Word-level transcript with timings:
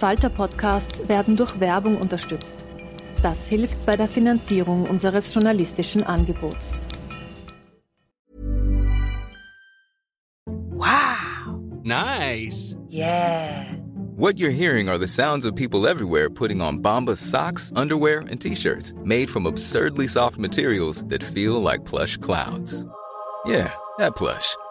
Falter-Podcasts 0.00 1.08
werden 1.10 1.36
durch 1.36 1.60
Werbung 1.60 1.98
unterstützt. 1.98 2.64
Das 3.22 3.48
hilft 3.48 3.84
bei 3.84 3.96
der 3.96 4.08
Finanzierung 4.08 4.88
unseres 4.88 5.34
journalistischen 5.34 6.02
Angebots. 6.02 6.78
Wow! 10.46 11.60
Nice! 11.84 12.74
Yeah! 12.88 13.76
What 14.16 14.38
you're 14.38 14.50
hearing 14.50 14.88
are 14.88 14.98
the 14.98 15.06
sounds 15.06 15.44
of 15.44 15.54
people 15.54 15.86
everywhere 15.86 16.30
putting 16.30 16.62
on 16.62 16.80
Bombas 16.80 17.18
socks, 17.18 17.70
underwear, 17.76 18.20
and 18.20 18.40
t-shirts 18.40 18.94
made 19.04 19.28
from 19.28 19.44
absurdly 19.44 20.06
soft 20.06 20.38
materials 20.38 21.04
that 21.08 21.22
feel 21.22 21.60
like 21.60 21.84
plush 21.84 22.16
clouds. 22.16 22.86
Yeah, 23.44 23.70
that 23.98 24.16
plush. 24.16 24.56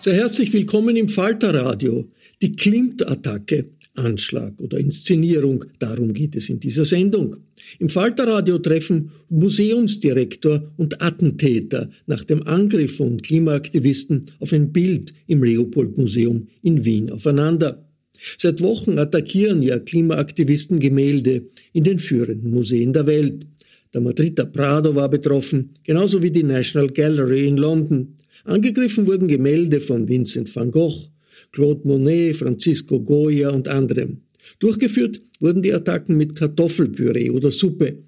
Sehr 0.00 0.14
herzlich 0.14 0.52
willkommen 0.52 0.94
im 0.94 1.08
Falterradio. 1.08 2.06
Die 2.40 2.52
Klimt-Attacke, 2.52 3.70
Anschlag 3.96 4.60
oder 4.60 4.78
Inszenierung, 4.78 5.64
darum 5.80 6.14
geht 6.14 6.36
es 6.36 6.48
in 6.48 6.60
dieser 6.60 6.84
Sendung. 6.84 7.38
Im 7.80 7.88
Falterradio 7.88 8.58
treffen 8.58 9.10
Museumsdirektor 9.28 10.62
und 10.76 11.02
Attentäter 11.02 11.90
nach 12.06 12.22
dem 12.22 12.46
Angriff 12.46 12.98
von 12.98 13.20
Klimaaktivisten 13.20 14.26
auf 14.38 14.52
ein 14.52 14.72
Bild 14.72 15.12
im 15.26 15.42
Leopold-Museum 15.42 16.46
in 16.62 16.84
Wien 16.84 17.10
aufeinander. 17.10 17.84
Seit 18.36 18.60
Wochen 18.60 19.00
attackieren 19.00 19.62
ja 19.62 19.80
Klimaaktivisten 19.80 20.78
Gemälde 20.78 21.48
in 21.72 21.82
den 21.82 21.98
führenden 21.98 22.52
Museen 22.52 22.92
der 22.92 23.08
Welt. 23.08 23.48
Der 23.92 24.00
Madrider 24.00 24.46
Prado 24.46 24.94
war 24.94 25.08
betroffen, 25.08 25.70
genauso 25.82 26.22
wie 26.22 26.30
die 26.30 26.44
National 26.44 26.88
Gallery 26.88 27.48
in 27.48 27.56
London. 27.56 28.14
Angegriffen 28.48 29.06
wurden 29.06 29.28
Gemälde 29.28 29.80
von 29.80 30.08
Vincent 30.08 30.54
van 30.54 30.70
Gogh, 30.70 31.10
Claude 31.52 31.86
Monet, 31.86 32.36
Francisco 32.36 32.98
Goya 33.00 33.50
und 33.50 33.68
anderem. 33.68 34.22
Durchgeführt 34.58 35.20
wurden 35.38 35.62
die 35.62 35.72
Attacken 35.72 36.16
mit 36.16 36.34
Kartoffelpüree 36.34 37.30
oder 37.30 37.50
Suppe. 37.50 37.98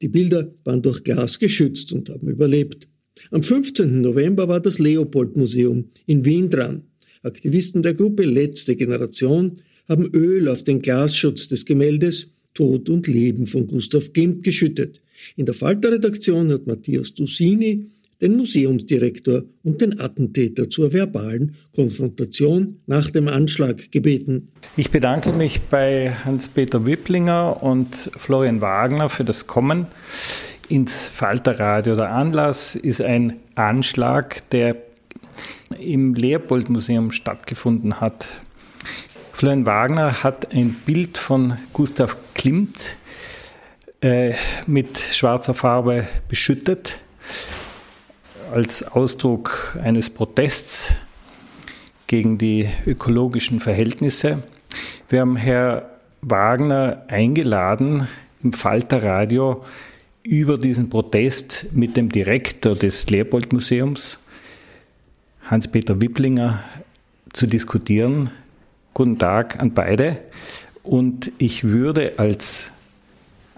Die 0.00 0.08
Bilder 0.08 0.52
waren 0.64 0.80
durch 0.80 1.04
Glas 1.04 1.38
geschützt 1.38 1.92
und 1.92 2.08
haben 2.08 2.28
überlebt. 2.28 2.88
Am 3.30 3.42
15. 3.42 4.00
November 4.00 4.48
war 4.48 4.60
das 4.60 4.78
Leopold-Museum 4.78 5.90
in 6.06 6.24
Wien 6.24 6.48
dran. 6.48 6.82
Aktivisten 7.22 7.82
der 7.82 7.94
Gruppe 7.94 8.24
Letzte 8.24 8.74
Generation 8.74 9.52
haben 9.88 10.10
Öl 10.14 10.48
auf 10.48 10.64
den 10.64 10.80
Glasschutz 10.80 11.48
des 11.48 11.66
Gemäldes 11.66 12.30
Tod 12.54 12.88
und 12.88 13.06
Leben 13.06 13.46
von 13.46 13.66
Gustav 13.66 14.12
Klimt 14.12 14.42
geschüttet. 14.42 15.00
In 15.36 15.44
der 15.44 15.54
Falter-Redaktion 15.54 16.50
hat 16.50 16.66
Matthias 16.66 17.14
Dusini 17.14 17.86
den 18.22 18.36
Museumsdirektor 18.36 19.42
und 19.64 19.80
den 19.80 20.00
Attentäter 20.00 20.70
zur 20.70 20.92
verbalen 20.92 21.56
Konfrontation 21.74 22.80
nach 22.86 23.10
dem 23.10 23.26
Anschlag 23.28 23.90
gebeten. 23.90 24.52
Ich 24.76 24.90
bedanke 24.90 25.32
mich 25.32 25.60
bei 25.62 26.12
Hans-Peter 26.24 26.86
Wipplinger 26.86 27.62
und 27.62 28.10
Florian 28.16 28.60
Wagner 28.60 29.08
für 29.08 29.24
das 29.24 29.48
Kommen 29.48 29.86
ins 30.68 31.08
Falterradio. 31.08 31.96
Der 31.96 32.12
Anlass 32.12 32.76
ist 32.76 33.02
ein 33.02 33.34
Anschlag, 33.56 34.48
der 34.50 34.76
im 35.78 36.14
Leopold-Museum 36.14 37.10
stattgefunden 37.10 38.00
hat. 38.00 38.40
Florian 39.32 39.66
Wagner 39.66 40.22
hat 40.22 40.54
ein 40.54 40.76
Bild 40.86 41.18
von 41.18 41.58
Gustav 41.72 42.16
Klimt 42.34 42.96
äh, 44.00 44.34
mit 44.66 44.98
schwarzer 44.98 45.54
Farbe 45.54 46.06
beschüttet 46.28 47.00
als 48.52 48.82
Ausdruck 48.82 49.78
eines 49.82 50.10
Protests 50.10 50.94
gegen 52.06 52.36
die 52.36 52.68
ökologischen 52.86 53.60
Verhältnisse. 53.60 54.42
Wir 55.08 55.20
haben 55.20 55.36
Herr 55.36 55.90
Wagner 56.20 57.02
eingeladen, 57.08 58.08
im 58.42 58.52
Falterradio 58.52 59.64
über 60.22 60.58
diesen 60.58 60.90
Protest 60.90 61.68
mit 61.72 61.96
dem 61.96 62.10
Direktor 62.10 62.74
des 62.76 63.08
Leopold-Museums, 63.08 64.20
Hans-Peter 65.46 66.00
Wipplinger, 66.00 66.62
zu 67.32 67.46
diskutieren. 67.46 68.30
Guten 68.94 69.18
Tag 69.18 69.58
an 69.58 69.72
beide. 69.72 70.18
Und 70.82 71.32
ich 71.38 71.64
würde 71.64 72.14
als 72.18 72.70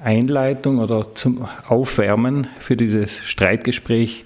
Einleitung 0.02 0.78
oder 0.78 1.14
zum 1.14 1.48
Aufwärmen 1.66 2.46
für 2.58 2.76
dieses 2.76 3.24
Streitgespräch 3.24 4.24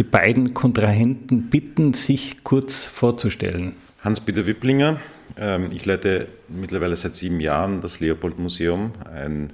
die 0.00 0.04
beiden 0.04 0.54
Kontrahenten 0.54 1.50
bitten, 1.50 1.92
sich 1.92 2.42
kurz 2.42 2.84
vorzustellen. 2.84 3.74
Hans-Peter 4.02 4.46
Wipplinger, 4.46 4.98
ähm, 5.36 5.68
ich 5.74 5.84
leite 5.84 6.26
mittlerweile 6.48 6.96
seit 6.96 7.14
sieben 7.14 7.38
Jahren 7.38 7.82
das 7.82 8.00
Leopold-Museum, 8.00 8.92
ein, 9.12 9.52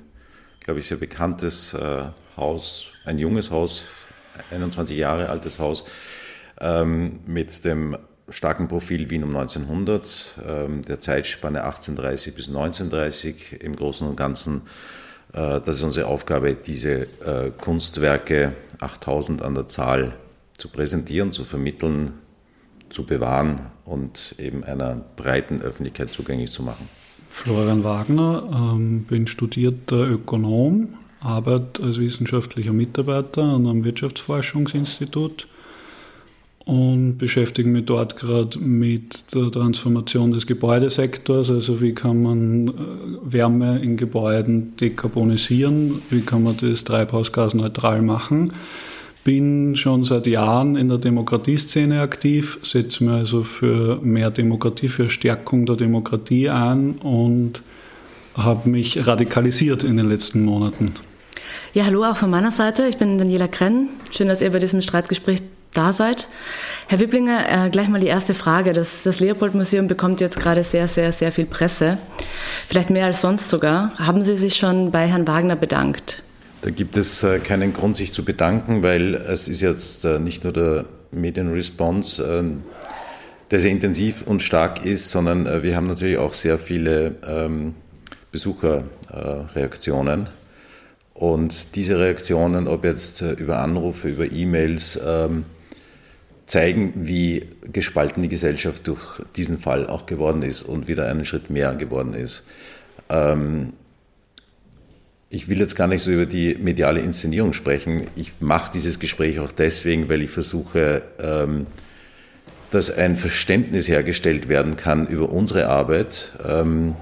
glaube 0.60 0.78
ich, 0.78 0.86
sehr 0.86 0.98
bekanntes 0.98 1.74
äh, 1.74 2.04
Haus, 2.36 2.92
ein 3.06 3.18
junges 3.18 3.50
Haus, 3.50 3.86
21 4.52 4.96
Jahre 4.96 5.30
altes 5.30 5.58
Haus, 5.58 5.88
ähm, 6.60 7.18
mit 7.26 7.64
dem 7.64 7.98
starken 8.28 8.68
Profil 8.68 9.10
Wien 9.10 9.24
um 9.24 9.34
1900, 9.34 10.42
ähm, 10.48 10.82
der 10.82 11.00
Zeitspanne 11.00 11.64
1830 11.64 12.36
bis 12.36 12.46
1930 12.46 13.62
im 13.64 13.74
Großen 13.74 14.06
und 14.06 14.14
Ganzen. 14.14 14.62
Äh, 15.32 15.60
das 15.60 15.78
ist 15.78 15.82
unsere 15.82 16.06
Aufgabe, 16.06 16.54
diese 16.54 17.08
äh, 17.24 17.50
Kunstwerke, 17.60 18.52
8000 18.78 19.42
an 19.42 19.56
der 19.56 19.66
Zahl, 19.66 20.14
zu 20.56 20.68
präsentieren, 20.68 21.32
zu 21.32 21.44
vermitteln, 21.44 22.12
zu 22.88 23.04
bewahren 23.04 23.60
und 23.84 24.34
eben 24.38 24.64
einer 24.64 25.04
breiten 25.16 25.60
Öffentlichkeit 25.60 26.10
zugänglich 26.10 26.50
zu 26.50 26.62
machen. 26.62 26.88
Florian 27.28 27.84
Wagner, 27.84 28.74
ähm, 28.74 29.04
bin 29.04 29.26
studierter 29.26 30.08
Ökonom, 30.08 30.94
arbeite 31.20 31.82
als 31.82 31.98
wissenschaftlicher 31.98 32.72
Mitarbeiter 32.72 33.42
an 33.42 33.66
einem 33.66 33.84
Wirtschaftsforschungsinstitut 33.84 35.48
und 36.64 37.18
beschäftige 37.18 37.68
mich 37.68 37.84
dort 37.84 38.16
gerade 38.16 38.58
mit 38.58 39.34
der 39.34 39.50
Transformation 39.50 40.32
des 40.32 40.46
Gebäudesektors, 40.46 41.50
also 41.50 41.80
wie 41.80 41.92
kann 41.92 42.22
man 42.22 42.68
äh, 42.68 42.72
Wärme 43.22 43.80
in 43.80 43.96
Gebäuden 43.96 44.76
dekarbonisieren, 44.76 46.02
wie 46.08 46.22
kann 46.22 46.42
man 46.42 46.56
das 46.56 46.84
treibhausgasneutral 46.84 48.00
machen 48.02 48.52
bin 49.26 49.74
schon 49.74 50.04
seit 50.04 50.28
Jahren 50.28 50.76
in 50.76 50.88
der 50.88 50.98
Demokratieszene 50.98 52.00
aktiv, 52.00 52.60
setze 52.62 53.02
mir 53.02 53.14
also 53.14 53.42
für 53.42 53.98
mehr 54.00 54.30
Demokratie, 54.30 54.86
für 54.86 55.10
Stärkung 55.10 55.66
der 55.66 55.74
Demokratie 55.74 56.48
ein 56.48 56.92
und 56.92 57.60
habe 58.36 58.68
mich 58.68 59.04
radikalisiert 59.04 59.82
in 59.82 59.96
den 59.96 60.08
letzten 60.08 60.44
Monaten. 60.44 60.94
Ja, 61.74 61.86
hallo 61.86 62.04
auch 62.04 62.16
von 62.16 62.30
meiner 62.30 62.52
Seite. 62.52 62.86
Ich 62.86 62.98
bin 62.98 63.18
Daniela 63.18 63.48
Krenn. 63.48 63.88
Schön, 64.12 64.28
dass 64.28 64.42
ihr 64.42 64.52
bei 64.52 64.60
diesem 64.60 64.80
Streitgespräch 64.80 65.42
da 65.74 65.92
seid. 65.92 66.28
Herr 66.86 67.00
Wipplinger, 67.00 67.66
äh, 67.66 67.70
gleich 67.70 67.88
mal 67.88 68.00
die 68.00 68.06
erste 68.06 68.32
Frage. 68.32 68.74
Das, 68.74 69.02
das 69.02 69.18
Leopold-Museum 69.18 69.88
bekommt 69.88 70.20
jetzt 70.20 70.38
gerade 70.38 70.62
sehr, 70.62 70.86
sehr, 70.86 71.10
sehr 71.10 71.32
viel 71.32 71.46
Presse. 71.46 71.98
Vielleicht 72.68 72.90
mehr 72.90 73.06
als 73.06 73.22
sonst 73.22 73.50
sogar. 73.50 73.90
Haben 73.98 74.22
Sie 74.22 74.36
sich 74.36 74.54
schon 74.54 74.92
bei 74.92 75.08
Herrn 75.08 75.26
Wagner 75.26 75.56
bedankt? 75.56 76.22
Da 76.66 76.72
gibt 76.72 76.96
es 76.96 77.22
äh, 77.22 77.38
keinen 77.38 77.72
Grund, 77.72 77.96
sich 77.96 78.12
zu 78.12 78.24
bedanken, 78.24 78.82
weil 78.82 79.14
es 79.14 79.46
ist 79.46 79.60
jetzt 79.60 80.04
äh, 80.04 80.18
nicht 80.18 80.42
nur 80.42 80.52
der 80.52 80.84
Medienresponse, 81.12 82.40
äh, 82.44 82.44
der 83.52 83.60
sehr 83.60 83.70
intensiv 83.70 84.24
und 84.26 84.42
stark 84.42 84.84
ist, 84.84 85.12
sondern 85.12 85.62
wir 85.62 85.76
haben 85.76 85.86
natürlich 85.86 86.18
auch 86.18 86.32
sehr 86.32 86.58
viele 86.58 87.14
ähm, 87.24 87.76
Besucherreaktionen. 88.32 90.28
Und 91.14 91.76
diese 91.76 92.00
Reaktionen, 92.00 92.66
ob 92.66 92.82
jetzt 92.82 93.20
über 93.20 93.60
Anrufe, 93.60 94.08
über 94.08 94.28
E-Mails, 94.28 94.98
ähm, 95.06 95.44
zeigen, 96.46 96.94
wie 96.96 97.46
gespalten 97.72 98.24
die 98.24 98.28
Gesellschaft 98.28 98.88
durch 98.88 99.22
diesen 99.36 99.60
Fall 99.60 99.86
auch 99.86 100.06
geworden 100.06 100.42
ist 100.42 100.64
und 100.64 100.88
wieder 100.88 101.08
einen 101.08 101.24
Schritt 101.24 101.48
mehr 101.48 101.76
geworden 101.76 102.14
ist. 102.14 102.48
Ähm, 103.08 103.74
ich 105.28 105.48
will 105.48 105.58
jetzt 105.58 105.74
gar 105.74 105.88
nicht 105.88 106.02
so 106.02 106.10
über 106.10 106.26
die 106.26 106.54
mediale 106.54 107.00
Inszenierung 107.00 107.52
sprechen. 107.52 108.06
Ich 108.14 108.32
mache 108.40 108.70
dieses 108.72 109.00
Gespräch 109.00 109.40
auch 109.40 109.52
deswegen, 109.52 110.08
weil 110.08 110.22
ich 110.22 110.30
versuche, 110.30 111.02
ähm, 111.18 111.66
dass 112.70 112.90
ein 112.90 113.16
Verständnis 113.16 113.88
hergestellt 113.88 114.48
werden 114.48 114.76
kann 114.76 115.06
über 115.06 115.30
unsere 115.30 115.68
Arbeit, 115.68 116.38
ähm, 116.46 116.94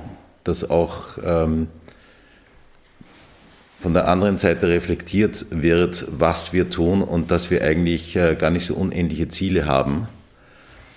dass 0.43 0.69
auch 0.69 1.19
ähm, 1.25 1.69
von 3.81 3.93
der 3.93 4.09
anderen 4.09 4.39
Seite 4.39 4.69
reflektiert 4.69 5.47
wird, 5.51 6.07
was 6.11 6.55
wir 6.55 6.71
tun 6.71 7.03
und 7.03 7.31
dass 7.31 7.51
wir 7.51 7.63
eigentlich 7.63 8.17
äh, 8.17 8.35
gar 8.35 8.51
nicht 8.51 8.65
so 8.65 8.75
unendliche 8.75 9.29
Ziele 9.29 9.67
haben, 9.67 10.09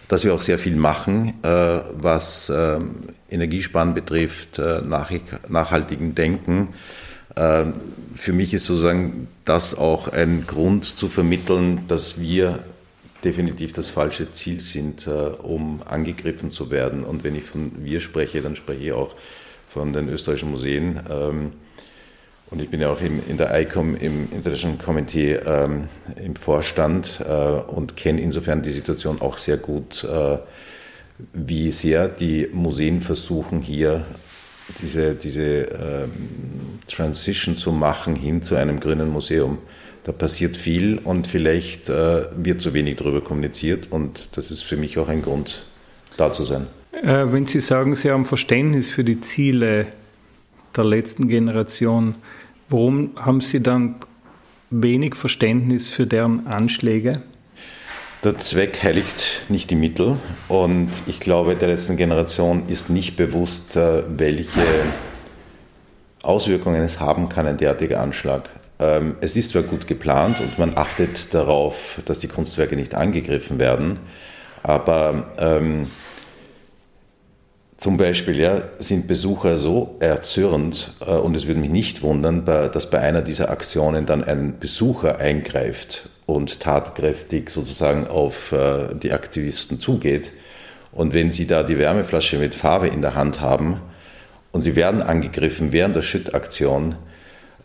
dass 0.07 0.23
wir 0.23 0.33
auch 0.33 0.41
sehr 0.41 0.57
viel 0.57 0.77
machen, 0.77 1.33
äh, 1.43 1.79
was 1.91 2.49
ähm, 2.55 3.09
Energiesparen 3.29 3.93
betrifft, 3.93 4.59
äh, 4.59 4.81
nachhaltigen 5.49 6.15
Denken. 6.15 6.69
Ähm, 7.37 7.73
für 8.15 8.33
mich 8.33 8.53
ist 8.53 8.65
sozusagen 8.65 9.27
das 9.45 9.75
auch 9.75 10.07
ein 10.07 10.45
Grund 10.47 10.83
zu 10.85 11.07
vermitteln, 11.07 11.81
dass 11.87 12.19
wir 12.19 12.59
definitiv 13.23 13.73
das 13.73 13.89
falsche 13.89 14.31
Ziel 14.33 14.59
sind, 14.59 15.07
um 15.07 15.81
angegriffen 15.85 16.49
zu 16.49 16.69
werden. 16.69 17.03
Und 17.03 17.23
wenn 17.23 17.35
ich 17.35 17.43
von 17.43 17.71
wir 17.83 17.99
spreche, 17.99 18.41
dann 18.41 18.55
spreche 18.55 18.83
ich 18.83 18.91
auch 18.91 19.15
von 19.69 19.93
den 19.93 20.09
österreichischen 20.09 20.51
Museen 20.51 20.99
ähm, 21.09 21.51
und 22.49 22.61
ich 22.61 22.69
bin 22.69 22.79
ja 22.79 22.89
auch 22.89 23.01
in 23.01 23.37
der 23.37 23.59
ICOM 23.59 23.95
im 23.97 24.31
International 24.31 24.77
Committee 24.77 25.33
ähm, 25.33 25.89
im 26.15 26.35
Vorstand 26.37 27.19
äh, 27.19 27.33
und 27.33 27.97
kenne 27.97 28.21
insofern 28.21 28.61
die 28.61 28.71
Situation 28.71 29.21
auch 29.21 29.37
sehr 29.37 29.57
gut, 29.57 30.05
äh, 30.05 30.37
wie 31.33 31.71
sehr 31.71 32.07
die 32.07 32.47
Museen 32.53 33.01
versuchen 33.01 33.61
hier 33.61 34.05
diese, 34.81 35.15
diese 35.15 35.41
ähm, 35.41 36.09
Transition 36.87 37.55
zu 37.55 37.71
machen 37.71 38.15
hin 38.15 38.41
zu 38.41 38.55
einem 38.55 38.79
grünen 38.79 39.09
Museum. 39.09 39.57
Da 40.03 40.11
passiert 40.11 40.55
viel 40.55 40.99
und 41.03 41.27
vielleicht 41.27 41.89
äh, 41.89 42.25
wird 42.35 42.61
zu 42.61 42.73
wenig 42.73 42.97
darüber 42.97 43.21
kommuniziert 43.21 43.87
und 43.91 44.37
das 44.37 44.51
ist 44.51 44.63
für 44.63 44.77
mich 44.77 44.97
auch 44.97 45.09
ein 45.09 45.21
Grund, 45.21 45.65
da 46.15 46.31
zu 46.31 46.43
sein. 46.43 46.67
Äh, 46.91 47.25
wenn 47.31 47.45
Sie 47.45 47.59
sagen, 47.59 47.95
Sie 47.95 48.09
haben 48.09 48.25
Verständnis 48.25 48.89
für 48.89 49.03
die 49.03 49.19
Ziele 49.19 49.87
der 50.75 50.85
letzten 50.85 51.27
Generation, 51.27 52.15
Warum 52.69 53.11
haben 53.15 53.39
Sie 53.39 53.61
dann 53.61 53.95
wenig 54.69 55.15
Verständnis 55.15 55.89
für 55.89 56.05
deren 56.05 56.47
Anschläge? 56.47 57.21
Der 58.23 58.35
Zweck 58.39 58.81
heiligt 58.81 59.43
nicht 59.47 59.69
die 59.69 59.75
Mittel 59.75 60.17
und 60.47 60.89
ich 61.05 61.19
glaube, 61.19 61.55
der 61.55 61.67
letzten 61.67 61.97
Generation 61.97 62.67
ist 62.67 62.89
nicht 62.89 63.15
bewusst, 63.15 63.75
äh, 63.75 64.01
welche 64.07 64.63
Auswirkungen 66.23 66.81
es 66.81 66.99
haben 66.99 67.29
kann, 67.29 67.45
ein 67.45 67.57
derartiger 67.57 68.01
Anschlag. 68.01 68.49
Ähm, 68.79 69.17
es 69.21 69.35
ist 69.35 69.51
zwar 69.51 69.61
gut 69.61 69.85
geplant 69.85 70.39
und 70.39 70.57
man 70.57 70.75
achtet 70.77 71.31
darauf, 71.31 72.01
dass 72.05 72.17
die 72.17 72.27
Kunstwerke 72.27 72.75
nicht 72.75 72.95
angegriffen 72.95 73.59
werden, 73.59 73.99
aber 74.63 75.31
ähm, 75.37 75.91
zum 77.77 77.97
Beispiel 77.97 78.39
ja, 78.39 78.63
sind 78.79 79.07
Besucher 79.07 79.57
so 79.57 79.95
erzürnt 79.99 80.95
äh, 81.01 81.11
und 81.11 81.35
es 81.35 81.45
würde 81.45 81.59
mich 81.59 81.69
nicht 81.69 82.01
wundern, 82.01 82.45
dass 82.45 82.89
bei 82.89 82.99
einer 82.99 83.21
dieser 83.21 83.51
Aktionen 83.51 84.07
dann 84.07 84.23
ein 84.23 84.57
Besucher 84.57 85.19
eingreift 85.19 86.09
und 86.27 86.59
tatkräftig 86.59 87.49
sozusagen 87.49 88.05
auf 88.05 88.51
äh, 88.51 88.93
die 88.93 89.11
Aktivisten 89.11 89.79
zugeht. 89.79 90.33
Und 90.91 91.13
wenn 91.13 91.31
sie 91.31 91.47
da 91.47 91.63
die 91.63 91.79
Wärmeflasche 91.79 92.37
mit 92.37 92.53
Farbe 92.53 92.89
in 92.89 93.01
der 93.01 93.15
Hand 93.15 93.41
haben 93.41 93.81
und 94.51 94.61
sie 94.61 94.75
werden 94.75 95.01
angegriffen 95.01 95.71
während 95.71 95.95
der 95.95 96.01
Schüttaktion 96.03 96.95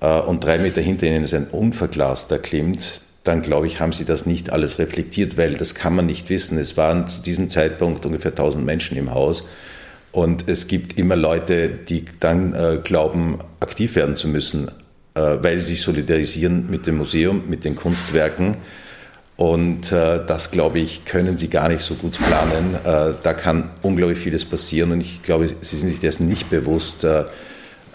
äh, 0.00 0.19
und 0.20 0.44
drei 0.44 0.59
Meter 0.59 0.81
hinter 0.81 1.06
ihnen 1.06 1.25
ist 1.25 1.35
ein 1.35 1.49
unverglaster 1.49 2.38
klimmt, 2.38 3.03
dann 3.25 3.43
glaube 3.43 3.67
ich, 3.67 3.81
haben 3.81 3.93
sie 3.93 4.05
das 4.05 4.26
nicht 4.26 4.50
alles 4.50 4.79
reflektiert, 4.79 5.37
weil 5.37 5.55
das 5.55 5.75
kann 5.75 5.94
man 5.94 6.06
nicht 6.06 6.31
wissen. 6.31 6.56
Es 6.56 6.76
waren 6.76 7.06
zu 7.08 7.20
diesem 7.20 7.49
Zeitpunkt 7.49 8.06
ungefähr 8.06 8.32
1000 8.32 8.65
Menschen 8.65 8.97
im 8.97 9.12
Haus 9.12 9.49
und 10.12 10.49
es 10.49 10.69
gibt 10.69 10.99
immer 10.99 11.17
Leute, 11.17 11.69
die 11.69 12.05
dann 12.20 12.55
äh, 12.55 12.79
glauben, 12.82 13.41
aktiv 13.58 13.97
werden 13.97 14.15
zu 14.15 14.29
müssen, 14.29 14.70
weil 15.14 15.59
sie 15.59 15.75
sich 15.75 15.82
solidarisieren 15.82 16.70
mit 16.70 16.87
dem 16.87 16.97
Museum, 16.97 17.43
mit 17.49 17.64
den 17.64 17.76
Kunstwerken. 17.76 18.56
Und 19.37 19.91
äh, 19.91 20.25
das, 20.25 20.50
glaube 20.50 20.79
ich, 20.79 21.05
können 21.05 21.37
sie 21.37 21.49
gar 21.49 21.69
nicht 21.69 21.81
so 21.81 21.94
gut 21.94 22.19
planen. 22.19 22.75
Äh, 22.76 23.14
da 23.23 23.32
kann 23.32 23.70
unglaublich 23.82 24.19
vieles 24.19 24.44
passieren. 24.44 24.93
Und 24.93 25.00
ich 25.00 25.23
glaube, 25.23 25.49
sie 25.49 25.76
sind 25.76 25.88
sich 25.88 26.00
dessen 26.00 26.29
nicht 26.29 26.50
bewusst, 26.50 27.03
äh, 27.03 27.25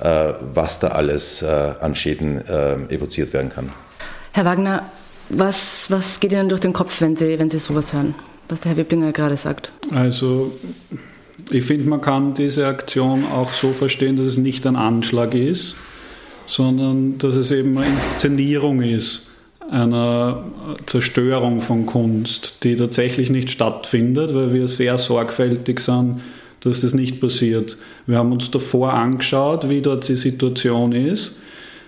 äh, 0.02 0.34
was 0.54 0.80
da 0.80 0.90
alles 0.90 1.44
an 1.44 1.96
Schäden 1.96 2.46
evoziert 2.90 3.34
werden 3.34 3.50
kann. 3.50 3.72
Herr 4.34 4.46
Wagner, 4.46 4.84
was, 5.30 5.90
was 5.90 6.20
geht 6.20 6.32
Ihnen 6.32 6.50
durch 6.50 6.62
den 6.62 6.74
Kopf, 6.74 7.02
wenn 7.02 7.16
Sie, 7.16 7.40
wenn 7.40 7.50
sie 7.50 7.58
sowas 7.58 7.94
hören, 7.94 8.14
was 8.50 8.62
der 8.62 8.72
Herr 8.72 8.78
Wiblinger 8.78 9.12
gerade 9.12 9.38
sagt? 9.38 9.72
Also 9.92 10.52
ich 11.50 11.66
finde, 11.66 11.88
man 11.90 12.02
kann 12.02 12.34
diese 12.34 12.68
Aktion 12.68 13.26
auch 13.26 13.50
so 13.50 13.72
verstehen, 13.72 14.18
dass 14.18 14.28
es 14.28 14.38
nicht 14.38 14.66
ein 14.68 14.76
Anschlag 14.76 15.34
ist, 15.34 15.76
sondern 16.48 17.20
dass 17.20 17.36
es 17.36 17.52
eben 17.52 17.78
eine 17.78 17.88
Inszenierung 17.88 18.82
ist 18.82 19.28
einer 19.70 20.46
Zerstörung 20.86 21.62
von 21.62 21.86
Kunst, 21.86 22.64
die 22.64 22.76
tatsächlich 22.76 23.30
nicht 23.30 23.50
stattfindet, 23.50 24.34
weil 24.34 24.54
wir 24.54 24.68
sehr 24.68 24.98
sorgfältig 24.98 25.82
sind, 25.82 26.22
dass 26.62 26.82
das 26.82 26.94
nicht 26.94 27.20
passiert. 27.20 27.78
Wir 28.06 28.18
haben 28.18 28.32
uns 28.32 28.50
davor 28.50 28.94
angeschaut, 28.94 29.70
wie 29.70 29.82
dort 29.82 30.08
die 30.08 30.16
Situation 30.16 30.94
ist 30.94 31.36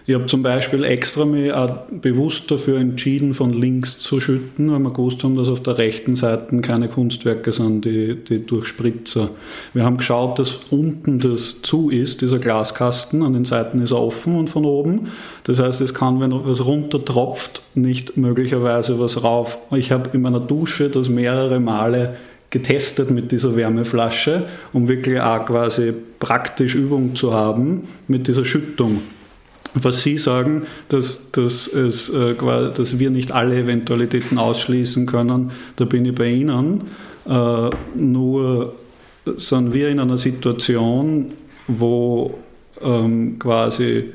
ich 0.10 0.16
habe 0.16 0.26
zum 0.26 0.42
Beispiel 0.42 0.84
extra 0.86 1.24
mich 1.24 1.54
auch 1.54 1.84
bewusst 1.92 2.50
dafür 2.50 2.80
entschieden, 2.80 3.36
von 3.36 3.54
links 3.54 4.00
zu 4.00 4.20
schütten, 4.20 4.72
weil 4.72 4.80
wir 4.80 4.92
gewusst 4.92 5.24
haben, 5.24 5.36
dass 5.36 5.48
auf 5.48 5.62
der 5.62 5.78
rechten 5.78 6.16
Seite 6.16 6.62
keine 6.62 6.88
Kunstwerke 6.88 7.54
sind, 7.54 7.86
die, 7.86 8.16
die 8.16 8.44
durchspritzer. 8.44 9.30
Wir 9.76 9.84
haben 9.84 9.98
geschaut, 9.98 10.40
dass 10.40 10.62
unten 10.72 11.20
das 11.20 11.62
zu 11.62 11.92
ist, 11.92 12.22
dieser 12.22 12.40
Glaskasten, 12.40 13.22
an 13.22 13.34
den 13.34 13.46
Seiten 13.46 13.84
ist 13.84 13.92
er 13.92 14.02
offen 14.02 14.36
und 14.36 14.50
von 14.50 14.66
oben. 14.66 15.10
Das 15.44 15.60
heißt, 15.60 15.80
es 15.80 15.94
kann, 15.94 16.20
wenn 16.20 16.32
was 16.32 16.66
runter 16.66 17.06
tropft, 17.06 17.62
nicht 17.76 18.18
möglicherweise 18.18 19.00
was 19.00 19.24
rauf. 19.24 19.60
Ich 19.76 19.92
habe 19.92 20.10
in 20.14 20.22
meiner 20.22 20.40
Dusche 20.40 20.90
das 20.90 21.08
mehrere 21.08 21.60
Male 21.60 22.16
getestet 22.50 23.12
mit 23.12 23.32
dieser 23.32 23.56
Wärmeflasche, 23.56 24.48
um 24.74 24.88
wirklich 24.88 25.22
auch 25.22 25.46
quasi 25.46 25.94
praktisch 26.18 26.74
Übung 26.74 27.14
zu 27.16 27.32
haben 27.32 27.88
mit 28.08 28.28
dieser 28.28 28.44
Schüttung 28.44 29.02
was 29.74 30.02
Sie 30.02 30.18
sagen, 30.18 30.64
dass, 30.90 31.32
dass, 31.32 31.68
es, 31.68 32.10
äh, 32.10 32.36
dass 32.36 33.00
wir 33.00 33.10
nicht 33.10 33.32
alle 33.32 33.58
Eventualitäten 33.58 34.38
ausschließen 34.38 35.06
können, 35.06 35.52
da 35.76 35.86
bin 35.86 36.06
ich 36.06 36.16
bei 36.16 36.30
Ihnen. 36.30 36.84
Äh, 37.28 37.70
nur 37.96 38.74
sind 39.36 39.74
wir 39.74 39.90
in 39.90 40.00
einer 40.00 40.18
Situation, 40.18 41.34
wo 41.68 42.40
ähm, 42.82 43.38
quasi, 43.40 44.06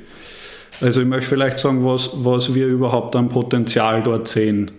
also 0.80 1.00
ich 1.00 1.06
möchte 1.06 1.28
vielleicht 1.28 1.58
sagen, 1.58 1.84
was, 1.84 2.10
was 2.14 2.54
wir 2.54 2.66
überhaupt 2.66 3.14
an 3.16 3.28
Potenzial 3.28 4.02
dort 4.02 4.28
sehen 4.28 4.70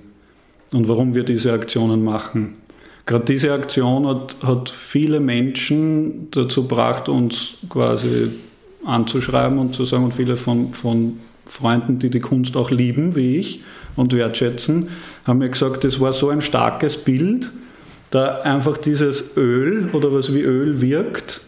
und 0.71 0.87
warum 0.87 1.13
wir 1.13 1.23
diese 1.23 1.53
Aktionen 1.53 2.03
machen. 2.03 2.55
Gerade 3.05 3.25
diese 3.25 3.53
Aktion 3.53 4.07
hat, 4.07 4.37
hat 4.41 4.69
viele 4.69 5.19
Menschen 5.19 6.29
dazu 6.31 6.63
gebracht, 6.63 7.07
uns 7.07 7.55
quasi 7.69 8.31
anzuschreiben 8.85 9.57
und 9.57 9.73
zu 9.73 9.85
sagen, 9.85 10.05
und 10.05 10.13
viele 10.13 10.37
von, 10.37 10.73
von 10.73 11.19
Freunden, 11.45 11.99
die 11.99 12.09
die 12.09 12.19
Kunst 12.19 12.55
auch 12.57 12.71
lieben, 12.71 13.15
wie 13.15 13.37
ich, 13.37 13.61
und 13.95 14.13
wertschätzen, 14.13 14.89
haben 15.25 15.39
mir 15.39 15.49
gesagt, 15.49 15.83
das 15.83 15.99
war 15.99 16.13
so 16.13 16.29
ein 16.29 16.41
starkes 16.41 16.97
Bild, 16.97 17.51
da 18.11 18.41
einfach 18.41 18.77
dieses 18.77 19.37
Öl 19.37 19.89
oder 19.93 20.13
was 20.13 20.33
wie 20.33 20.41
Öl 20.41 20.81
wirkt, 20.81 21.41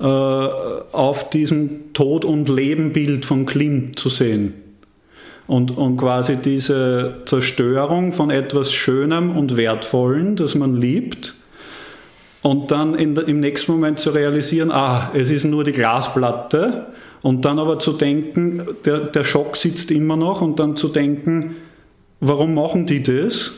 äh, 0.00 0.04
auf 0.04 1.30
diesem 1.30 1.92
Tod- 1.92 2.24
und 2.24 2.48
Leben-Bild 2.48 3.24
von 3.24 3.46
Klimt 3.46 3.98
zu 3.98 4.08
sehen. 4.08 4.54
Und, 5.46 5.76
und 5.76 5.96
quasi 5.96 6.36
diese 6.36 7.22
Zerstörung 7.24 8.12
von 8.12 8.30
etwas 8.30 8.72
Schönem 8.72 9.36
und 9.36 9.56
Wertvollen, 9.56 10.36
das 10.36 10.54
man 10.54 10.76
liebt, 10.76 11.34
und 12.42 12.70
dann 12.70 12.94
in, 12.94 13.16
im 13.16 13.40
nächsten 13.40 13.72
Moment 13.72 13.98
zu 13.98 14.10
realisieren, 14.10 14.70
ah, 14.70 15.10
es 15.14 15.30
ist 15.30 15.44
nur 15.44 15.64
die 15.64 15.72
Glasplatte, 15.72 16.86
und 17.22 17.44
dann 17.44 17.60
aber 17.60 17.78
zu 17.78 17.92
denken, 17.92 18.66
der, 18.84 18.98
der 18.98 19.22
Schock 19.22 19.56
sitzt 19.56 19.92
immer 19.92 20.16
noch, 20.16 20.42
und 20.42 20.58
dann 20.58 20.74
zu 20.74 20.88
denken, 20.88 21.56
warum 22.20 22.54
machen 22.54 22.86
die 22.86 23.02
das? 23.02 23.52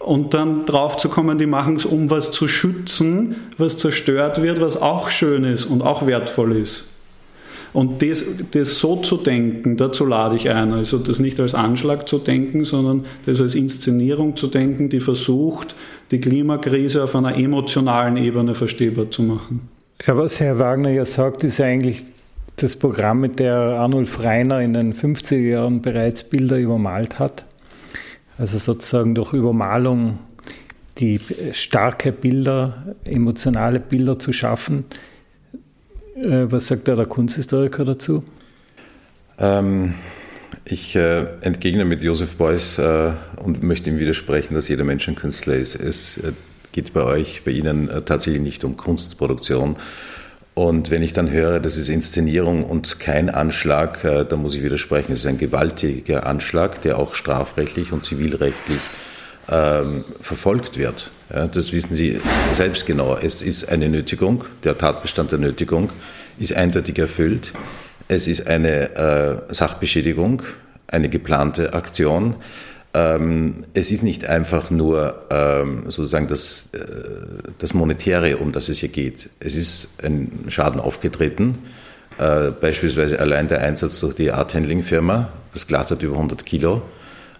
Und 0.00 0.34
dann 0.34 0.66
drauf 0.66 0.96
zu 0.96 1.08
kommen, 1.08 1.38
die 1.38 1.46
machen 1.46 1.76
es, 1.76 1.84
um 1.84 2.10
was 2.10 2.32
zu 2.32 2.48
schützen, 2.48 3.36
was 3.58 3.76
zerstört 3.76 4.42
wird, 4.42 4.60
was 4.60 4.80
auch 4.80 5.10
schön 5.10 5.44
ist 5.44 5.66
und 5.66 5.82
auch 5.82 6.06
wertvoll 6.06 6.56
ist. 6.56 6.84
Und 7.72 8.02
das, 8.02 8.24
das 8.50 8.78
so 8.78 8.96
zu 8.96 9.16
denken, 9.16 9.76
dazu 9.76 10.04
lade 10.04 10.34
ich 10.34 10.50
ein. 10.50 10.72
Also 10.72 10.98
das 10.98 11.20
nicht 11.20 11.38
als 11.38 11.54
Anschlag 11.54 12.08
zu 12.08 12.18
denken, 12.18 12.64
sondern 12.64 13.04
das 13.26 13.40
als 13.40 13.54
Inszenierung 13.54 14.34
zu 14.34 14.48
denken, 14.48 14.88
die 14.88 14.98
versucht, 14.98 15.76
die 16.10 16.20
Klimakrise 16.20 17.04
auf 17.04 17.14
einer 17.14 17.36
emotionalen 17.36 18.16
Ebene 18.16 18.54
verstehbar 18.54 19.10
zu 19.10 19.22
machen. 19.22 19.68
Ja, 20.06 20.16
was 20.16 20.40
Herr 20.40 20.58
Wagner 20.58 20.90
ja 20.90 21.04
sagt, 21.04 21.44
ist 21.44 21.60
eigentlich 21.60 22.04
das 22.56 22.76
Programm, 22.76 23.20
mit 23.20 23.38
der 23.38 23.54
Arnulf 23.54 24.22
Reiner 24.22 24.60
in 24.60 24.74
den 24.74 24.94
50er 24.94 25.36
Jahren 25.36 25.82
bereits 25.82 26.24
Bilder 26.24 26.58
übermalt 26.58 27.18
hat. 27.18 27.44
Also 28.38 28.58
sozusagen 28.58 29.14
durch 29.14 29.32
Übermalung 29.32 30.18
die 30.98 31.20
starke 31.52 32.12
Bilder, 32.12 32.96
emotionale 33.04 33.80
Bilder 33.80 34.18
zu 34.18 34.32
schaffen. 34.32 34.84
Äh, 36.16 36.46
was 36.50 36.68
sagt 36.68 36.88
da 36.88 36.96
der 36.96 37.06
Kunsthistoriker 37.06 37.84
dazu? 37.84 38.24
Ähm, 39.38 39.94
ich 40.64 40.96
äh, 40.96 41.26
entgegne 41.40 41.84
mit 41.84 42.02
Josef 42.02 42.36
Beuys 42.36 42.78
äh, 42.78 43.12
und 43.36 43.62
möchte 43.62 43.90
ihm 43.90 43.98
widersprechen, 43.98 44.54
dass 44.54 44.68
jeder 44.68 44.84
Mensch 44.84 45.08
ein 45.08 45.16
Künstler 45.16 45.54
ist. 45.54 45.74
Es 45.74 46.18
äh, 46.18 46.32
geht 46.72 46.92
bei 46.92 47.02
euch, 47.02 47.42
bei 47.44 47.50
Ihnen 47.50 47.88
äh, 47.88 48.02
tatsächlich 48.02 48.42
nicht 48.42 48.64
um 48.64 48.76
Kunstproduktion. 48.76 49.76
Und 50.54 50.90
wenn 50.90 51.02
ich 51.02 51.12
dann 51.12 51.30
höre, 51.30 51.60
das 51.60 51.76
ist 51.76 51.88
Inszenierung 51.88 52.64
und 52.64 53.00
kein 53.00 53.30
Anschlag, 53.30 54.04
äh, 54.04 54.24
da 54.24 54.36
muss 54.36 54.54
ich 54.54 54.62
widersprechen. 54.62 55.12
Es 55.12 55.20
ist 55.20 55.26
ein 55.26 55.38
gewaltiger 55.38 56.26
Anschlag, 56.26 56.82
der 56.82 56.98
auch 56.98 57.14
strafrechtlich 57.14 57.92
und 57.92 58.04
zivilrechtlich 58.04 58.80
ähm, 59.48 60.04
verfolgt 60.20 60.78
wird. 60.78 61.10
Ja, 61.32 61.46
das 61.46 61.72
wissen 61.72 61.94
Sie 61.94 62.20
selbst 62.52 62.86
genau. 62.86 63.16
Es 63.16 63.42
ist 63.42 63.68
eine 63.68 63.88
Nötigung, 63.88 64.44
der 64.64 64.76
Tatbestand 64.76 65.32
der 65.32 65.38
Nötigung 65.38 65.90
ist 66.38 66.54
eindeutig 66.54 66.98
erfüllt. 66.98 67.52
Es 68.10 68.26
ist 68.26 68.48
eine 68.48 68.96
äh, 68.96 69.54
Sachbeschädigung, 69.54 70.42
eine 70.88 71.08
geplante 71.08 71.74
Aktion. 71.74 72.34
Ähm, 72.92 73.62
es 73.72 73.92
ist 73.92 74.02
nicht 74.02 74.24
einfach 74.24 74.72
nur 74.72 75.26
ähm, 75.30 75.84
sozusagen 75.84 76.26
das, 76.26 76.70
äh, 76.74 76.80
das 77.60 77.72
Monetäre, 77.72 78.38
um 78.38 78.50
das 78.50 78.68
es 78.68 78.80
hier 78.80 78.88
geht. 78.88 79.30
Es 79.38 79.54
ist 79.54 79.90
ein 80.02 80.46
Schaden 80.48 80.80
aufgetreten, 80.80 81.58
äh, 82.18 82.50
beispielsweise 82.50 83.20
allein 83.20 83.46
der 83.46 83.60
Einsatz 83.60 84.00
durch 84.00 84.16
die 84.16 84.32
Art 84.32 84.54
Handling 84.54 84.82
Firma. 84.82 85.28
Das 85.52 85.68
Glas 85.68 85.92
hat 85.92 86.02
über 86.02 86.16
100 86.16 86.44
Kilo. 86.44 86.82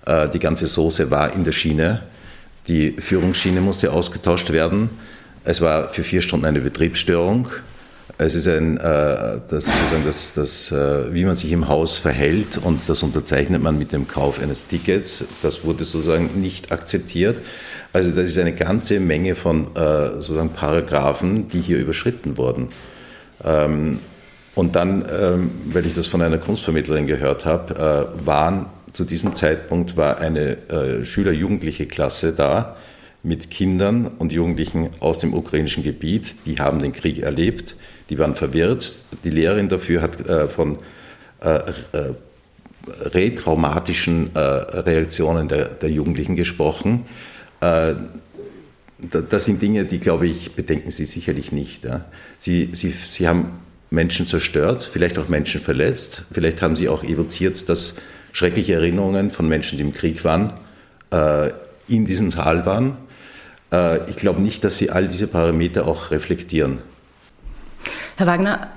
Äh, 0.07 0.29
die 0.29 0.39
ganze 0.39 0.69
Soße 0.69 1.11
war 1.11 1.35
in 1.35 1.43
der 1.43 1.51
Schiene. 1.51 2.05
Die 2.69 2.93
Führungsschiene 2.93 3.61
musste 3.61 3.91
ausgetauscht 3.91 4.53
werden. 4.53 4.89
Es 5.45 5.63
war 5.63 5.89
für 5.89 6.05
vier 6.05 6.23
Stunden 6.23 6.47
eine 6.47 6.61
Betriebsstörung. 6.61 7.49
Es 8.23 8.35
ist 8.35 8.47
ein, 8.49 8.77
äh, 8.77 8.81
das, 9.49 9.65
sozusagen 9.65 10.05
das, 10.05 10.35
das, 10.35 10.71
äh, 10.71 11.15
wie 11.15 11.25
man 11.25 11.37
sich 11.37 11.53
im 11.53 11.69
Haus 11.69 11.97
verhält 11.97 12.59
und 12.59 12.87
das 12.87 13.03
unterzeichnet 13.03 13.63
man 13.63 13.79
mit 13.79 13.93
dem 13.93 14.09
Kauf 14.09 14.43
eines 14.43 14.67
Tickets. 14.67 15.25
Das 15.43 15.65
wurde 15.65 15.85
sozusagen 15.85 16.39
nicht 16.39 16.71
akzeptiert. 16.71 17.41
Also 17.95 18.11
das 18.11 18.29
ist 18.29 18.37
eine 18.37 18.53
ganze 18.53 19.01
Menge 19.01 19.35
von 19.35 19.75
äh, 19.75 20.17
sozusagen 20.17 20.51
Paragraphen, 20.51 21.49
die 21.49 21.63
hier 21.63 21.79
überschritten 21.79 22.37
wurden. 22.37 22.69
Ähm, 23.43 24.01
und 24.55 24.77
dann, 24.77 25.03
ähm, 25.11 25.51
weil 25.73 25.87
ich 25.87 25.95
das 25.95 26.07
von 26.07 26.21
einer 26.21 26.37
Kunstvermittlerin 26.37 27.07
gehört 27.07 27.47
habe, 27.47 28.13
waren 28.23 28.67
zu 28.93 29.05
diesem 29.05 29.35
Zeitpunkt 29.35 29.97
war 29.97 30.19
eine 30.19 31.05
Schüler-Jugendliche 31.05 31.87
Klasse 31.87 32.33
da 32.33 32.77
mit 33.23 33.51
Kindern 33.51 34.09
und 34.19 34.33
Jugendlichen 34.33 34.91
aus 34.99 35.21
dem 35.21 35.35
ukrainischen 35.35 35.85
Gebiet. 35.85 36.47
Die 36.47 36.57
haben 36.57 36.81
den 36.81 36.93
Krieg 36.93 37.19
erlebt, 37.19 37.77
die 38.11 38.19
waren 38.19 38.35
verwirrt. 38.35 38.95
Die 39.25 39.31
Lehrerin 39.31 39.69
dafür 39.69 40.03
hat 40.03 40.29
äh, 40.29 40.49
von 40.49 40.79
äh, 41.43 41.57
äh 41.93 42.13
retraumatischen 42.89 44.35
äh, 44.35 44.39
Reaktionen 44.39 45.49
der, 45.49 45.67
der, 45.67 45.91
Jugendlichen 45.91 46.35
gesprochen. 46.35 47.05
Äh, 47.61 47.93
das 49.29 49.45
sind 49.45 49.61
Dinge, 49.61 49.85
die, 49.85 50.01
glaube 50.01 50.27
ich, 50.27 50.53
bedenken 50.53 50.91
Sie 50.91 51.05
sicherlich 51.05 51.53
nicht. 51.53 51.85
Ja. 51.85 52.07
Sie, 52.39 52.71
Sie, 52.73 52.91
Sie 52.91 53.29
haben 53.29 53.61
Menschen 53.91 54.27
zerstört, 54.27 54.89
vielleicht 54.91 55.19
auch 55.19 55.29
Menschen 55.29 55.61
verletzt. 55.61 56.23
Vielleicht 56.33 56.63
haben 56.63 56.75
Sie 56.75 56.89
auch 56.89 57.05
evoziert, 57.05 57.69
dass 57.69 57.97
schreckliche 58.33 58.75
Erinnerungen 58.75 59.31
von 59.31 59.47
Menschen, 59.47 59.77
die 59.77 59.85
im 59.85 59.93
Krieg 59.93 60.25
waren, 60.25 60.55
in 61.89 62.05
diesem 62.07 62.31
Tal 62.31 62.65
waren. 62.67 62.97
Ich 64.09 64.17
glaube 64.17 64.41
nicht, 64.41 64.65
dass 64.65 64.79
Sie 64.79 64.91
all 64.91 65.09
diese 65.09 65.27
Parameter 65.27 65.87
auch 65.87 66.11
reflektieren. 66.11 66.79
Herr 68.17 68.27
Wagner, 68.27 68.69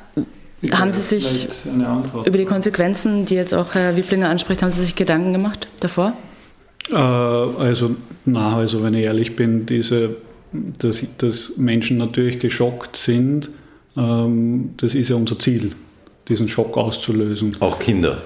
haben 0.71 0.91
Sie 0.91 1.01
sich 1.01 1.47
über 2.25 2.37
die 2.37 2.45
Konsequenzen, 2.45 3.25
die 3.25 3.35
jetzt 3.35 3.53
auch 3.53 3.75
Herr 3.75 3.95
Wieblinger 3.95 4.29
anspricht, 4.29 4.61
haben 4.61 4.71
Sie 4.71 4.81
sich 4.81 4.95
Gedanken 4.95 5.33
gemacht 5.33 5.67
davor? 5.79 6.13
Äh, 6.91 6.95
also, 6.95 7.95
na, 8.25 8.57
also 8.57 8.83
wenn 8.83 8.93
ich 8.93 9.05
ehrlich 9.05 9.35
bin, 9.35 9.65
diese, 9.65 10.15
dass, 10.53 11.05
dass 11.17 11.57
Menschen 11.57 11.97
natürlich 11.97 12.39
geschockt 12.39 12.95
sind, 12.95 13.49
ähm, 13.97 14.71
das 14.77 14.95
ist 14.95 15.09
ja 15.09 15.15
unser 15.15 15.37
Ziel, 15.39 15.73
diesen 16.27 16.47
Schock 16.47 16.77
auszulösen. 16.77 17.55
Auch 17.59 17.79
Kinder. 17.79 18.21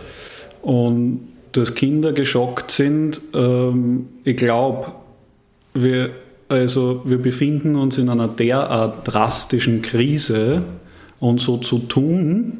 Und 0.61 1.27
dass 1.53 1.75
Kinder 1.75 2.13
geschockt 2.13 2.71
sind, 2.71 3.21
ähm, 3.33 4.07
ich 4.23 4.37
glaube, 4.37 4.91
wir, 5.73 6.11
also 6.49 7.01
wir 7.05 7.17
befinden 7.17 7.75
uns 7.75 7.97
in 7.97 8.09
einer 8.09 8.27
derart 8.27 9.07
drastischen 9.07 9.81
Krise 9.81 10.63
und 11.19 11.41
so 11.41 11.57
zu 11.57 11.79
tun, 11.79 12.59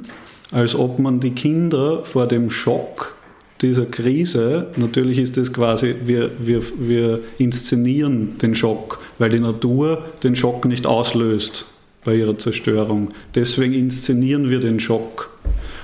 als 0.52 0.76
ob 0.76 1.00
man 1.00 1.20
die 1.20 1.32
Kinder 1.32 2.06
vor 2.06 2.28
dem 2.28 2.50
Schock 2.50 3.16
dieser 3.62 3.86
Krise, 3.86 4.68
natürlich 4.76 5.18
ist 5.18 5.38
es 5.38 5.52
quasi, 5.52 5.96
wir, 6.06 6.30
wir, 6.40 6.62
wir 6.78 7.20
inszenieren 7.38 8.38
den 8.38 8.54
Schock, 8.54 9.00
weil 9.18 9.32
die 9.32 9.40
Natur 9.40 10.04
den 10.24 10.36
Schock 10.36 10.66
nicht 10.66 10.86
auslöst 10.86 11.66
bei 12.04 12.16
ihrer 12.16 12.38
Zerstörung. 12.38 13.10
Deswegen 13.34 13.74
inszenieren 13.74 14.50
wir 14.50 14.60
den 14.60 14.80
Schock. 14.80 15.32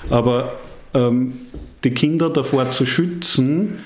Aber 0.09 0.59
ähm, 0.93 1.33
die 1.83 1.91
Kinder 1.91 2.29
davor 2.29 2.71
zu 2.71 2.85
schützen, 2.85 3.79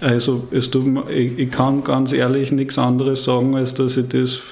also 0.00 0.48
tut, 0.70 1.08
ich 1.10 1.50
kann 1.50 1.82
ganz 1.82 2.12
ehrlich 2.12 2.52
nichts 2.52 2.78
anderes 2.78 3.24
sagen, 3.24 3.56
als 3.56 3.72
dass 3.72 3.96
ich 3.96 4.08
das 4.08 4.42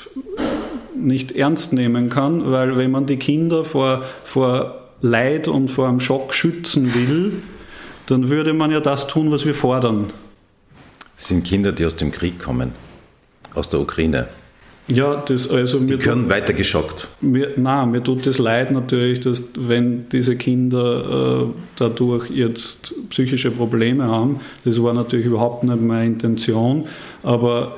nicht 1.03 1.33
ernst 1.33 1.73
nehmen 1.73 2.09
kann, 2.09 2.51
weil 2.51 2.77
wenn 2.77 2.91
man 2.91 3.07
die 3.07 3.17
Kinder 3.17 3.65
vor, 3.65 4.05
vor 4.25 4.81
Leid 5.01 5.49
und 5.49 5.71
vor 5.71 5.89
einem 5.89 6.01
Schock 6.01 6.35
schützen 6.35 6.95
will, 6.95 7.43
dann 8.07 8.29
würde 8.29 8.53
man 8.53 8.71
ja 8.71 8.81
das 8.81 9.07
tun, 9.07 9.31
was 9.31 9.47
wir 9.47 9.55
fordern. 9.55 10.07
Das 11.15 11.29
sind 11.29 11.45
Kinder, 11.45 11.73
die 11.73 11.85
aus 11.85 11.97
dem 11.97 12.11
Krieg 12.13 12.39
kommen, 12.39 12.73
aus 13.55 13.69
der 13.69 13.81
Ukraine. 13.81 14.29
Ja, 14.89 15.23
das 15.25 15.49
also 15.49 15.79
Die 15.79 15.97
können 15.99 16.23
tut, 16.23 16.31
weiter 16.31 16.53
geschockt. 16.53 17.09
Mir, 17.21 17.53
nein, 17.57 17.93
mir 17.93 18.03
tut 18.03 18.27
es 18.27 18.39
leid 18.39 18.73
natürlich, 18.73 19.21
dass 19.21 19.45
wenn 19.57 20.09
diese 20.09 20.35
Kinder 20.35 21.45
äh, 21.45 21.61
dadurch 21.77 22.29
jetzt 22.31 22.95
psychische 23.11 23.53
Probleme 23.53 24.05
haben, 24.05 24.41
das 24.65 24.83
war 24.83 24.93
natürlich 24.93 25.27
überhaupt 25.27 25.63
nicht 25.63 25.81
meine 25.81 26.07
Intention, 26.07 26.87
aber 27.23 27.77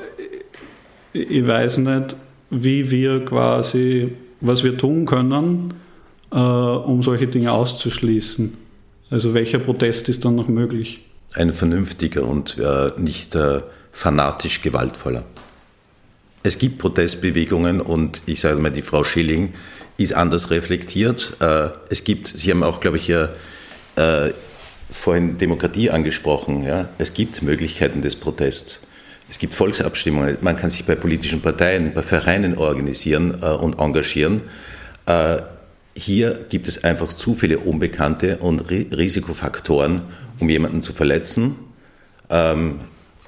ich 1.13 1.47
weiß 1.47 1.79
nicht, 1.79 2.17
wie 2.53 2.91
wir 2.91 3.25
quasi, 3.25 4.13
was 4.41 4.63
wir 4.63 4.77
tun 4.77 5.07
können, 5.07 5.75
äh, 6.31 6.37
um 6.37 7.03
solche 7.03 7.27
Dinge 7.27 7.51
auszuschließen. 7.53 8.53
Also 9.11 9.35
welcher 9.35 9.59
Protest 9.59 10.09
ist 10.09 10.25
dann 10.25 10.35
noch 10.35 10.49
möglich? 10.49 11.01
Ein 11.35 11.53
vernünftiger 11.53 12.25
und 12.25 12.59
äh, 12.59 12.91
nicht 12.99 13.35
äh, 13.35 13.63
fanatisch 13.91 14.61
gewaltvoller. 14.61 15.25
Es 16.43 16.59
gibt 16.59 16.79
Protestbewegungen 16.79 17.81
und 17.81 18.23
ich 18.27 18.41
sage 18.41 18.61
mal, 18.61 18.71
die 18.71 18.83
Frau 18.83 19.03
Schilling 19.03 19.55
ist 19.97 20.13
anders 20.13 20.51
reflektiert. 20.51 21.37
Äh, 21.41 21.71
es 21.89 22.05
gibt, 22.05 22.29
Sie 22.29 22.51
haben 22.51 22.63
auch, 22.63 22.81
glaube 22.81 22.99
ich, 22.99 23.09
äh, 23.09 23.29
vorhin 24.91 25.39
Demokratie 25.39 25.91
angesprochen. 25.91 26.65
Ja? 26.65 26.91
Es 26.99 27.15
gibt 27.15 27.43
Möglichkeiten 27.43 28.03
des 28.03 28.17
Protests. 28.17 28.83
Es 29.33 29.39
gibt 29.39 29.55
Volksabstimmungen. 29.55 30.37
Man 30.43 30.57
kann 30.57 30.69
sich 30.69 30.85
bei 30.85 30.95
politischen 30.95 31.41
Parteien, 31.41 31.95
bei 31.95 32.03
Vereinen 32.03 32.59
organisieren 32.59 33.39
äh, 33.41 33.47
und 33.47 33.79
engagieren. 33.79 34.43
Äh, 35.07 35.39
hier 35.97 36.45
gibt 36.51 36.69
es 36.69 36.85
einfach 36.85 37.15
zu 37.15 37.35
viele 37.35 37.59
Unbekannte 37.61 38.37
und 38.37 38.61
Risikofaktoren, 38.71 40.03
um 40.39 40.51
jemanden 40.51 40.83
zu 40.83 40.93
verletzen. 40.93 41.57
Ähm, 42.29 42.81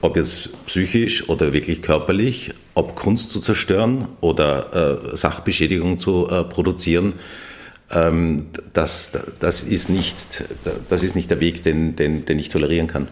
ob 0.02 0.18
jetzt 0.18 0.66
psychisch 0.66 1.26
oder 1.30 1.54
wirklich 1.54 1.80
körperlich, 1.80 2.52
ob 2.74 2.96
Kunst 2.96 3.30
zu 3.30 3.40
zerstören 3.40 4.06
oder 4.20 5.12
äh, 5.14 5.16
Sachbeschädigung 5.16 5.98
zu 5.98 6.28
äh, 6.28 6.44
produzieren. 6.44 7.14
Ähm, 7.90 8.48
das, 8.74 9.12
das, 9.40 9.62
ist 9.62 9.88
nicht, 9.88 10.44
das 10.90 11.02
ist 11.02 11.16
nicht 11.16 11.30
der 11.30 11.40
Weg, 11.40 11.62
den, 11.62 11.96
den, 11.96 12.26
den 12.26 12.38
ich 12.38 12.50
tolerieren 12.50 12.88
kann. 12.88 13.08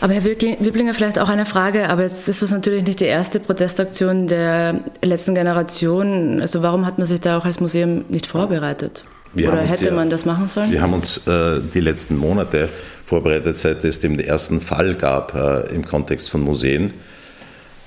Aber 0.00 0.14
Herr 0.14 0.24
Wiblinger, 0.24 0.94
vielleicht 0.94 1.18
auch 1.18 1.28
eine 1.28 1.44
Frage, 1.44 1.90
aber 1.90 2.02
jetzt 2.02 2.28
ist 2.28 2.42
das 2.42 2.50
natürlich 2.50 2.86
nicht 2.86 3.00
die 3.00 3.04
erste 3.04 3.38
Protestaktion 3.38 4.26
der 4.26 4.80
letzten 5.02 5.34
Generation. 5.34 6.40
Also 6.40 6.62
warum 6.62 6.86
hat 6.86 6.96
man 6.96 7.06
sich 7.06 7.20
da 7.20 7.36
auch 7.36 7.44
als 7.44 7.60
Museum 7.60 8.06
nicht 8.08 8.26
vorbereitet? 8.26 9.04
Wir 9.34 9.52
Oder 9.52 9.60
hätte 9.60 9.86
ja, 9.86 9.92
man 9.92 10.08
das 10.10 10.24
machen 10.24 10.48
sollen? 10.48 10.72
Wir 10.72 10.80
haben 10.80 10.94
uns 10.94 11.26
äh, 11.26 11.60
die 11.74 11.80
letzten 11.80 12.16
Monate 12.16 12.68
vorbereitet, 13.04 13.58
seit 13.58 13.84
es 13.84 14.00
den 14.00 14.18
ersten 14.18 14.60
Fall 14.60 14.94
gab 14.94 15.34
äh, 15.34 15.72
im 15.74 15.84
Kontext 15.84 16.30
von 16.30 16.40
Museen. 16.40 16.94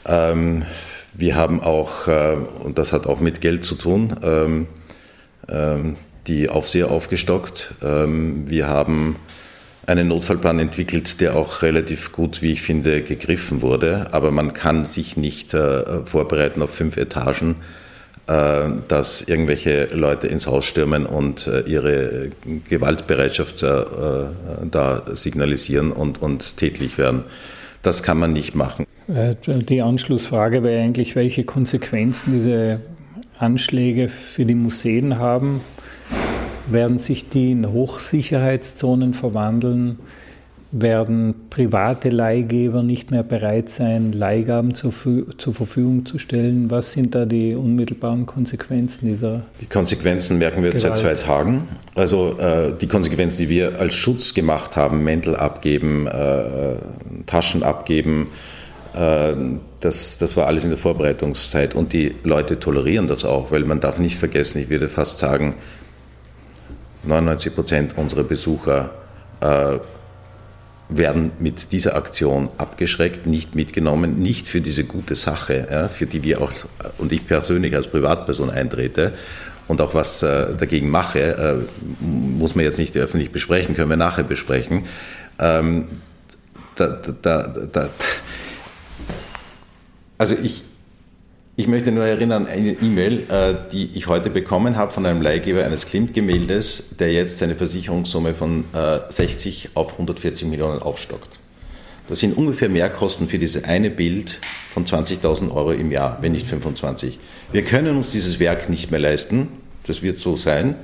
Ähm, 0.06 0.64
wir 1.14 1.36
haben 1.36 1.62
auch, 1.62 2.08
äh, 2.08 2.36
und 2.64 2.78
das 2.78 2.94
hat 2.94 3.08
auch 3.08 3.20
mit 3.20 3.42
Geld 3.42 3.66
zu 3.66 3.76
tun, 3.76 4.16
ähm, 4.24 4.68
ähm, 5.50 5.96
die 6.28 6.48
Aufseher 6.48 6.92
aufgestockt. 6.92 7.74
Ähm, 7.82 8.50
wir 8.50 8.68
haben 8.68 9.18
einen 9.86 10.08
Notfallplan 10.08 10.60
entwickelt, 10.60 11.20
der 11.20 11.36
auch 11.36 11.62
relativ 11.62 12.12
gut, 12.12 12.42
wie 12.42 12.54
ich 12.54 12.62
finde, 12.62 13.02
gegriffen 13.02 13.62
wurde. 13.62 14.08
Aber 14.14 14.32
man 14.32 14.54
kann 14.54 14.86
sich 14.86 15.18
nicht 15.18 15.54
äh, 15.54 16.06
vorbereiten 16.06 16.62
auf 16.62 16.72
fünf 16.72 16.98
Etagen, 16.98 17.58
äh, 18.28 18.70
dass 18.88 19.24
irgendwelche 19.24 19.90
Leute 19.94 20.28
ins 20.28 20.48
Haus 20.48 20.66
stürmen 20.66 21.06
und 21.06 21.48
äh, 21.48 21.62
ihre 21.62 22.30
Gewaltbereitschaft 22.70 23.64
äh, 23.64 23.82
äh, 23.82 23.86
da 24.72 25.04
signalisieren 25.14 25.92
und, 25.92 26.22
und 26.22 26.58
tätlich 26.58 26.98
werden. 26.98 27.24
Das 27.82 28.04
kann 28.04 28.18
man 28.18 28.32
nicht 28.32 28.56
machen. 28.56 28.86
Äh, 29.14 29.36
die 29.46 29.82
Anschlussfrage 29.82 30.64
wäre 30.64 30.82
eigentlich, 30.82 31.18
welche 31.18 31.44
Konsequenzen 31.44 32.34
diese 32.34 32.80
Anschläge 33.38 34.08
für 34.08 34.46
die 34.46 34.56
Museen 34.56 35.18
haben. 35.18 35.62
Werden 36.68 36.98
sich 36.98 37.30
die 37.30 37.52
in 37.52 37.72
Hochsicherheitszonen 37.72 39.14
verwandeln? 39.14 40.00
Werden 40.72 41.36
private 41.52 42.10
Leihgeber 42.10 42.82
nicht 42.82 43.12
mehr 43.12 43.22
bereit 43.22 43.70
sein, 43.70 44.12
Leihgaben 44.12 44.74
zur, 44.74 44.92
zur, 45.38 45.54
Verfügung 45.54 46.06
zu 46.06 46.18
stellen? 46.18 46.72
Was 46.72 46.94
sind 46.94 47.14
da 47.14 47.26
die 47.26 47.54
unmittelbaren 47.54 48.26
Konsequenzen 48.26 49.06
dieser? 49.06 49.44
Die 49.62 49.68
Konsequenzen 49.68 50.40
merken 50.40 50.64
wir 50.64 50.72
jetzt 50.72 50.82
seit 50.82 50.98
zwei 50.98 51.14
Tagen. 51.14 51.68
Also 51.94 52.38
äh, 52.40 52.72
die 52.80 52.88
Konsequenzen, 52.88 53.42
die 53.42 53.50
wir 53.50 53.80
als 53.80 53.94
Schutz 53.94 54.34
gemacht 54.34 54.76
haben, 54.76 55.04
Mäntel 55.04 55.36
abgeben, 55.36 56.08
äh, 56.08 56.78
Taschen 57.28 57.62
abgeben, 57.62 58.30
äh, 58.96 59.34
das, 59.80 60.18
das 60.18 60.38
war 60.38 60.48
alles 60.48 60.64
in 60.64 60.72
der 60.72 60.80
Vorbereitungszeit 60.80 61.76
und 61.76 61.94
die 61.94 62.16
Leute 62.24 62.60
tolerieren 62.60 63.08
das 63.08 63.26
auch, 63.26 63.52
weil 63.52 63.66
man 63.66 63.80
darf 63.80 64.00
nicht 64.00 64.18
vergessen, 64.18 64.60
ich 64.60 64.70
würde 64.70 64.90
fast 64.90 65.20
sagen, 65.20 65.56
99 67.04 67.56
Prozent 67.56 67.98
unserer 67.98 68.24
Besucher 68.24 68.92
äh, 69.42 69.78
werden 70.90 71.32
mit 71.40 71.72
dieser 71.72 71.96
Aktion 71.96 72.50
abgeschreckt, 72.58 73.26
nicht 73.26 73.56
mitgenommen, 73.56 74.20
nicht 74.20 74.48
für 74.48 74.62
diese 74.62 74.84
gute 74.84 75.16
Sache, 75.16 75.68
ja, 75.70 75.88
für 75.88 76.06
die 76.06 76.24
wir 76.24 76.42
auch 76.42 76.52
und 76.98 77.12
ich 77.12 77.26
persönlich 77.26 77.76
als 77.76 77.88
Privatperson 77.88 78.50
eintrete 78.50 79.14
und 79.68 79.82
auch 79.82 79.94
was 79.94 80.24
äh, 80.24 80.56
dagegen 80.56 80.90
mache, 80.90 81.20
äh, 81.20 82.04
muss 82.06 82.56
man 82.56 82.66
jetzt 82.66 82.80
nicht 82.80 82.96
öffentlich 82.98 83.32
besprechen, 83.32 83.76
können 83.76 83.90
wir 83.90 83.98
nachher 83.98 84.24
besprechen. 84.24 84.84
Ähm, 85.40 85.88
da, 86.76 87.00
da, 87.22 87.48
da, 87.72 87.90
also 90.18 90.36
ich, 90.42 90.64
ich 91.56 91.68
möchte 91.68 91.92
nur 91.92 92.06
erinnern, 92.06 92.48
eine 92.48 92.72
E-Mail, 92.72 93.30
äh, 93.30 93.54
die 93.72 93.92
ich 93.94 94.08
heute 94.08 94.30
bekommen 94.30 94.76
habe 94.76 94.92
von 94.92 95.06
einem 95.06 95.22
Leihgeber 95.22 95.64
eines 95.64 95.86
Klimt-Gemäldes, 95.86 96.98
der 96.98 97.14
jetzt 97.14 97.38
seine 97.38 97.56
Versicherungssumme 97.56 98.34
von 98.34 98.66
60 99.10 99.66
äh, 99.66 99.70
auf 99.76 99.94
140 99.94 100.48
Millionen 100.48 100.82
aufstockt. 100.82 101.40
Das 102.10 102.20
sind 102.20 102.36
ungefähr 102.36 102.70
Mehrkosten 102.70 103.28
für 103.28 103.38
dieses 103.38 103.64
eine 103.64 103.90
Bild 103.90 104.40
von 104.74 104.86
20.000 104.86 105.54
Euro 105.54 105.72
im 105.72 105.92
Jahr, 105.92 106.18
wenn 106.22 106.34
nicht 106.34 106.48
25. 106.48 107.20
Wir 107.52 107.64
können 107.64 107.96
uns 107.96 108.12
dieses 108.12 108.40
Werk 108.40 108.70
nicht 108.70 108.92
mehr 108.92 109.00
leisten, 109.00 109.48
das 109.86 110.02
wird 110.02 110.18
so 110.18 110.36
sein. 110.36 110.76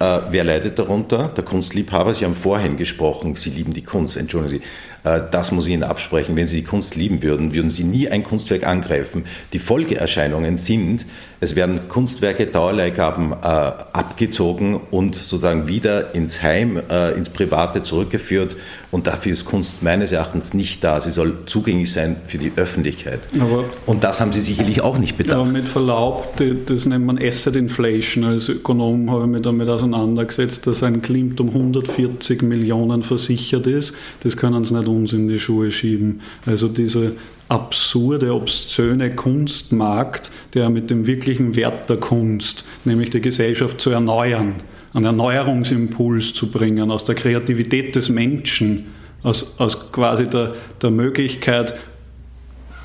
Äh, 0.00 0.20
wer 0.30 0.44
leidet 0.44 0.78
darunter? 0.78 1.28
Der 1.36 1.44
Kunstliebhaber. 1.44 2.14
Sie 2.14 2.24
haben 2.24 2.34
vorhin 2.34 2.78
gesprochen, 2.78 3.36
Sie 3.36 3.50
lieben 3.50 3.74
die 3.74 3.82
Kunst, 3.82 4.16
entschuldigen 4.16 4.62
Sie. 4.62 5.08
Äh, 5.08 5.20
das 5.30 5.52
muss 5.52 5.66
ich 5.66 5.74
Ihnen 5.74 5.82
absprechen. 5.82 6.36
Wenn 6.36 6.46
Sie 6.46 6.58
die 6.58 6.66
Kunst 6.66 6.96
lieben 6.96 7.22
würden, 7.22 7.52
würden 7.52 7.70
Sie 7.70 7.84
nie 7.84 8.08
ein 8.08 8.24
Kunstwerk 8.24 8.66
angreifen. 8.66 9.24
Die 9.52 9.58
Folgeerscheinungen 9.58 10.56
sind, 10.56 11.06
es 11.40 11.56
werden 11.56 11.88
Kunstwerke, 11.88 12.46
Dauerleihgaben 12.46 13.32
äh, 13.32 13.46
abgezogen 13.46 14.80
und 14.90 15.14
sozusagen 15.14 15.68
wieder 15.68 16.14
ins 16.14 16.42
Heim, 16.42 16.80
äh, 16.90 17.12
ins 17.12 17.30
Private 17.30 17.82
zurückgeführt. 17.82 18.56
Und 18.90 19.06
dafür 19.06 19.32
ist 19.32 19.44
Kunst 19.44 19.82
meines 19.82 20.12
Erachtens 20.12 20.52
nicht 20.52 20.82
da. 20.82 21.00
Sie 21.00 21.10
soll 21.10 21.38
zugänglich 21.46 21.92
sein 21.92 22.16
für 22.26 22.38
die 22.38 22.52
Öffentlichkeit. 22.56 23.20
Aber 23.38 23.64
und 23.86 24.04
das 24.04 24.20
haben 24.20 24.32
Sie 24.32 24.40
sicherlich 24.40 24.82
auch 24.82 24.98
nicht 24.98 25.16
bedacht. 25.16 25.36
Aber 25.36 25.44
mit 25.46 25.64
Verlaub, 25.64 26.34
das 26.66 26.86
nennt 26.86 27.06
man 27.06 27.18
Asset 27.18 27.56
Inflation. 27.56 28.24
Als 28.24 28.48
Ökonom 28.48 29.10
habe 29.10 29.24
ich 29.24 29.30
mich 29.30 29.42
damit 29.42 29.68
auseinandergesetzt, 29.68 29.89
dass 30.66 30.82
ein 30.82 31.02
Klimt 31.02 31.40
um 31.40 31.48
140 31.48 32.42
Millionen 32.42 33.02
versichert 33.02 33.66
ist. 33.66 33.94
Das 34.22 34.36
können 34.36 34.64
Sie 34.64 34.74
nicht 34.74 34.88
uns 34.88 35.12
in 35.12 35.28
die 35.28 35.40
Schuhe 35.40 35.70
schieben. 35.70 36.20
Also 36.46 36.68
dieser 36.68 37.12
absurde, 37.48 38.34
obszöne 38.34 39.10
Kunstmarkt, 39.10 40.30
der 40.54 40.70
mit 40.70 40.90
dem 40.90 41.06
wirklichen 41.06 41.56
Wert 41.56 41.90
der 41.90 41.96
Kunst, 41.96 42.64
nämlich 42.84 43.10
die 43.10 43.20
Gesellschaft 43.20 43.80
zu 43.80 43.90
erneuern, 43.90 44.54
einen 44.94 45.06
Erneuerungsimpuls 45.06 46.32
zu 46.32 46.50
bringen, 46.50 46.90
aus 46.90 47.04
der 47.04 47.14
Kreativität 47.14 47.96
des 47.96 48.08
Menschen, 48.08 48.86
aus, 49.22 49.58
aus 49.58 49.92
quasi 49.92 50.26
der, 50.26 50.54
der 50.80 50.90
Möglichkeit, 50.90 51.74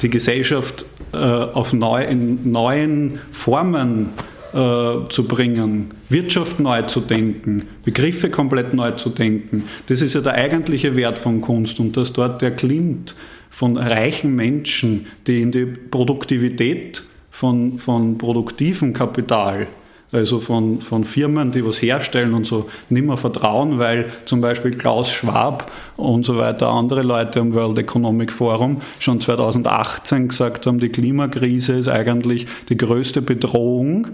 die 0.01 0.09
Gesellschaft 0.09 0.85
äh, 1.13 1.17
auf 1.17 1.73
neu, 1.73 2.03
in 2.03 2.51
neuen 2.51 3.19
Formen 3.31 4.09
äh, 4.55 5.09
zu 5.09 5.27
bringen, 5.27 5.91
Wirtschaft 6.07 6.61
neu 6.61 6.83
zu 6.83 7.01
denken, 7.01 7.67
Begriffe 7.83 8.29
komplett 8.29 8.73
neu 8.73 8.91
zu 8.91 9.09
denken. 9.09 9.65
Das 9.87 10.01
ist 10.01 10.15
ja 10.15 10.21
der 10.21 10.35
eigentliche 10.35 10.95
Wert 10.95 11.19
von 11.19 11.41
Kunst 11.41 11.79
und 11.81 11.97
dass 11.97 12.13
dort 12.13 12.41
der 12.41 12.51
Klimt 12.51 13.15
von 13.49 13.75
reichen 13.77 14.33
Menschen, 14.33 15.07
die 15.27 15.41
in 15.41 15.51
die 15.51 15.65
Produktivität 15.65 17.03
von, 17.31 17.79
von 17.79 18.17
produktivem 18.17 18.93
Kapital 18.93 19.67
also 20.11 20.39
von, 20.39 20.79
von 20.79 21.03
Firmen, 21.03 21.51
die 21.51 21.65
was 21.65 21.81
herstellen 21.81 22.33
und 22.33 22.45
so, 22.45 22.69
nicht 22.89 23.05
mehr 23.05 23.17
vertrauen, 23.17 23.79
weil 23.79 24.09
zum 24.23 24.39
Beispiel 24.39 24.71
Klaus 24.71 25.11
Schwab 25.11 25.69
und 25.97 26.25
so 26.25 26.37
weiter, 26.37 26.69
andere 26.69 27.01
Leute 27.01 27.41
am 27.41 27.53
World 27.53 27.77
Economic 27.77 28.31
Forum 28.31 28.81
schon 28.99 29.19
2018 29.19 30.29
gesagt 30.29 30.65
haben, 30.65 30.79
die 30.79 30.89
Klimakrise 30.89 31.73
ist 31.73 31.89
eigentlich 31.89 32.47
die 32.69 32.77
größte 32.77 33.21
Bedrohung 33.21 34.07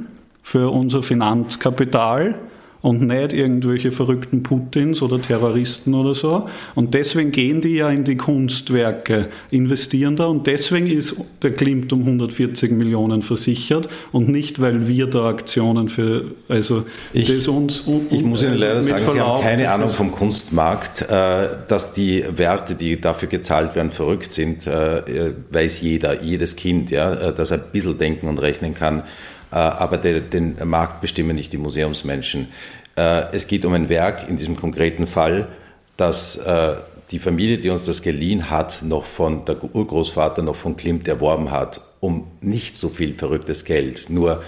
für 0.51 0.69
unser 0.69 1.01
Finanzkapital 1.01 2.35
und 2.81 3.03
nicht 3.03 3.31
irgendwelche 3.31 3.93
verrückten 3.93 4.43
Putins 4.43 5.01
oder 5.01 5.21
Terroristen 5.21 5.93
oder 5.93 6.13
so. 6.13 6.49
Und 6.75 6.93
deswegen 6.93 7.31
gehen 7.31 7.61
die 7.61 7.75
ja 7.75 7.89
in 7.89 8.03
die 8.03 8.17
Kunstwerke, 8.17 9.27
investieren 9.49 10.17
da 10.17 10.25
und 10.25 10.47
deswegen 10.47 10.87
ist 10.87 11.15
der 11.41 11.53
Klimt 11.53 11.93
um 11.93 12.01
140 12.01 12.71
Millionen 12.71 13.21
versichert 13.21 13.87
und 14.11 14.27
nicht, 14.27 14.59
weil 14.59 14.89
wir 14.89 15.07
da 15.07 15.29
Aktionen 15.29 15.87
für, 15.87 16.31
also 16.49 16.83
ich, 17.13 17.33
das 17.33 17.47
uns... 17.47 17.87
Un, 17.87 18.07
ich 18.09 18.23
muss 18.23 18.43
Ihnen 18.43 18.57
leider 18.57 18.81
sagen, 18.81 19.05
Verlauf, 19.05 19.13
Sie 19.13 19.21
haben 19.21 19.57
keine 19.57 19.71
Ahnung 19.71 19.87
vom 19.87 20.11
Kunstmarkt, 20.11 21.03
äh, 21.03 21.47
dass 21.69 21.93
die 21.93 22.25
Werte, 22.35 22.75
die 22.75 22.99
dafür 22.99 23.29
gezahlt 23.29 23.75
werden, 23.75 23.91
verrückt 23.91 24.33
sind, 24.33 24.67
äh, 24.67 25.31
weiß 25.49 25.79
jeder, 25.79 26.21
jedes 26.21 26.57
Kind, 26.57 26.91
ja, 26.91 27.29
äh, 27.29 27.33
dass 27.33 27.51
er 27.51 27.59
ein 27.59 27.71
bisschen 27.71 27.97
denken 27.97 28.27
und 28.27 28.39
rechnen 28.39 28.73
kann. 28.73 29.03
Äh, 29.51 29.55
aber 29.55 29.97
den 29.97 30.55
Markt 30.63 31.01
bestimmen 31.01 31.35
nicht 31.35 31.53
die 31.53 31.57
Museumsmenschen. 31.57 32.49
Äh, 32.95 33.25
es 33.33 33.47
geht 33.47 33.65
um 33.65 33.73
ein 33.73 33.89
Werk 33.89 34.27
in 34.29 34.37
diesem 34.37 34.55
konkreten 34.55 35.07
Fall, 35.07 35.49
das 35.97 36.37
äh, 36.37 36.75
die 37.11 37.19
Familie, 37.19 37.57
die 37.57 37.69
uns 37.69 37.83
das 37.83 38.01
geliehen 38.01 38.49
hat, 38.49 38.81
noch 38.83 39.03
von 39.03 39.43
der 39.45 39.61
Urgroßvater, 39.63 40.41
noch 40.41 40.55
von 40.55 40.77
Klimt 40.77 41.07
erworben 41.07 41.51
hat, 41.51 41.81
um 41.99 42.27
nicht 42.39 42.77
so 42.77 42.89
viel 42.89 43.13
verrücktes 43.13 43.65
Geld. 43.65 44.09
Nur 44.09 44.41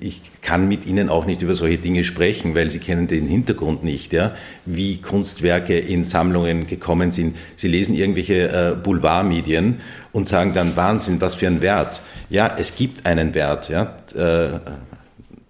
ich 0.00 0.22
kann 0.40 0.68
mit 0.68 0.86
Ihnen 0.86 1.08
auch 1.08 1.26
nicht 1.26 1.42
über 1.42 1.54
solche 1.54 1.78
Dinge 1.78 2.04
sprechen, 2.04 2.54
weil 2.54 2.70
Sie 2.70 2.78
kennen 2.78 3.06
den 3.06 3.26
Hintergrund 3.26 3.84
nicht, 3.84 4.12
ja, 4.12 4.34
wie 4.64 4.98
Kunstwerke 4.98 5.76
in 5.76 6.04
Sammlungen 6.04 6.66
gekommen 6.66 7.12
sind. 7.12 7.36
Sie 7.56 7.68
lesen 7.68 7.94
irgendwelche 7.94 8.48
äh, 8.48 8.74
Boulevardmedien 8.74 9.80
und 10.12 10.28
sagen 10.28 10.52
dann 10.54 10.76
Wahnsinn, 10.76 11.20
was 11.20 11.34
für 11.34 11.46
ein 11.46 11.60
Wert. 11.60 12.00
Ja, 12.30 12.54
es 12.58 12.76
gibt 12.76 13.04
einen 13.04 13.34
Wert, 13.34 13.68
ja. 13.68 13.94
Äh, 14.14 14.60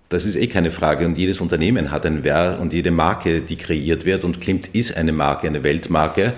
das 0.08 0.24
ist 0.24 0.36
eh 0.36 0.46
keine 0.46 0.70
Frage. 0.70 1.04
Und 1.04 1.18
jedes 1.18 1.40
Unternehmen 1.40 1.90
hat 1.90 2.06
einen 2.06 2.24
Wert 2.24 2.58
und 2.60 2.72
jede 2.72 2.90
Marke, 2.90 3.42
die 3.42 3.56
kreiert 3.56 4.06
wird. 4.06 4.24
Und 4.24 4.40
Klimt 4.40 4.68
ist 4.68 4.96
eine 4.96 5.12
Marke, 5.12 5.46
eine 5.46 5.62
Weltmarke. 5.62 6.32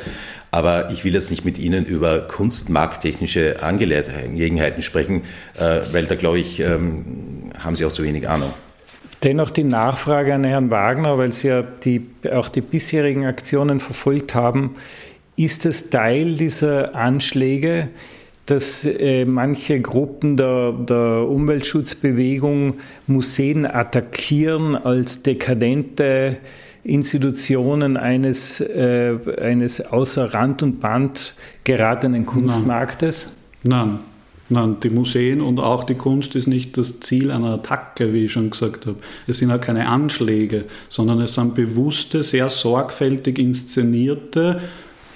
Aber 0.51 0.91
ich 0.91 1.05
will 1.05 1.15
jetzt 1.15 1.31
nicht 1.31 1.45
mit 1.45 1.59
Ihnen 1.59 1.85
über 1.85 2.21
kunstmarkttechnische 2.21 3.63
Angelegenheiten 3.63 4.83
sprechen, 4.83 5.23
äh, 5.57 5.81
weil 5.93 6.07
da 6.07 6.17
glaube 6.17 6.41
ich, 6.41 6.61
ähm, 6.61 7.51
haben 7.59 7.77
Sie 7.77 7.85
auch 7.85 7.93
zu 7.93 8.03
wenig 8.03 8.29
Ahnung. 8.29 8.53
Dennoch 9.23 9.51
die 9.51 9.65
Nachfrage 9.65 10.35
an 10.35 10.45
Herrn 10.45 10.71
Wagner, 10.71 11.19
weil 11.19 11.33
Sie 11.33 11.49
ja 11.49 11.63
die, 11.63 12.07
auch 12.33 12.49
die 12.49 12.63
bisherigen 12.63 13.27
Aktionen 13.27 13.79
verfolgt 13.79 14.35
haben. 14.35 14.77
Ist 15.37 15.67
es 15.67 15.91
Teil 15.91 16.37
dieser 16.37 16.95
Anschläge, 16.95 17.91
dass 18.51 18.85
äh, 18.85 19.25
manche 19.25 19.81
Gruppen 19.81 20.37
der, 20.37 20.73
der, 20.73 21.29
Umweltschutzbewegung 21.29 22.75
Museen 23.07 23.65
attackieren 23.65 24.75
als 24.75 25.23
dekadente 25.23 26.39
Institutionen 26.83 27.97
eines, 27.97 28.61
äh, 28.61 29.17
eines 29.41 29.81
außer 29.81 30.35
Rand 30.35 30.65
und 30.65 30.81
Band 30.81 31.35
geratenen 31.63 32.27
Kunstmarktes? 32.27 33.29
Nein. 33.63 34.01
Nein, 34.53 34.79
die 34.83 34.91
Museen 34.91 35.43
und 35.43 35.61
auch 35.61 35.85
die 35.85 35.95
Kunst 35.95 36.35
ist 36.35 36.49
nicht 36.49 36.77
das 36.77 36.99
Ziel 36.99 37.31
einer 37.31 37.55
Attacke, 37.55 38.13
wie 38.13 38.25
ich 38.25 38.33
schon 38.33 38.51
gesagt 38.51 38.85
habe. 38.87 38.97
Es 39.29 39.39
sind 39.39 39.53
auch 39.53 39.61
keine 39.61 39.87
Anschläge, 39.87 40.65
sondern 40.89 41.21
es 41.21 41.35
sind 41.35 41.55
bewusste, 41.55 42.25
sehr 42.25 42.49
sorgfältig 42.49 43.39
inszenierte 43.39 44.61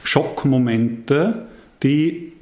Schockmomente, 0.05 1.47
die 1.83 2.34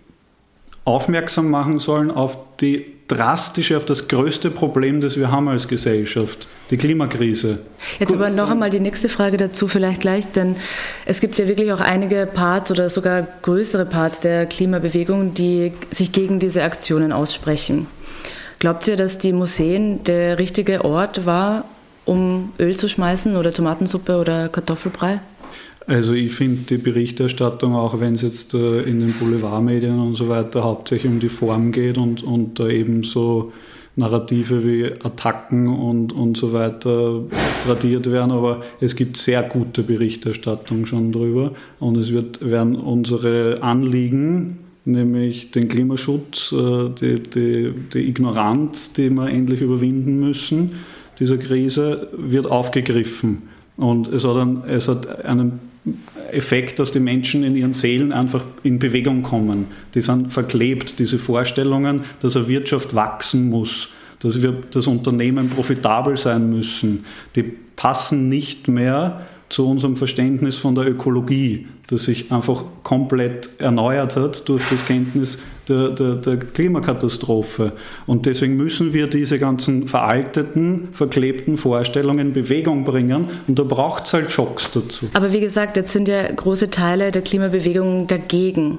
aufmerksam 0.85 1.51
machen 1.51 1.79
sollen 1.79 2.11
auf 2.11 2.37
die 2.61 2.87
drastische, 3.09 3.77
auf 3.77 3.85
das 3.85 4.09
größte 4.09 4.51
Problem, 4.51 5.01
das 5.01 5.17
wir 5.17 5.31
haben 5.31 5.49
als 5.49 5.69
Gesellschaft, 5.69 6.49
die 6.71 6.77
Klimakrise. 6.77 7.59
Jetzt 7.99 8.15
aber 8.15 8.31
noch 8.31 8.51
einmal 8.51 8.71
die 8.71 8.81
nächste 8.81 9.09
Frage 9.09 9.37
dazu 9.37 9.69
vielleicht 9.69 10.01
gleich, 10.01 10.33
denn 10.33 10.57
es 11.05 11.21
gibt 11.21 11.39
ja 11.39 11.47
wirklich 11.47 11.73
auch 11.73 11.81
einige 11.81 12.27
Parts 12.27 12.71
oder 12.71 12.89
sogar 12.89 13.27
größere 13.43 13.85
Parts 13.85 14.21
der 14.21 14.47
Klimabewegung, 14.47 15.35
die 15.35 15.73
sich 15.91 16.13
gegen 16.13 16.39
diese 16.39 16.63
Aktionen 16.63 17.13
aussprechen. 17.13 17.87
Glaubt 18.59 18.87
ihr, 18.89 18.97
dass 18.97 19.19
die 19.19 19.33
Museen 19.33 20.05
der 20.05 20.39
richtige 20.39 20.85
Ort 20.85 21.27
war, 21.27 21.65
um 22.05 22.53
Öl 22.59 22.77
zu 22.77 22.89
schmeißen 22.89 23.37
oder 23.37 23.53
Tomatensuppe 23.53 24.17
oder 24.17 24.49
Kartoffelbrei? 24.49 25.21
Also 25.87 26.13
ich 26.13 26.33
finde 26.33 26.63
die 26.63 26.79
Berichterstattung, 26.79 27.75
auch 27.75 27.99
wenn 27.99 28.15
es 28.15 28.23
jetzt 28.23 28.55
äh, 28.55 28.83
in 28.83 29.01
den 29.01 29.13
Boulevardmedien 29.13 29.99
und 29.99 30.15
so 30.15 30.29
weiter 30.29 30.63
hauptsächlich 30.63 31.11
um 31.11 31.21
die 31.21 31.29
Form 31.29 31.73
geht 31.73 31.99
und, 31.99 32.23
und 32.23 32.59
da 32.59 32.69
eben 32.69 33.03
so 33.03 33.53
Narrative 33.97 34.65
wie 34.65 34.87
Attacken 35.05 35.69
und, 35.69 36.13
und 36.13 36.37
so 36.37 36.53
weiter 36.53 37.23
tradiert 37.65 38.11
werden, 38.11 38.31
aber 38.31 38.63
es 38.81 38.97
gibt 38.97 39.17
sehr 39.17 39.43
gute 39.43 39.83
Berichterstattung 39.83 40.87
schon 40.87 41.13
drüber 41.13 41.53
und 41.79 41.97
es 41.99 42.13
wird, 42.13 42.49
werden 42.49 42.77
unsere 42.77 43.63
Anliegen, 43.63 44.59
nämlich 44.87 45.51
den 45.51 45.69
Klimaschutz, 45.69 46.53
äh, 46.53 46.89
die, 46.89 47.23
die, 47.23 47.73
die 47.93 48.09
Ignoranz, 48.09 48.95
die 48.95 49.11
wir 49.11 49.29
endlich 49.29 49.61
überwinden 49.61 50.21
müssen, 50.21 50.73
dieser 51.19 51.37
Krise, 51.37 52.09
wird 52.17 52.51
aufgegriffen. 52.51 53.43
Und 53.77 54.09
es 54.09 54.25
hat, 54.25 54.37
einen, 54.37 54.63
es 54.67 54.89
hat 54.89 55.25
einen 55.25 55.72
Effekt, 56.31 56.79
dass 56.79 56.93
die 56.93 57.01
Menschen 57.01 57.43
in 57.43 57.57
ihren 57.57 57.73
Seelen 57.73 58.13
einfach 58.13 58.45
in 58.63 58.79
Bewegung 58.79 59.23
kommen. 59.23 59.67
Die 59.95 60.03
sind 60.03 60.33
verklebt, 60.33 60.99
diese 60.99 61.19
Vorstellungen, 61.19 62.03
dass 62.21 62.37
eine 62.37 62.49
Wirtschaft 62.49 62.95
wachsen 62.95 63.49
muss, 63.49 63.89
dass 64.21 64.41
wir 64.41 64.55
das 64.71 64.87
Unternehmen 64.87 65.51
profitabel 65.51 66.17
sein 66.17 66.49
müssen. 66.51 67.05
Die 67.35 67.43
passen 67.43 68.29
nicht 68.29 68.69
mehr 68.69 69.27
zu 69.53 69.69
unserem 69.69 69.97
Verständnis 69.99 70.57
von 70.57 70.75
der 70.75 70.87
Ökologie, 70.89 71.67
das 71.89 72.05
sich 72.05 72.33
einfach 72.33 72.65
komplett 72.83 73.51
erneuert 73.59 74.17
hat 74.17 74.49
durch 74.49 74.63
das 74.71 74.85
Kenntnis 74.87 75.43
der, 75.69 75.91
der, 75.91 76.15
der, 76.15 76.39
Klimakatastrophe. 76.39 77.73
Und 78.07 78.25
deswegen 78.25 78.57
müssen 78.57 78.95
wir 78.95 79.09
diese 79.09 79.39
ganzen 79.39 79.89
veralteten, 79.89 80.89
verklebten 80.93 81.59
Vorstellungen 81.59 82.29
in 82.29 82.33
Bewegung 82.33 82.85
bringen. 82.85 83.29
Und 83.47 83.59
da 83.59 83.65
braucht 83.65 84.07
es 84.07 84.15
halt 84.15 84.31
Schocks 84.31 84.71
dazu. 84.71 85.09
Aber 85.13 85.35
wie 85.35 85.41
gesagt, 85.41 85.77
jetzt 85.77 85.93
sind 85.93 86.09
ja 86.09 86.33
große 86.33 86.71
Teile 86.71 87.11
der 87.11 87.21
Klimabewegung 87.21 88.07
dagegen 88.07 88.79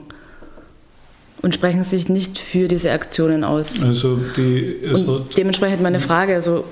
und 1.44 1.54
sprechen 1.54 1.84
sich 1.84 2.10
nicht 2.10 2.40
für 2.40 2.68
diese 2.68 2.92
Aktionen 2.92 3.44
aus. 3.44 3.84
Also 3.84 4.18
die, 4.36 4.78
und 4.92 5.38
dementsprechend 5.38 5.84
meine 5.84 6.00
Frage, 6.00 6.34
also 6.34 6.64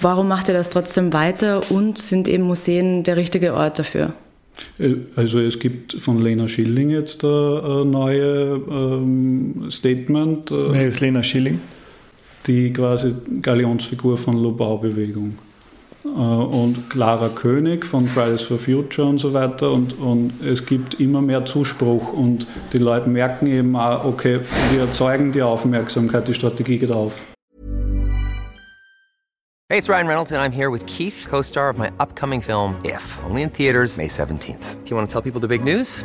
warum 0.00 0.28
macht 0.28 0.48
ihr 0.48 0.54
das 0.54 0.70
trotzdem 0.70 1.12
weiter 1.12 1.70
und 1.70 1.98
sind 1.98 2.28
eben 2.28 2.44
Museen 2.44 3.02
der 3.02 3.16
richtige 3.16 3.52
Ort 3.52 3.80
dafür? 3.80 4.14
Äh, 4.78 4.94
also 5.16 5.40
es 5.40 5.58
gibt 5.58 5.94
von 5.94 6.22
Lena 6.22 6.46
Schilling 6.46 6.90
jetzt 6.90 7.24
ein 7.24 7.90
neue 7.90 8.60
ähm, 8.70 9.66
Statement. 9.70 10.50
Äh, 10.50 10.72
Wer 10.72 10.86
ist 10.86 11.00
Lena 11.00 11.22
Schilling? 11.22 11.60
Die 12.46 12.72
quasi 12.72 13.14
Galionsfigur 13.40 14.16
von 14.16 14.36
Lobau-Bewegung. 14.36 15.36
Äh, 16.04 16.08
und 16.08 16.90
Clara 16.90 17.28
König 17.28 17.86
von 17.86 18.06
Fridays 18.06 18.42
for 18.42 18.58
Future 18.58 19.08
und 19.08 19.18
so 19.18 19.32
weiter. 19.34 19.70
Und, 19.70 19.98
und 19.98 20.32
es 20.42 20.66
gibt 20.66 20.94
immer 21.00 21.22
mehr 21.22 21.44
Zuspruch 21.44 22.12
und 22.12 22.46
die 22.72 22.78
Leute 22.78 23.08
merken 23.08 23.46
eben 23.46 23.76
auch, 23.76 24.04
okay, 24.04 24.40
wir 24.70 24.80
erzeugen 24.80 25.32
die 25.32 25.42
Aufmerksamkeit, 25.42 26.26
die 26.28 26.34
Strategie 26.34 26.78
geht 26.78 26.92
auf. 26.92 27.20
Hey, 29.68 29.78
it's 29.78 29.88
Ryan 29.88 30.06
Reynolds, 30.06 30.32
and 30.32 30.42
I'm 30.42 30.52
here 30.52 30.70
with 30.70 30.84
Keith, 30.84 31.26
co 31.30 31.40
star 31.40 31.70
of 31.70 31.78
my 31.78 31.90
upcoming 31.98 32.42
film, 32.42 32.76
If, 32.84 33.18
only 33.24 33.42
in 33.42 33.50
theaters, 33.50 33.96
May 33.96 34.06
17th. 34.06 34.82
Do 34.84 34.90
you 34.90 34.96
want 34.96 35.08
to 35.08 35.12
tell 35.12 35.22
people 35.22 35.40
the 35.40 35.48
big 35.48 35.64
news? 35.64 36.04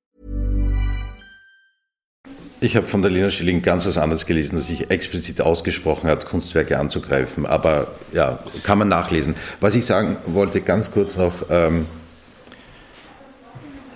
Ich 2.63 2.75
habe 2.75 2.85
von 2.85 3.01
der 3.01 3.09
Lena 3.09 3.31
Schilling 3.31 3.63
ganz 3.63 3.87
was 3.87 3.97
anderes 3.97 4.27
gelesen, 4.27 4.55
dass 4.55 4.67
sich 4.67 4.91
explizit 4.91 5.41
ausgesprochen 5.41 6.07
hat, 6.07 6.27
Kunstwerke 6.27 6.77
anzugreifen. 6.77 7.47
Aber 7.47 7.87
ja, 8.13 8.37
kann 8.61 8.77
man 8.77 8.87
nachlesen. 8.87 9.33
Was 9.59 9.73
ich 9.73 9.83
sagen 9.83 10.17
wollte, 10.27 10.61
ganz 10.61 10.91
kurz 10.91 11.17
noch, 11.17 11.47
ähm, 11.49 11.87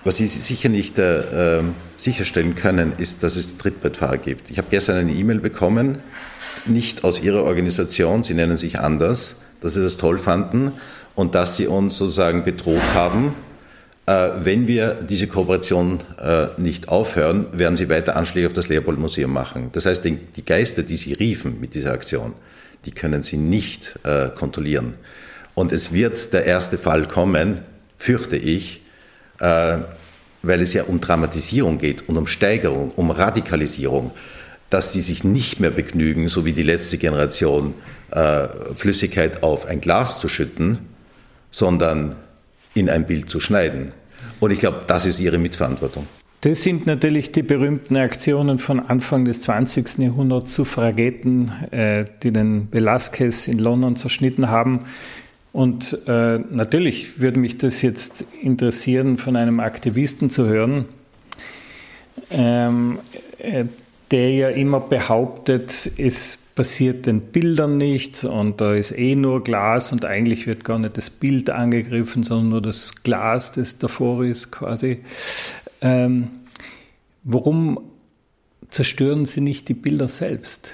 was 0.03 0.17
Sie 0.17 0.25
sicher 0.25 0.69
nicht 0.69 0.97
äh, 0.97 1.59
ähm, 1.59 1.75
sicherstellen 1.95 2.55
können, 2.55 2.93
ist, 2.97 3.21
dass 3.21 3.35
es 3.35 3.57
Trittbettfahrer 3.57 4.17
gibt. 4.17 4.49
Ich 4.49 4.57
habe 4.57 4.67
gestern 4.71 4.97
eine 4.97 5.11
E-Mail 5.11 5.41
bekommen, 5.41 5.99
nicht 6.65 7.03
aus 7.03 7.21
Ihrer 7.21 7.43
Organisation, 7.43 8.23
Sie 8.23 8.33
nennen 8.33 8.57
sich 8.57 8.79
anders, 8.79 9.35
dass 9.61 9.75
Sie 9.75 9.83
das 9.83 9.97
toll 9.97 10.17
fanden 10.17 10.71
und 11.13 11.35
dass 11.35 11.55
Sie 11.55 11.67
uns 11.67 11.99
sozusagen 11.99 12.43
bedroht 12.43 12.81
haben, 12.95 13.35
wenn 14.07 14.67
wir 14.67 14.93
diese 14.93 15.25
Kooperation 15.25 16.01
äh, 16.21 16.47
nicht 16.57 16.89
aufhören, 16.89 17.47
werden 17.51 17.75
sie 17.75 17.89
weiter 17.89 18.15
Anschläge 18.15 18.45
auf 18.45 18.53
das 18.53 18.67
Leopold-Museum 18.67 19.33
machen. 19.33 19.69
Das 19.71 19.87
heißt, 19.87 20.05
die 20.05 20.45
Geister, 20.45 20.83
die 20.83 20.95
sie 20.95 21.13
riefen 21.13 21.59
mit 21.59 21.73
dieser 21.73 21.91
Aktion, 21.91 22.33
die 22.85 22.91
können 22.91 23.23
sie 23.23 23.37
nicht 23.37 23.99
äh, 24.03 24.29
kontrollieren. 24.29 24.93
Und 25.55 25.71
es 25.71 25.91
wird 25.91 26.33
der 26.33 26.45
erste 26.45 26.77
Fall 26.77 27.07
kommen, 27.07 27.61
fürchte 27.97 28.37
ich, 28.37 28.81
weil 29.39 30.61
es 30.61 30.73
ja 30.73 30.83
um 30.83 31.01
Dramatisierung 31.01 31.77
geht 31.77 32.07
und 32.07 32.17
um 32.17 32.27
Steigerung, 32.27 32.91
um 32.95 33.09
Radikalisierung, 33.09 34.11
dass 34.69 34.91
die 34.91 35.01
sich 35.01 35.23
nicht 35.23 35.59
mehr 35.59 35.71
begnügen, 35.71 36.27
so 36.27 36.45
wie 36.45 36.51
die 36.53 36.63
letzte 36.63 36.97
Generation, 36.97 37.73
Flüssigkeit 38.75 39.43
auf 39.43 39.65
ein 39.65 39.81
Glas 39.81 40.19
zu 40.19 40.27
schütten, 40.27 40.79
sondern 41.51 42.17
in 42.75 42.89
ein 42.89 43.07
Bild 43.07 43.29
zu 43.29 43.39
schneiden. 43.39 43.91
Und 44.39 44.51
ich 44.51 44.59
glaube, 44.59 44.83
das 44.85 45.07
ist 45.07 45.19
ihre 45.19 45.39
Mitverantwortung. 45.39 46.05
Das 46.41 46.61
sind 46.61 46.85
natürlich 46.85 47.31
die 47.31 47.41
berühmten 47.41 47.97
Aktionen 47.97 48.59
von 48.59 48.79
Anfang 48.79 49.25
des 49.25 49.41
20. 49.41 49.97
Jahrhunderts, 49.97 50.53
Suffragetten, 50.53 51.51
äh, 51.71 52.05
die 52.21 52.31
den 52.31 52.67
Velázquez 52.71 53.47
in 53.47 53.57
London 53.57 53.95
zerschnitten 53.95 54.49
haben. 54.49 54.85
Und 55.53 56.01
äh, 56.05 56.37
natürlich 56.37 57.19
würde 57.19 57.39
mich 57.39 57.57
das 57.57 57.81
jetzt 57.81 58.25
interessieren, 58.43 59.17
von 59.17 59.37
einem 59.37 59.59
Aktivisten 59.59 60.29
zu 60.29 60.45
hören, 60.45 60.85
ähm, 62.29 62.99
äh, 63.39 63.65
der 64.11 64.31
ja 64.31 64.49
immer 64.49 64.81
behauptet, 64.81 65.91
es 65.97 66.44
passiert 66.55 67.05
den 67.05 67.19
Bildern 67.19 67.77
nichts 67.77 68.23
und 68.23 68.61
da 68.61 68.73
ist 68.73 68.97
eh 68.97 69.15
nur 69.15 69.43
Glas 69.43 69.91
und 69.91 70.05
eigentlich 70.05 70.47
wird 70.47 70.63
gar 70.63 70.79
nicht 70.79 70.97
das 70.97 71.09
Bild 71.09 71.49
angegriffen, 71.49 72.23
sondern 72.23 72.49
nur 72.49 72.61
das 72.61 72.95
Glas, 73.03 73.51
das 73.51 73.77
davor 73.77 74.23
ist 74.23 74.51
quasi. 74.51 74.99
Ähm, 75.81 76.29
warum 77.23 77.79
zerstören 78.69 79.25
Sie 79.25 79.41
nicht 79.41 79.67
die 79.67 79.73
Bilder 79.73 80.07
selbst? 80.07 80.73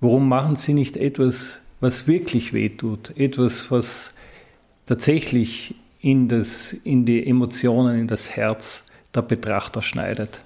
Warum 0.00 0.28
machen 0.28 0.56
Sie 0.56 0.74
nicht 0.74 0.96
etwas, 0.96 1.60
was 1.80 2.08
wirklich 2.08 2.52
wehtut? 2.52 3.16
Etwas, 3.16 3.70
was 3.70 4.12
tatsächlich 4.86 5.76
in, 6.00 6.28
das, 6.28 6.72
in 6.72 7.06
die 7.06 7.24
Emotionen, 7.24 8.00
in 8.00 8.08
das 8.08 8.30
Herz 8.30 8.84
der 9.14 9.22
Betrachter 9.22 9.80
schneidet? 9.80 10.42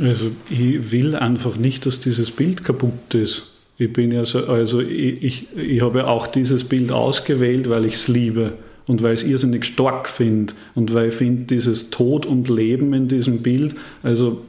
Also 0.00 0.32
ich 0.48 0.90
will 0.90 1.14
einfach 1.14 1.56
nicht, 1.56 1.84
dass 1.84 2.00
dieses 2.00 2.30
Bild 2.30 2.64
kaputt 2.64 3.14
ist. 3.14 3.57
Ich 3.78 3.92
bin 3.92 4.10
ja 4.10 4.24
so, 4.24 4.44
also 4.46 4.80
ich, 4.80 5.22
ich, 5.22 5.56
ich 5.56 5.82
habe 5.82 6.08
auch 6.08 6.26
dieses 6.26 6.64
Bild 6.64 6.90
ausgewählt, 6.90 7.70
weil 7.70 7.84
ich 7.84 7.94
es 7.94 8.08
liebe 8.08 8.54
und 8.88 9.02
weil 9.02 9.14
ich 9.14 9.22
es 9.22 9.26
irrsinnig 9.26 9.64
stark 9.64 10.08
finde 10.08 10.54
und 10.74 10.92
weil 10.92 11.08
ich 11.08 11.14
finde, 11.14 11.44
dieses 11.44 11.90
Tod 11.90 12.26
und 12.26 12.48
Leben 12.48 12.92
in 12.92 13.06
diesem 13.06 13.40
Bild, 13.40 13.76
also 14.02 14.40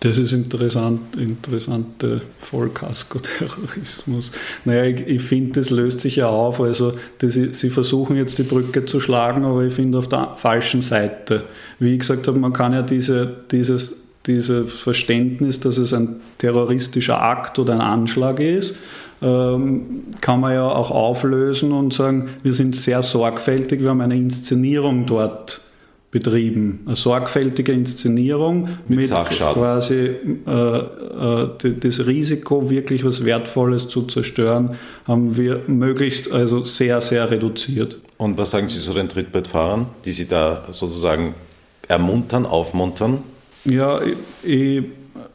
Das 0.00 0.16
ist 0.16 0.32
interessant, 0.32 1.16
interessante 1.16 2.20
Vollkasko-Terrorismus. 2.38 4.30
Naja, 4.64 4.84
ich, 4.84 5.06
ich 5.06 5.22
finde, 5.22 5.54
das 5.54 5.70
löst 5.70 6.00
sich 6.00 6.16
ja 6.16 6.28
auf. 6.28 6.60
Also, 6.60 6.92
das, 7.18 7.34
sie 7.34 7.70
versuchen 7.70 8.16
jetzt 8.16 8.38
die 8.38 8.44
Brücke 8.44 8.84
zu 8.84 9.00
schlagen, 9.00 9.44
aber 9.44 9.64
ich 9.64 9.74
finde 9.74 9.98
auf 9.98 10.08
der 10.08 10.34
falschen 10.36 10.82
Seite. 10.82 11.42
Wie 11.80 11.94
ich 11.94 12.00
gesagt 12.00 12.28
habe, 12.28 12.38
man 12.38 12.52
kann 12.52 12.72
ja 12.72 12.82
diese, 12.82 13.28
dieses, 13.50 13.96
dieses 14.26 14.72
Verständnis, 14.72 15.58
dass 15.58 15.78
es 15.78 15.92
ein 15.92 16.20
terroristischer 16.38 17.20
Akt 17.20 17.58
oder 17.58 17.72
ein 17.74 17.80
Anschlag 17.80 18.38
ist, 18.38 18.76
ähm, 19.20 20.04
kann 20.20 20.38
man 20.38 20.52
ja 20.52 20.68
auch 20.68 20.92
auflösen 20.92 21.72
und 21.72 21.92
sagen, 21.92 22.28
wir 22.44 22.52
sind 22.52 22.76
sehr 22.76 23.02
sorgfältig, 23.02 23.82
wir 23.82 23.90
haben 23.90 24.00
eine 24.00 24.16
Inszenierung 24.16 25.06
dort 25.06 25.62
betrieben. 26.10 26.80
Eine 26.86 26.96
sorgfältige 26.96 27.72
Inszenierung 27.72 28.68
mit, 28.88 29.10
mit 29.10 29.10
quasi 29.10 29.94
äh, 29.94 30.50
äh, 30.50 31.74
das 31.80 32.06
Risiko, 32.06 32.70
wirklich 32.70 33.04
was 33.04 33.24
Wertvolles 33.24 33.88
zu 33.88 34.02
zerstören, 34.02 34.76
haben 35.04 35.36
wir 35.36 35.62
möglichst 35.66 36.32
also 36.32 36.64
sehr, 36.64 37.00
sehr 37.00 37.30
reduziert. 37.30 37.98
Und 38.16 38.38
was 38.38 38.50
sagen 38.50 38.68
Sie 38.68 38.80
zu 38.80 38.94
den 38.94 39.08
Trittbrettfahrern, 39.08 39.86
die 40.04 40.12
Sie 40.12 40.26
da 40.26 40.64
sozusagen 40.70 41.34
ermuntern, 41.86 42.46
aufmuntern? 42.46 43.18
Ja, 43.64 44.00
ich, 44.00 44.16
ich 44.42 44.84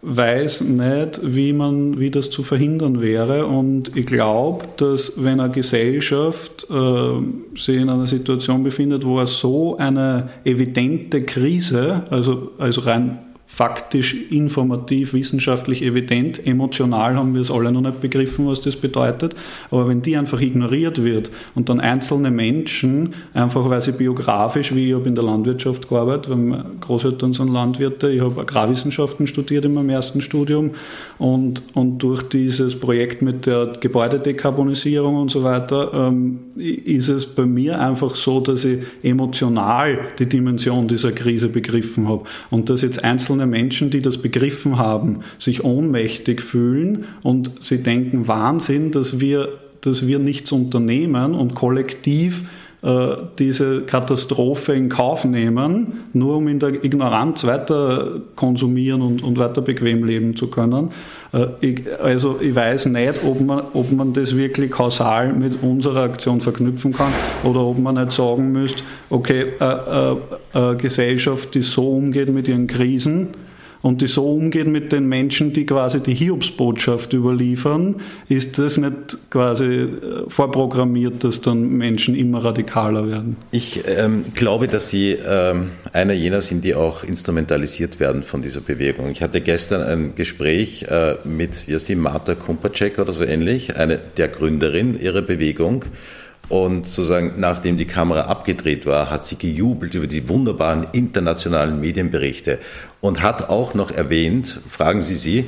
weiß 0.03 0.61
nicht, 0.61 1.21
wie, 1.23 1.53
man, 1.53 1.99
wie 1.99 2.11
das 2.11 2.29
zu 2.29 2.43
verhindern 2.43 3.01
wäre. 3.01 3.45
Und 3.47 3.95
ich 3.95 4.05
glaube, 4.05 4.65
dass 4.77 5.13
wenn 5.23 5.39
eine 5.39 5.51
Gesellschaft 5.51 6.67
äh, 6.69 7.57
sich 7.57 7.77
in 7.77 7.89
einer 7.89 8.07
Situation 8.07 8.63
befindet, 8.63 9.05
wo 9.05 9.19
er 9.19 9.27
so 9.27 9.77
eine 9.77 10.29
evidente 10.43 11.21
Krise, 11.21 12.03
also, 12.09 12.51
also 12.57 12.81
rein 12.81 13.19
faktisch, 13.53 14.15
informativ, 14.31 15.13
wissenschaftlich 15.13 15.83
evident. 15.83 16.43
Emotional 16.47 17.15
haben 17.15 17.35
wir 17.35 17.41
es 17.41 17.51
alle 17.51 17.71
noch 17.71 17.81
nicht 17.81 18.01
begriffen, 18.01 18.47
was 18.47 18.61
das 18.61 18.75
bedeutet. 18.75 19.35
Aber 19.69 19.87
wenn 19.87 20.01
die 20.01 20.17
einfach 20.17 20.41
ignoriert 20.41 21.03
wird 21.03 21.29
und 21.53 21.69
dann 21.69 21.79
einzelne 21.79 22.31
Menschen, 22.31 23.13
einfach 23.35 23.69
weil 23.69 23.79
sie 23.79 23.91
biografisch, 23.91 24.73
wie 24.73 24.87
ich 24.89 24.95
habe 24.95 25.07
in 25.07 25.13
der 25.13 25.23
Landwirtschaft 25.23 25.87
gearbeitet, 25.87 26.31
weil 26.31 26.37
meine 26.37 26.65
Großeltern 26.79 27.33
sind 27.33 27.53
Landwirte, 27.53 28.09
ich 28.09 28.21
habe 28.21 28.41
Agrarwissenschaften 28.41 29.27
studiert 29.27 29.65
in 29.65 29.75
meinem 29.75 29.91
ersten 29.91 30.21
Studium 30.21 30.71
und, 31.19 31.61
und 31.75 31.99
durch 31.99 32.23
dieses 32.23 32.79
Projekt 32.79 33.21
mit 33.21 33.45
der 33.45 33.73
Gebäudedekarbonisierung 33.79 35.15
und 35.15 35.29
so 35.29 35.43
weiter 35.43 35.91
ähm, 35.93 36.39
ist 36.55 37.07
es 37.07 37.27
bei 37.27 37.45
mir 37.45 37.79
einfach 37.79 38.15
so, 38.15 38.39
dass 38.39 38.65
ich 38.65 38.79
emotional 39.03 39.99
die 40.17 40.25
Dimension 40.25 40.87
dieser 40.87 41.11
Krise 41.11 41.49
begriffen 41.49 42.07
habe 42.07 42.23
und 42.49 42.71
dass 42.71 42.81
jetzt 42.81 43.03
einzelne 43.03 43.42
einzelne 43.43 43.47
Menschen, 43.47 43.89
die 43.89 44.01
das 44.01 44.17
begriffen 44.17 44.77
haben, 44.77 45.19
sich 45.37 45.63
ohnmächtig 45.63 46.41
fühlen 46.41 47.05
und 47.23 47.51
sie 47.59 47.83
denken, 47.83 48.27
Wahnsinn, 48.27 48.91
dass 48.91 49.19
wir, 49.19 49.59
dass 49.81 50.07
wir 50.07 50.19
nichts 50.19 50.51
unternehmen 50.51 51.35
und 51.35 51.55
kollektiv 51.55 52.45
äh, 52.83 53.15
diese 53.39 53.83
Katastrophe 53.83 54.73
in 54.73 54.89
Kauf 54.89 55.23
nehmen, 55.23 56.03
nur 56.11 56.37
um 56.37 56.47
in 56.49 56.59
der 56.59 56.83
Ignoranz 56.83 57.45
weiter 57.45 58.21
konsumieren 58.35 59.01
und, 59.01 59.23
und 59.23 59.37
weiter 59.39 59.61
bequem 59.61 60.03
leben 60.03 60.35
zu 60.35 60.47
können. 60.47 60.89
Äh, 61.31 61.47
ich, 61.61 61.81
also 62.01 62.39
ich 62.41 62.53
weiß 62.53 62.87
nicht, 62.87 63.23
ob 63.25 63.39
man, 63.39 63.63
ob 63.73 63.91
man 63.91 64.11
das 64.11 64.35
wirklich 64.35 64.71
kausal 64.71 65.31
mit 65.31 65.63
unserer 65.63 66.03
Aktion 66.03 66.41
verknüpfen 66.41 66.91
kann 66.91 67.13
oder 67.43 67.61
ob 67.61 67.79
man 67.79 67.95
nicht 67.95 68.11
sagen 68.11 68.51
müsste, 68.51 68.83
okay, 69.09 69.45
äh, 69.59 70.15
äh, 70.53 70.75
Gesellschaft, 70.75 71.55
die 71.55 71.61
so 71.61 71.89
umgeht 71.89 72.29
mit 72.33 72.49
ihren 72.49 72.67
Krisen, 72.67 73.29
und 73.83 74.01
die 74.01 74.07
so 74.07 74.25
umgehen 74.25 74.71
mit 74.71 74.93
den 74.93 75.07
Menschen, 75.07 75.51
die 75.51 75.65
quasi 75.65 76.01
die 76.01 76.15
Hiobsbotschaft 76.15 77.11
überliefern, 77.11 77.97
ist 78.29 78.57
das 78.57 78.77
nicht 78.77 79.17
quasi 79.29 79.65
äh, 79.65 79.89
vorprogrammiert, 80.29 81.25
dass 81.25 81.41
dann 81.41 81.67
Menschen 81.67 82.15
immer 82.15 82.45
radikaler 82.45 83.09
werden? 83.09 83.35
Ich 83.51 83.83
ähm, 83.85 84.23
glaube, 84.35 84.69
dass 84.69 84.89
Sie 84.89 85.11
ähm, 85.11 85.71
einer 85.91 86.13
jener 86.13 86.41
sind, 86.41 86.63
die 86.63 86.75
auch 86.75 87.03
instrumentalisiert 87.03 87.99
werden 87.99 88.23
von 88.23 88.41
dieser 88.41 88.61
Bewegung. 88.61 89.11
Ich 89.11 89.21
hatte 89.21 89.41
gestern 89.41 89.81
ein 89.81 90.15
Gespräch 90.15 90.83
äh, 90.83 91.15
mit, 91.25 91.67
wie 91.67 91.73
heißt 91.73 91.89
die, 91.89 91.95
Marta 91.95 92.35
Kumpacek 92.35 92.99
oder 92.99 93.11
so 93.11 93.25
ähnlich, 93.25 93.75
eine 93.75 93.99
der 94.15 94.29
Gründerin 94.29 94.97
ihrer 94.97 95.21
Bewegung. 95.21 95.83
Und 96.49 96.85
sozusagen, 96.85 97.35
nachdem 97.37 97.77
die 97.77 97.85
Kamera 97.85 98.21
abgedreht 98.21 98.85
war, 98.85 99.09
hat 99.09 99.23
sie 99.23 99.37
gejubelt 99.37 99.95
über 99.95 100.07
die 100.07 100.27
wunderbaren 100.27 100.87
internationalen 100.91 101.79
Medienberichte 101.79 102.59
und 103.01 103.21
hat 103.21 103.49
auch 103.49 103.73
noch 103.73 103.91
erwähnt, 103.91 104.59
fragen 104.67 105.01
Sie 105.01 105.15
sie, 105.15 105.45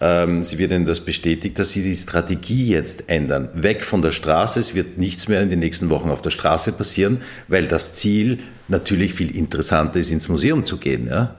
ähm, 0.00 0.44
sie 0.44 0.58
wird 0.58 0.72
Ihnen 0.72 0.86
das 0.86 1.00
bestätigt, 1.00 1.58
dass 1.58 1.72
Sie 1.72 1.82
die 1.82 1.94
Strategie 1.94 2.68
jetzt 2.68 3.08
ändern. 3.08 3.48
Weg 3.54 3.82
von 3.82 4.02
der 4.02 4.12
Straße, 4.12 4.60
es 4.60 4.74
wird 4.74 4.98
nichts 4.98 5.28
mehr 5.28 5.42
in 5.42 5.50
den 5.50 5.58
nächsten 5.58 5.90
Wochen 5.90 6.10
auf 6.10 6.22
der 6.22 6.30
Straße 6.30 6.72
passieren, 6.72 7.22
weil 7.48 7.66
das 7.66 7.94
Ziel 7.94 8.38
natürlich 8.68 9.14
viel 9.14 9.34
interessanter 9.34 9.98
ist, 9.98 10.10
ins 10.10 10.28
Museum 10.28 10.64
zu 10.64 10.76
gehen. 10.76 11.08
Ja? 11.08 11.34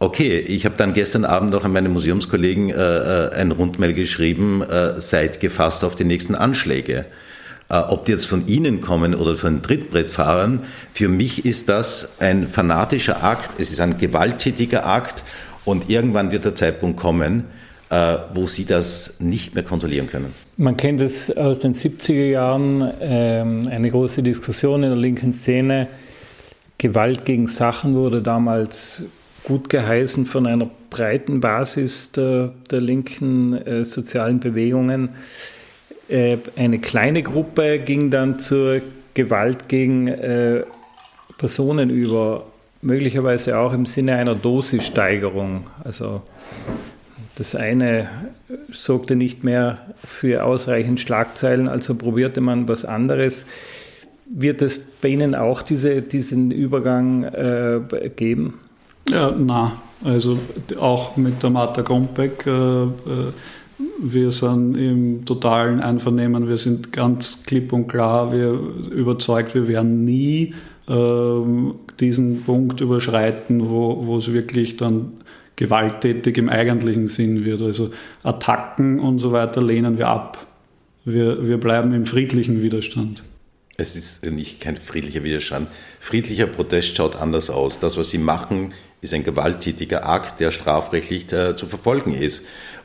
Okay, 0.00 0.38
ich 0.38 0.64
habe 0.64 0.74
dann 0.76 0.92
gestern 0.92 1.24
Abend 1.24 1.52
noch 1.52 1.64
an 1.64 1.72
meine 1.72 1.88
Museumskollegen 1.88 2.70
äh, 2.70 2.74
äh 2.74 3.30
ein 3.34 3.52
Rundmail 3.52 3.94
geschrieben, 3.94 4.62
äh, 4.62 5.00
seid 5.00 5.40
gefasst 5.40 5.84
auf 5.84 5.94
die 5.94 6.04
nächsten 6.04 6.34
Anschläge. 6.34 7.06
Äh, 7.68 7.76
ob 7.76 8.04
die 8.04 8.12
jetzt 8.12 8.26
von 8.26 8.46
Ihnen 8.46 8.80
kommen 8.80 9.14
oder 9.14 9.36
von 9.36 9.62
Trittbrettfahrern, 9.62 10.64
für 10.92 11.08
mich 11.08 11.46
ist 11.46 11.68
das 11.68 12.20
ein 12.20 12.46
fanatischer 12.46 13.24
Akt, 13.24 13.58
es 13.58 13.70
ist 13.70 13.80
ein 13.80 13.98
gewalttätiger 13.98 14.86
Akt 14.86 15.24
und 15.64 15.88
irgendwann 15.88 16.30
wird 16.30 16.44
der 16.44 16.54
Zeitpunkt 16.54 16.98
kommen, 17.00 17.44
äh, 17.90 18.16
wo 18.34 18.46
Sie 18.46 18.66
das 18.66 19.16
nicht 19.20 19.54
mehr 19.54 19.64
kontrollieren 19.64 20.08
können. 20.08 20.34
Man 20.56 20.76
kennt 20.76 21.00
es 21.00 21.34
aus 21.34 21.58
den 21.58 21.74
70er 21.74 22.30
Jahren, 22.30 22.92
ähm, 23.00 23.68
eine 23.68 23.90
große 23.90 24.22
Diskussion 24.22 24.82
in 24.82 24.90
der 24.90 24.98
linken 24.98 25.32
Szene. 25.32 25.88
Gewalt 26.78 27.24
gegen 27.24 27.46
Sachen 27.46 27.94
wurde 27.94 28.20
damals 28.20 29.04
gut 29.44 29.68
geheißen 29.68 30.26
von 30.26 30.46
einer 30.46 30.68
breiten 30.90 31.40
Basis 31.40 32.12
der, 32.12 32.52
der 32.70 32.80
linken 32.80 33.54
äh, 33.54 33.84
sozialen 33.84 34.40
Bewegungen. 34.40 35.10
Äh, 36.08 36.38
eine 36.56 36.78
kleine 36.78 37.22
Gruppe 37.22 37.78
ging 37.78 38.10
dann 38.10 38.38
zur 38.38 38.80
Gewalt 39.14 39.68
gegen 39.68 40.08
äh, 40.08 40.64
Personen 41.38 41.90
über, 41.90 42.46
möglicherweise 42.82 43.58
auch 43.58 43.72
im 43.72 43.86
Sinne 43.86 44.16
einer 44.16 44.34
Dosissteigerung. 44.34 45.66
Also 45.82 46.22
das 47.36 47.54
eine 47.54 48.08
sorgte 48.70 49.16
nicht 49.16 49.42
mehr 49.44 49.78
für 50.04 50.44
ausreichend 50.44 51.00
Schlagzeilen, 51.00 51.68
also 51.68 51.94
probierte 51.94 52.40
man 52.40 52.68
was 52.68 52.84
anderes. 52.84 53.46
Wird 54.26 54.62
es 54.62 54.78
bei 54.78 55.08
Ihnen 55.08 55.34
auch 55.34 55.62
diese, 55.62 56.02
diesen 56.02 56.50
Übergang 56.50 57.24
äh, 57.24 57.80
geben? 58.14 58.60
Ja, 59.08 59.34
na, 59.36 59.80
also 60.02 60.38
auch 60.78 61.16
mit 61.16 61.42
der 61.42 61.50
Martha 61.50 61.82
Grombeck. 61.82 62.46
Äh, 62.46 62.50
äh, 62.50 62.88
wir 64.00 64.30
sind 64.30 64.76
im 64.76 65.24
totalen 65.24 65.80
Einvernehmen, 65.80 66.48
wir 66.48 66.58
sind 66.58 66.92
ganz 66.92 67.42
klipp 67.44 67.72
und 67.72 67.88
klar, 67.88 68.32
wir 68.32 68.52
überzeugt, 68.92 69.54
wir 69.54 69.66
werden 69.68 70.04
nie 70.04 70.54
äh, 70.88 71.40
diesen 72.00 72.42
Punkt 72.42 72.80
überschreiten, 72.80 73.68
wo, 73.68 74.06
wo 74.06 74.18
es 74.18 74.32
wirklich 74.32 74.76
dann 74.76 75.12
gewalttätig 75.56 76.36
im 76.36 76.48
eigentlichen 76.48 77.08
Sinn 77.08 77.44
wird. 77.44 77.62
Also 77.62 77.90
Attacken 78.22 78.98
und 78.98 79.18
so 79.18 79.32
weiter 79.32 79.62
lehnen 79.62 79.98
wir 79.98 80.08
ab. 80.08 80.46
Wir, 81.04 81.46
wir 81.46 81.58
bleiben 81.58 81.92
im 81.94 82.06
friedlichen 82.06 82.62
Widerstand. 82.62 83.22
Es 83.76 83.96
ist 83.96 84.24
nicht 84.24 84.60
kein 84.60 84.76
friedlicher 84.76 85.24
Widerstand. 85.24 85.68
Friedlicher 86.00 86.46
Protest 86.46 86.96
schaut 86.96 87.16
anders 87.16 87.50
aus. 87.50 87.80
Das, 87.80 87.96
was 87.96 88.10
sie 88.10 88.18
machen, 88.18 88.72
ist 89.00 89.12
ein 89.14 89.24
gewalttätiger 89.24 90.08
Akt, 90.08 90.38
der 90.40 90.50
strafrechtlich 90.52 91.30
äh, 91.32 91.56
zu 91.56 91.66
verfolgen 91.66 92.14
ist. 92.14 92.44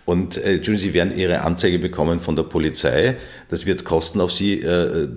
Und 0.10 0.38
äh, 0.38 0.56
Entschuldigung, 0.56 0.90
Sie 0.90 0.94
werden 0.96 1.16
Ihre 1.16 1.42
Anzeige 1.42 1.78
bekommen 1.78 2.20
von 2.20 2.36
der 2.36 2.42
Polizei. 2.42 3.18
Das 3.48 3.68
wird 3.68 3.84
Kosten 3.84 4.20
auf 4.22 4.32
Sie, 4.32 4.60
äh, 4.60 5.08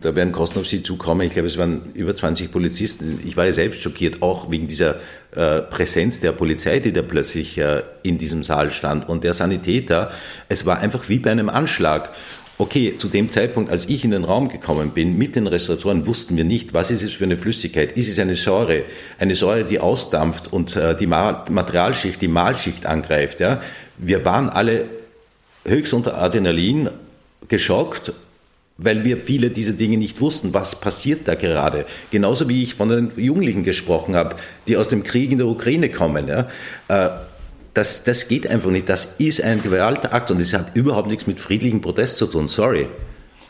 da 0.00 0.14
werden 0.14 0.30
Kosten 0.30 0.60
auf 0.60 0.68
Sie 0.68 0.84
zukommen. 0.84 1.22
Ich 1.22 1.32
glaube, 1.32 1.48
es 1.48 1.58
waren 1.58 1.90
über 1.94 2.14
20 2.14 2.52
Polizisten. 2.52 3.18
Ich 3.26 3.36
war 3.36 3.46
ja 3.46 3.52
selbst 3.52 3.82
schockiert, 3.82 4.22
auch 4.22 4.48
wegen 4.48 4.68
dieser 4.68 5.00
äh, 5.34 5.60
Präsenz 5.60 6.20
der 6.20 6.30
Polizei, 6.30 6.78
die 6.78 6.92
da 6.92 7.02
plötzlich 7.02 7.58
äh, 7.58 7.82
in 8.04 8.16
diesem 8.16 8.44
Saal 8.44 8.70
stand. 8.70 9.08
Und 9.08 9.24
der 9.24 9.34
Sanitäter, 9.34 10.12
es 10.48 10.64
war 10.66 10.78
einfach 10.78 11.08
wie 11.08 11.18
bei 11.18 11.32
einem 11.32 11.48
Anschlag. 11.48 12.12
Okay, 12.58 12.96
zu 12.96 13.08
dem 13.08 13.30
Zeitpunkt, 13.30 13.70
als 13.70 13.86
ich 13.86 14.02
in 14.02 14.12
den 14.12 14.24
Raum 14.24 14.48
gekommen 14.48 14.92
bin, 14.92 15.18
mit 15.18 15.36
den 15.36 15.46
Restauratoren, 15.46 16.06
wussten 16.06 16.38
wir 16.38 16.44
nicht, 16.44 16.72
was 16.72 16.90
ist 16.90 17.02
es 17.02 17.12
für 17.12 17.24
eine 17.24 17.36
Flüssigkeit? 17.36 17.92
Ist 17.92 18.08
es 18.08 18.18
eine 18.18 18.34
Säure? 18.34 18.84
Eine 19.18 19.34
Säure, 19.34 19.64
die 19.64 19.78
ausdampft 19.78 20.50
und 20.52 20.74
äh, 20.74 20.96
die 20.96 21.06
Materialschicht, 21.06 22.22
die 22.22 22.28
Mahlschicht 22.28 22.86
angreift. 22.86 23.40
Ja? 23.40 23.60
Wir 23.98 24.24
waren 24.24 24.48
alle 24.48 24.86
höchst 25.66 25.92
unter 25.92 26.16
Adrenalin 26.16 26.88
geschockt, 27.48 28.14
weil 28.78 29.04
wir 29.04 29.18
viele 29.18 29.50
dieser 29.50 29.74
Dinge 29.74 29.98
nicht 29.98 30.22
wussten. 30.22 30.54
Was 30.54 30.80
passiert 30.80 31.28
da 31.28 31.34
gerade? 31.34 31.84
Genauso 32.10 32.48
wie 32.48 32.62
ich 32.62 32.74
von 32.74 32.88
den 32.88 33.10
Jugendlichen 33.16 33.64
gesprochen 33.64 34.16
habe, 34.16 34.36
die 34.66 34.78
aus 34.78 34.88
dem 34.88 35.02
Krieg 35.02 35.30
in 35.30 35.38
der 35.38 35.46
Ukraine 35.46 35.90
kommen. 35.90 36.26
Ja? 36.26 36.48
Äh, 36.88 37.10
das, 37.76 38.04
das 38.04 38.28
geht 38.28 38.46
einfach 38.46 38.70
nicht. 38.70 38.88
Das 38.88 39.16
ist 39.18 39.42
ein 39.42 39.62
Gewaltakt 39.62 40.30
und 40.30 40.40
es 40.40 40.54
hat 40.54 40.74
überhaupt 40.74 41.08
nichts 41.08 41.26
mit 41.26 41.40
friedlichem 41.40 41.80
Protest 41.80 42.16
zu 42.16 42.26
tun. 42.26 42.48
Sorry. 42.48 42.88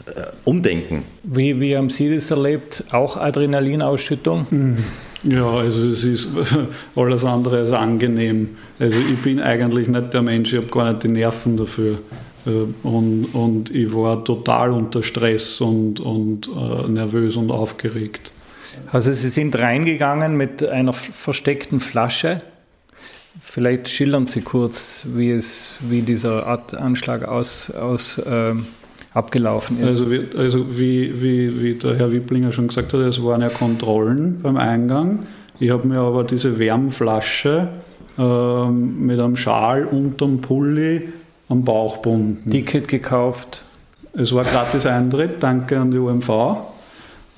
Äh, 0.07 0.21
umdenken. 0.45 1.05
Wie, 1.23 1.61
wie 1.61 1.77
haben 1.77 1.91
Sie 1.91 2.13
das 2.15 2.31
erlebt? 2.31 2.85
Auch 2.91 3.17
Adrenalinausschüttung? 3.17 4.47
Hm. 4.51 4.77
Ja, 5.23 5.49
also 5.49 5.89
es 5.89 6.05
ist 6.05 6.29
alles 6.97 7.25
andere 7.25 7.59
als 7.59 7.73
angenehm. 7.73 8.57
Also 8.79 8.99
ich 8.99 9.21
bin 9.23 9.41
eigentlich 9.41 9.89
nicht 9.89 10.13
der 10.13 10.23
Mensch, 10.23 10.53
ich 10.53 10.59
habe 10.59 10.69
gar 10.69 10.91
nicht 10.91 11.05
die 11.05 11.09
Nerven 11.09 11.57
dafür. 11.57 12.01
Äh, 12.47 12.51
und, 12.83 13.27
und 13.33 13.75
ich 13.75 13.95
war 13.95 14.25
total 14.25 14.73
unter 14.73 15.03
Stress 15.03 15.61
und, 15.61 16.01
und 16.01 16.49
äh, 16.49 16.89
nervös 16.89 17.37
und 17.37 17.51
aufgeregt. 17.53 18.33
Also 18.93 19.13
Sie 19.13 19.29
sind 19.29 19.57
reingegangen 19.57 20.37
mit 20.37 20.65
einer 20.65 20.93
versteckten 20.93 21.81
Flasche 21.81 22.41
Vielleicht 23.41 23.89
schildern 23.89 24.27
Sie 24.27 24.41
kurz, 24.41 25.07
wie, 25.15 25.31
es, 25.31 25.77
wie 25.81 26.03
dieser 26.03 26.47
Art 26.47 26.75
Anschlag 26.75 27.27
aus, 27.27 27.71
aus, 27.71 28.19
äh, 28.19 28.55
abgelaufen 29.13 29.79
ist. 29.79 29.85
Also, 29.85 30.11
wie, 30.11 30.27
also 30.37 30.79
wie, 30.79 31.23
wie, 31.23 31.63
wie 31.63 31.75
der 31.75 31.97
Herr 31.97 32.13
Wipplinger 32.13 32.53
schon 32.53 32.69
gesagt 32.69 32.93
hat, 32.93 33.01
es 33.01 33.23
waren 33.23 33.41
ja 33.41 33.49
Kontrollen 33.49 34.41
beim 34.43 34.57
Eingang. 34.57 35.27
Ich 35.59 35.71
habe 35.71 35.89
mir 35.89 36.01
aber 36.01 36.25
diese 36.25 36.59
Wärmflasche 36.59 37.69
äh, 38.19 38.69
mit 38.69 39.19
einem 39.19 39.37
Schal 39.37 39.87
unterm 39.87 40.41
Pulli 40.41 41.09
am 41.49 41.65
Bauch 41.65 41.99
bunden. 41.99 42.51
Ticket 42.51 42.89
gekauft. 42.89 43.65
Es 44.13 44.35
war 44.35 44.45
gratis 44.45 44.87
Eintritt, 44.87 45.43
danke 45.43 45.79
an 45.79 45.91
die 45.91 45.99
UMV. 45.99 46.57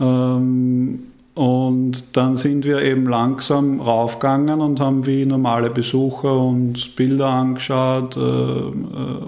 Ähm, 0.00 1.07
und 1.38 2.16
dann 2.16 2.34
sind 2.34 2.64
wir 2.64 2.82
eben 2.82 3.06
langsam 3.06 3.80
raufgegangen 3.80 4.60
und 4.60 4.80
haben 4.80 5.06
wie 5.06 5.24
normale 5.24 5.70
Besucher 5.70 6.36
uns 6.36 6.88
Bilder 6.88 7.28
angeschaut 7.28 8.16
äh, 8.16 8.20
äh, 8.20 8.72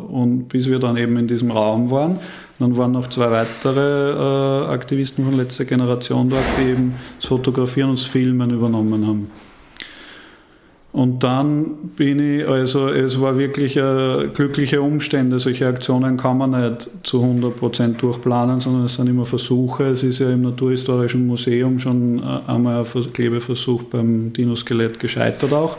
und 0.09 0.49
bis 0.49 0.69
wir 0.69 0.81
dann 0.81 0.97
eben 0.97 1.17
in 1.19 1.29
diesem 1.29 1.53
Raum 1.53 1.93
waren. 1.93 2.19
Dann 2.59 2.77
waren 2.77 2.91
noch 2.91 3.09
zwei 3.11 3.31
weitere 3.31 4.11
äh, 4.11 4.73
Aktivisten 4.73 5.25
von 5.25 5.35
letzter 5.35 5.65
Generation 5.65 6.29
dort, 6.29 6.43
die 6.59 6.71
eben 6.73 6.97
das 7.21 7.27
Fotografieren 7.27 7.91
und 7.91 8.01
das 8.01 8.07
Filmen 8.07 8.51
übernommen 8.51 9.07
haben. 9.07 9.31
Und 10.93 11.23
dann 11.23 11.93
bin 11.97 12.19
ich, 12.19 12.49
also 12.49 12.89
es 12.89 13.21
war 13.21 13.39
wirklich 13.39 13.77
äh, 13.77 14.27
glückliche 14.35 14.83
Umstände. 14.83 15.39
Solche 15.39 15.69
Aktionen 15.69 16.17
kann 16.17 16.39
man 16.39 16.51
nicht 16.51 16.89
zu 17.05 17.23
100% 17.23 17.97
durchplanen, 17.97 18.59
sondern 18.59 18.87
es 18.87 18.95
sind 18.97 19.07
immer 19.07 19.25
Versuche. 19.25 19.85
Es 19.85 20.03
ist 20.03 20.19
ja 20.19 20.31
im 20.31 20.43
Naturhistorischen 20.43 21.29
Museum 21.29 21.79
schon 21.79 22.19
äh, 22.19 22.51
einmal 22.51 22.85
ein 22.85 23.13
Klebeversuch 23.13 23.85
beim 23.85 24.33
Dinoskelett 24.33 24.99
gescheitert 24.99 25.53
auch. 25.53 25.77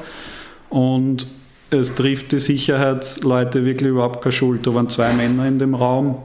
Und 0.70 1.28
es 1.72 1.94
trifft 1.94 2.32
die 2.32 2.40
Sicherheitsleute 2.40 3.66
wirklich 3.66 3.90
überhaupt 3.90 4.22
keine 4.22 4.32
Schuld. 4.32 4.66
Da 4.66 4.74
waren 4.74 4.88
zwei 4.88 5.12
Männer 5.14 5.46
in 5.46 5.60
dem 5.60 5.76
Raum 5.76 6.20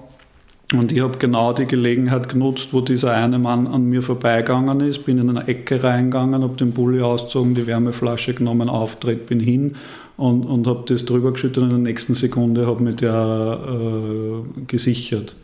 und 0.72 0.90
ich 0.90 1.00
habe 1.00 1.18
genau 1.18 1.52
die 1.52 1.66
Gelegenheit 1.66 2.28
genutzt, 2.28 2.72
wo 2.72 2.80
dieser 2.80 3.12
eine 3.12 3.38
Mann 3.38 3.68
an 3.68 3.88
mir 3.88 4.02
vorbeigegangen 4.02 4.80
ist, 4.80 5.04
bin 5.04 5.18
in 5.18 5.30
eine 5.30 5.46
Ecke 5.46 5.82
reingegangen, 5.82 6.42
habe 6.42 6.56
den 6.56 6.72
Bulli 6.72 7.00
ausgezogen, 7.00 7.54
die 7.54 7.68
Wärmeflasche 7.68 8.34
genommen, 8.34 8.68
auftritt, 8.68 9.26
bin 9.26 9.38
hin 9.38 9.76
und, 10.16 10.44
und 10.44 10.66
habe 10.66 10.82
das 10.86 11.04
drüber 11.04 11.32
geschüttet 11.32 11.58
und 11.58 11.70
in 11.70 11.70
der 11.70 11.78
nächsten 11.78 12.16
Sekunde 12.16 12.66
habe 12.66 12.82
mich 12.82 12.96
der 12.96 13.60
äh, 13.68 14.64
gesichert. 14.66 15.36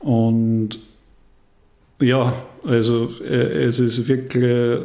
Und 0.00 0.78
ja, 2.00 2.34
also 2.66 3.10
äh, 3.24 3.64
es 3.64 3.80
ist 3.80 4.08
wirklich, 4.08 4.82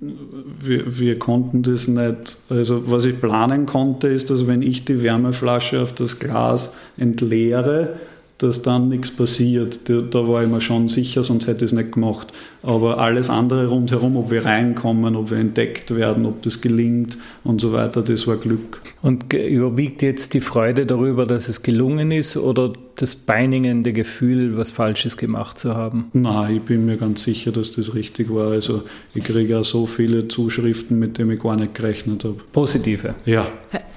wir, 0.00 0.98
wir, 0.98 1.18
konnten 1.18 1.62
das 1.62 1.88
nicht, 1.88 2.38
also 2.48 2.90
was 2.90 3.04
ich 3.04 3.20
planen 3.20 3.66
konnte, 3.66 4.08
ist, 4.08 4.30
dass 4.30 4.46
wenn 4.46 4.62
ich 4.62 4.86
die 4.86 5.02
Wärmeflasche 5.02 5.82
auf 5.82 5.92
das 5.92 6.18
Glas 6.18 6.72
entleere, 6.96 7.96
dass 8.38 8.62
dann 8.62 8.88
nichts 8.88 9.10
passiert. 9.10 9.88
Da, 9.88 10.28
war 10.28 10.44
ich 10.44 10.48
mir 10.48 10.60
schon 10.60 10.88
sicher, 10.88 11.24
sonst 11.24 11.48
hätte 11.48 11.64
ich 11.64 11.72
es 11.72 11.76
nicht 11.76 11.92
gemacht. 11.92 12.28
Aber 12.62 12.98
alles 12.98 13.30
andere 13.30 13.66
rundherum, 13.66 14.16
ob 14.16 14.30
wir 14.30 14.44
reinkommen, 14.44 15.16
ob 15.16 15.30
wir 15.30 15.38
entdeckt 15.38 15.94
werden, 15.94 16.24
ob 16.24 16.42
das 16.42 16.60
gelingt 16.60 17.18
und 17.42 17.60
so 17.60 17.72
weiter, 17.72 18.02
das 18.02 18.26
war 18.28 18.36
Glück. 18.36 18.80
Und 19.02 19.32
überwiegt 19.32 20.02
jetzt 20.02 20.34
die 20.34 20.40
Freude 20.40 20.86
darüber, 20.86 21.26
dass 21.26 21.48
es 21.48 21.62
gelungen 21.62 22.12
ist 22.12 22.36
oder 22.36 22.72
das 22.96 23.16
peinigende 23.16 23.92
Gefühl, 23.92 24.56
was 24.56 24.70
Falsches 24.70 25.16
gemacht 25.16 25.58
zu 25.58 25.74
haben? 25.74 26.10
Nein, 26.12 26.56
ich 26.56 26.62
bin 26.62 26.86
mir 26.86 26.96
ganz 26.96 27.24
sicher, 27.24 27.52
dass 27.52 27.72
das 27.72 27.94
richtig 27.94 28.32
war. 28.32 28.52
Also 28.52 28.82
ich 29.14 29.24
kriege 29.24 29.52
ja 29.52 29.64
so 29.64 29.86
viele 29.86 30.28
Zuschriften, 30.28 30.98
mit 30.98 31.18
denen 31.18 31.32
ich 31.32 31.40
gar 31.40 31.56
nicht 31.56 31.74
gerechnet 31.74 32.24
habe. 32.24 32.36
Positive? 32.52 33.14
Ja. 33.24 33.48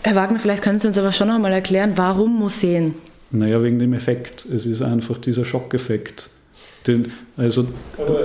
Herr 0.04 0.16
Wagner, 0.16 0.40
vielleicht 0.40 0.64
können 0.64 0.80
Sie 0.80 0.88
uns 0.88 0.98
aber 0.98 1.12
schon 1.12 1.28
noch 1.28 1.40
mal 1.40 1.52
erklären, 1.52 1.94
warum 1.96 2.38
Museen? 2.38 2.96
Naja, 3.32 3.64
wegen 3.64 3.80
dem 3.80 3.94
Effekt. 3.94 4.46
Es 4.46 4.66
ist 4.66 4.82
einfach 4.82 5.18
dieser 5.18 5.46
Schockeffekt. 5.46 6.30
Den, 6.88 7.08
also 7.38 7.68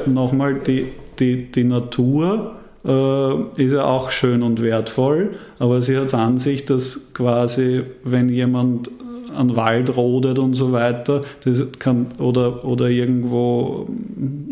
nochmal, 0.07 0.61
die, 0.61 0.87
die, 1.19 1.51
die 1.51 1.65
Natur 1.65 2.57
äh, 2.85 3.63
ist 3.63 3.73
ja 3.73 3.85
auch 3.85 4.11
schön 4.11 4.43
und 4.43 4.63
wertvoll, 4.63 5.37
aber 5.59 5.83
sie 5.83 5.97
hat 5.97 6.07
es 6.07 6.15
an 6.15 6.39
sich, 6.39 6.65
dass 6.65 7.13
quasi, 7.13 7.83
wenn 8.05 8.29
jemand 8.29 8.91
an 9.35 9.55
Wald 9.55 9.95
rodet 9.97 10.39
und 10.39 10.55
so 10.55 10.73
weiter, 10.73 11.23
das 11.45 11.63
kann, 11.79 12.07
oder, 12.19 12.65
oder 12.65 12.89
irgendwo 12.89 13.87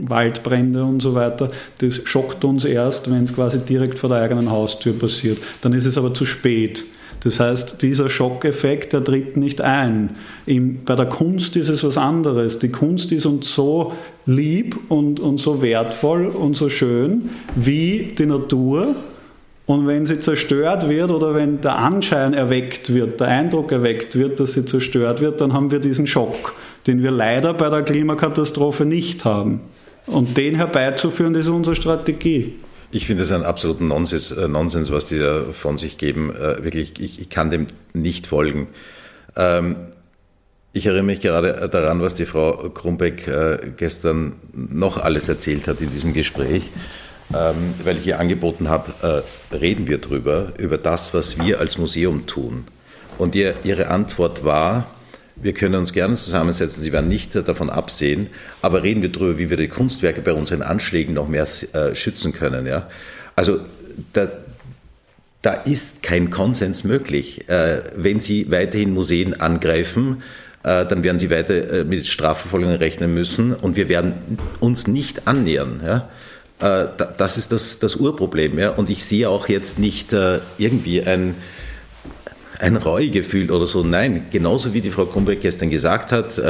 Waldbrände 0.02 0.84
und 0.84 1.00
so 1.00 1.14
weiter, 1.14 1.50
das 1.78 2.02
schockt 2.04 2.44
uns 2.44 2.64
erst, 2.64 3.10
wenn 3.10 3.24
es 3.24 3.34
quasi 3.34 3.58
direkt 3.58 3.98
vor 3.98 4.10
der 4.10 4.18
eigenen 4.18 4.50
Haustür 4.50 4.92
passiert. 4.92 5.38
Dann 5.62 5.72
ist 5.72 5.86
es 5.86 5.96
aber 5.96 6.12
zu 6.12 6.26
spät. 6.26 6.84
Das 7.24 7.40
heißt, 7.40 7.80
dieser 7.80 8.10
Schockeffekt, 8.10 8.92
der 8.92 9.02
tritt 9.02 9.38
nicht 9.38 9.62
ein. 9.62 10.10
Im, 10.44 10.84
bei 10.84 10.94
der 10.94 11.06
Kunst 11.06 11.56
ist 11.56 11.70
es 11.70 11.82
was 11.82 11.96
anderes. 11.96 12.58
Die 12.58 12.68
Kunst 12.68 13.12
ist 13.12 13.24
uns 13.24 13.52
so 13.54 13.94
lieb 14.26 14.78
und, 14.90 15.20
und 15.20 15.38
so 15.38 15.62
wertvoll 15.62 16.26
und 16.26 16.54
so 16.54 16.68
schön 16.68 17.30
wie 17.56 18.12
die 18.18 18.26
Natur. 18.26 18.94
Und 19.64 19.86
wenn 19.86 20.04
sie 20.04 20.18
zerstört 20.18 20.90
wird 20.90 21.10
oder 21.10 21.34
wenn 21.34 21.62
der 21.62 21.78
Anschein 21.78 22.34
erweckt 22.34 22.92
wird, 22.92 23.20
der 23.20 23.28
Eindruck 23.28 23.72
erweckt 23.72 24.18
wird, 24.18 24.38
dass 24.38 24.52
sie 24.52 24.66
zerstört 24.66 25.22
wird, 25.22 25.40
dann 25.40 25.54
haben 25.54 25.70
wir 25.70 25.78
diesen 25.78 26.06
Schock, 26.06 26.54
den 26.86 27.02
wir 27.02 27.10
leider 27.10 27.54
bei 27.54 27.70
der 27.70 27.82
Klimakatastrophe 27.82 28.84
nicht 28.84 29.24
haben. 29.24 29.60
Und 30.06 30.36
den 30.36 30.56
herbeizuführen, 30.56 31.34
ist 31.34 31.48
unsere 31.48 31.74
Strategie. 31.74 32.56
Ich 32.94 33.06
finde 33.06 33.24
es 33.24 33.32
einen 33.32 33.42
absoluten 33.42 33.88
Nonsens, 33.88 34.30
äh, 34.30 34.46
Nonsens, 34.46 34.92
was 34.92 35.06
die 35.06 35.18
da 35.18 35.46
von 35.52 35.78
sich 35.78 35.98
geben. 35.98 36.32
Äh, 36.32 36.62
wirklich, 36.62 37.00
ich, 37.00 37.20
ich 37.20 37.28
kann 37.28 37.50
dem 37.50 37.66
nicht 37.92 38.28
folgen. 38.28 38.68
Ähm, 39.34 39.74
ich 40.72 40.86
erinnere 40.86 41.02
mich 41.02 41.18
gerade 41.18 41.68
daran, 41.68 42.00
was 42.00 42.14
die 42.14 42.24
Frau 42.24 42.52
Krumbeck 42.68 43.26
äh, 43.26 43.58
gestern 43.76 44.34
noch 44.52 44.98
alles 44.98 45.28
erzählt 45.28 45.66
hat 45.66 45.80
in 45.80 45.90
diesem 45.90 46.14
Gespräch, 46.14 46.70
ähm, 47.34 47.74
weil 47.82 47.98
ich 47.98 48.06
ihr 48.06 48.20
angeboten 48.20 48.68
habe, 48.68 49.24
reden 49.50 49.88
wir 49.88 49.98
drüber, 49.98 50.52
über 50.58 50.78
das, 50.78 51.14
was 51.14 51.36
wir 51.36 51.58
als 51.58 51.78
Museum 51.78 52.26
tun. 52.26 52.64
Und 53.18 53.34
ihr, 53.34 53.56
ihre 53.64 53.88
Antwort 53.88 54.44
war, 54.44 54.86
wir 55.36 55.52
können 55.52 55.74
uns 55.74 55.92
gerne 55.92 56.14
zusammensetzen, 56.16 56.82
Sie 56.82 56.92
werden 56.92 57.08
nicht 57.08 57.34
davon 57.34 57.70
absehen, 57.70 58.28
aber 58.62 58.82
reden 58.82 59.02
wir 59.02 59.10
darüber, 59.10 59.38
wie 59.38 59.50
wir 59.50 59.56
die 59.56 59.68
Kunstwerke 59.68 60.20
bei 60.20 60.32
unseren 60.32 60.62
Anschlägen 60.62 61.14
noch 61.14 61.28
mehr 61.28 61.46
äh, 61.72 61.94
schützen 61.94 62.32
können. 62.32 62.66
Ja? 62.66 62.88
Also 63.36 63.60
da, 64.12 64.28
da 65.42 65.52
ist 65.52 66.02
kein 66.02 66.30
Konsens 66.30 66.84
möglich. 66.84 67.48
Äh, 67.48 67.82
wenn 67.96 68.20
Sie 68.20 68.50
weiterhin 68.50 68.94
Museen 68.94 69.40
angreifen, 69.40 70.22
äh, 70.64 70.86
dann 70.86 71.04
werden 71.04 71.18
sie 71.18 71.28
weiter 71.28 71.80
äh, 71.80 71.84
mit 71.84 72.06
Strafverfolgungen 72.06 72.76
rechnen 72.76 73.12
müssen 73.12 73.52
und 73.52 73.76
wir 73.76 73.90
werden 73.90 74.14
uns 74.60 74.86
nicht 74.86 75.28
annähern. 75.28 75.82
Ja? 75.84 76.08
Äh, 76.58 76.88
das 77.18 77.36
ist 77.36 77.52
das, 77.52 77.78
das 77.80 77.96
Urproblem. 77.96 78.58
Ja? 78.58 78.70
Und 78.70 78.88
ich 78.88 79.04
sehe 79.04 79.28
auch 79.28 79.48
jetzt 79.48 79.78
nicht 79.78 80.14
irgendwie 80.56 81.02
ein, 81.02 81.34
ein 82.64 82.76
Reuegefühl 82.76 83.50
oder 83.50 83.66
so. 83.66 83.82
Nein, 83.84 84.26
genauso 84.30 84.74
wie 84.74 84.80
die 84.80 84.90
Frau 84.90 85.06
Krumbeck 85.06 85.40
gestern 85.40 85.70
gesagt 85.70 86.12
hat, 86.12 86.40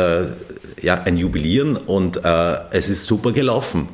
ja, 0.83 0.95
ein 1.03 1.17
Jubilieren 1.17 1.77
und 1.77 2.21
es 2.25 2.89
ist 2.89 3.07
super 3.07 3.33
gelaufen. 3.33 3.89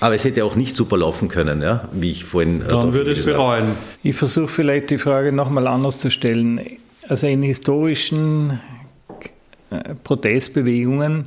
Aber 0.00 0.16
es 0.16 0.24
hätte 0.24 0.44
auch 0.44 0.56
nicht 0.56 0.74
super 0.74 0.96
laufen 0.96 1.28
können, 1.28 1.62
ja, 1.62 1.88
wie 1.92 2.10
ich 2.10 2.24
vorhin. 2.24 2.64
Dann 2.68 2.92
würde 2.92 3.12
es 3.12 3.24
bereuen. 3.24 3.76
Ich 4.02 4.16
versuche 4.16 4.48
vielleicht 4.48 4.90
die 4.90 4.98
Frage 4.98 5.30
nochmal 5.30 5.68
anders 5.68 6.00
zu 6.00 6.10
stellen. 6.10 6.60
Also 7.08 7.28
in 7.28 7.44
historischen 7.44 8.58
äh, 9.70 9.94
Protestbewegungen 10.02 11.26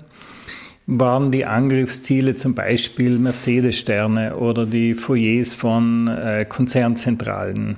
waren 0.87 1.31
die 1.31 1.45
Angriffsziele 1.45 2.35
zum 2.35 2.53
Beispiel 2.53 3.17
Mercedes-Sterne 3.17 4.35
oder 4.35 4.65
die 4.65 4.93
Foyers 4.93 5.53
von 5.53 6.09
äh, 6.09 6.45
Konzernzentralen. 6.47 7.77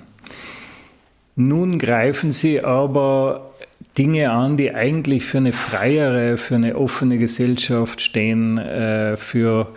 Nun 1.40 1.78
greifen 1.78 2.32
sie 2.32 2.64
aber 2.64 3.52
Dinge 3.96 4.32
an, 4.32 4.58
die 4.58 4.74
eigentlich 4.74 5.24
für 5.24 5.38
eine 5.38 5.52
freiere, 5.52 6.38
für 6.38 6.56
eine 6.56 6.76
offene 6.76 7.20
Gesellschaft 7.20 8.02
stehen, 8.02 8.58
äh, 8.58 9.16
für 9.18 9.68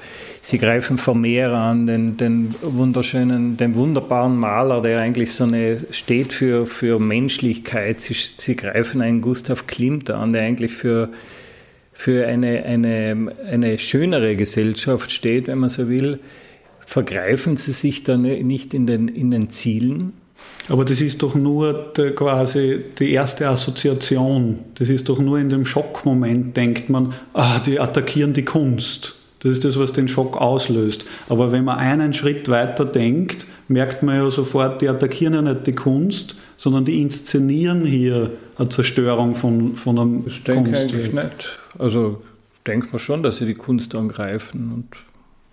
sie 0.40 0.56
greifen 0.56 0.96
Vermeer 0.96 1.52
an, 1.52 1.86
den, 1.86 2.16
den 2.16 2.54
wunderschönen, 2.62 3.58
den 3.58 3.74
wunderbaren 3.74 4.38
Maler, 4.38 4.80
der 4.80 5.02
eigentlich 5.02 5.32
so 5.32 5.44
eine 5.44 5.84
steht 5.90 6.32
für, 6.32 6.64
für 6.64 6.98
Menschlichkeit. 6.98 8.00
Sie, 8.00 8.14
sie 8.14 8.56
greifen 8.56 9.02
einen 9.02 9.20
Gustav 9.20 9.66
Klimt 9.66 10.08
an, 10.08 10.32
der 10.32 10.42
eigentlich 10.44 10.72
für, 10.72 11.10
für 11.92 12.26
eine, 12.26 12.62
eine, 12.64 13.34
eine 13.50 13.78
schönere 13.78 14.34
Gesellschaft 14.34 15.12
steht, 15.12 15.46
wenn 15.46 15.58
man 15.58 15.68
so 15.68 15.90
will. 15.90 16.20
Vergreifen 16.86 17.58
sie 17.58 17.72
sich 17.72 18.02
dann 18.02 18.22
nicht 18.22 18.72
in 18.72 18.86
den, 18.86 19.08
in 19.08 19.30
den 19.30 19.50
Zielen? 19.50 20.14
Aber 20.70 20.84
das 20.84 21.00
ist 21.00 21.20
doch 21.22 21.34
nur 21.34 21.72
der, 21.96 22.14
quasi 22.14 22.84
die 22.98 23.10
erste 23.10 23.48
Assoziation. 23.48 24.60
Das 24.76 24.88
ist 24.88 25.08
doch 25.08 25.18
nur 25.18 25.38
in 25.38 25.48
dem 25.48 25.64
Schockmoment, 25.64 26.56
denkt 26.56 26.88
man, 26.88 27.12
ah, 27.34 27.58
die 27.58 27.80
attackieren 27.80 28.32
die 28.32 28.44
Kunst. 28.44 29.16
Das 29.40 29.50
ist 29.50 29.64
das, 29.64 29.78
was 29.78 29.92
den 29.92 30.06
Schock 30.06 30.36
auslöst. 30.36 31.06
Aber 31.28 31.50
wenn 31.50 31.64
man 31.64 31.78
einen 31.78 32.12
Schritt 32.12 32.48
weiter 32.48 32.84
denkt, 32.84 33.46
merkt 33.66 34.04
man 34.04 34.16
ja 34.16 34.30
sofort, 34.30 34.80
die 34.80 34.88
attackieren 34.88 35.34
ja 35.34 35.42
nicht 35.42 35.66
die 35.66 35.74
Kunst, 35.74 36.36
sondern 36.56 36.84
die 36.84 37.02
inszenieren 37.02 37.84
hier 37.84 38.30
eine 38.56 38.68
Zerstörung 38.68 39.34
von, 39.34 39.74
von 39.74 39.98
einem 39.98 40.24
das 40.24 40.42
denke 40.44 40.70
ich 40.70 40.76
eigentlich 40.76 41.12
nicht. 41.12 41.58
Also 41.78 42.22
denkt 42.64 42.92
man 42.92 43.00
schon, 43.00 43.24
dass 43.24 43.38
sie 43.38 43.46
die 43.46 43.54
Kunst 43.54 43.96
angreifen. 43.96 44.72
Und 44.72 44.86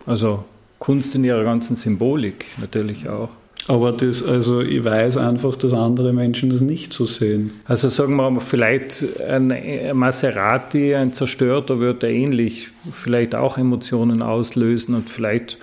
also 0.06 0.44
Kunst 0.78 1.16
in 1.16 1.24
ihrer 1.24 1.44
ganzen 1.44 1.76
Symbolik 1.76 2.46
natürlich 2.60 3.10
auch. 3.10 3.30
Aber 3.68 3.92
das, 3.92 4.24
also 4.24 4.62
ich 4.62 4.84
weiß 4.84 5.18
einfach, 5.18 5.56
dass 5.56 5.74
andere 5.74 6.14
Menschen 6.14 6.50
das 6.50 6.62
nicht 6.62 6.94
so 6.94 7.06
sehen. 7.06 7.52
Also 7.66 7.90
sagen 7.90 8.16
wir 8.16 8.32
mal, 8.32 8.40
vielleicht 8.40 9.04
ein 9.20 9.54
Maserati, 9.94 10.96
ein 10.96 11.12
zerstörter, 11.12 11.80
würde 11.80 12.10
ähnlich 12.10 12.70
vielleicht 12.92 13.36
auch 13.36 13.58
Emotionen 13.58 14.22
auslösen 14.22 14.96
und 14.96 15.10
vielleicht. 15.10 15.58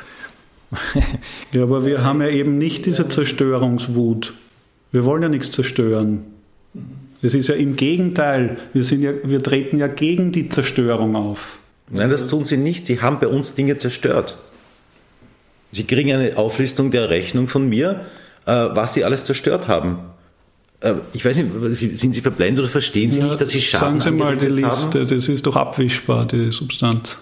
ja, 1.52 1.62
aber 1.62 1.86
wir 1.86 2.04
haben 2.04 2.20
ja 2.20 2.28
eben 2.28 2.58
nicht 2.58 2.84
diese 2.84 3.08
Zerstörungswut. 3.08 4.34
Wir 4.92 5.04
wollen 5.04 5.22
ja 5.22 5.28
nichts 5.28 5.50
zerstören. 5.50 6.24
Es 7.22 7.32
ist 7.32 7.48
ja 7.48 7.54
im 7.54 7.74
Gegenteil, 7.76 8.58
wir, 8.74 8.84
sind 8.84 9.00
ja, 9.00 9.12
wir 9.24 9.42
treten 9.42 9.78
ja 9.78 9.86
gegen 9.86 10.30
die 10.30 10.50
Zerstörung 10.50 11.16
auf. 11.16 11.58
Nein, 11.90 12.10
das 12.10 12.26
tun 12.26 12.44
sie 12.44 12.58
nicht. 12.58 12.86
Sie 12.86 13.00
haben 13.00 13.18
bei 13.18 13.28
uns 13.28 13.54
Dinge 13.54 13.78
zerstört. 13.78 14.36
Sie 15.74 15.84
kriegen 15.84 16.12
eine 16.12 16.36
Auflistung 16.36 16.90
der 16.92 17.10
Rechnung 17.10 17.48
von 17.48 17.68
mir, 17.68 18.06
äh, 18.46 18.52
was 18.52 18.94
Sie 18.94 19.04
alles 19.04 19.24
zerstört 19.24 19.66
haben. 19.66 19.98
Äh, 20.80 20.94
ich 21.12 21.24
weiß 21.24 21.36
nicht, 21.38 21.98
sind 21.98 22.14
Sie 22.14 22.20
verblendet 22.20 22.64
oder 22.64 22.70
verstehen 22.70 23.10
Sie 23.10 23.20
ja, 23.20 23.26
nicht, 23.26 23.40
dass 23.40 23.48
Sie 23.48 23.60
Schaden 23.60 24.00
Sagen 24.00 24.16
Sie 24.16 24.22
mal 24.22 24.36
die 24.36 24.46
Liste, 24.46 25.00
haben? 25.00 25.08
das 25.08 25.28
ist 25.28 25.44
doch 25.46 25.56
abwischbar, 25.56 26.26
die 26.26 26.52
Substanz. 26.52 27.18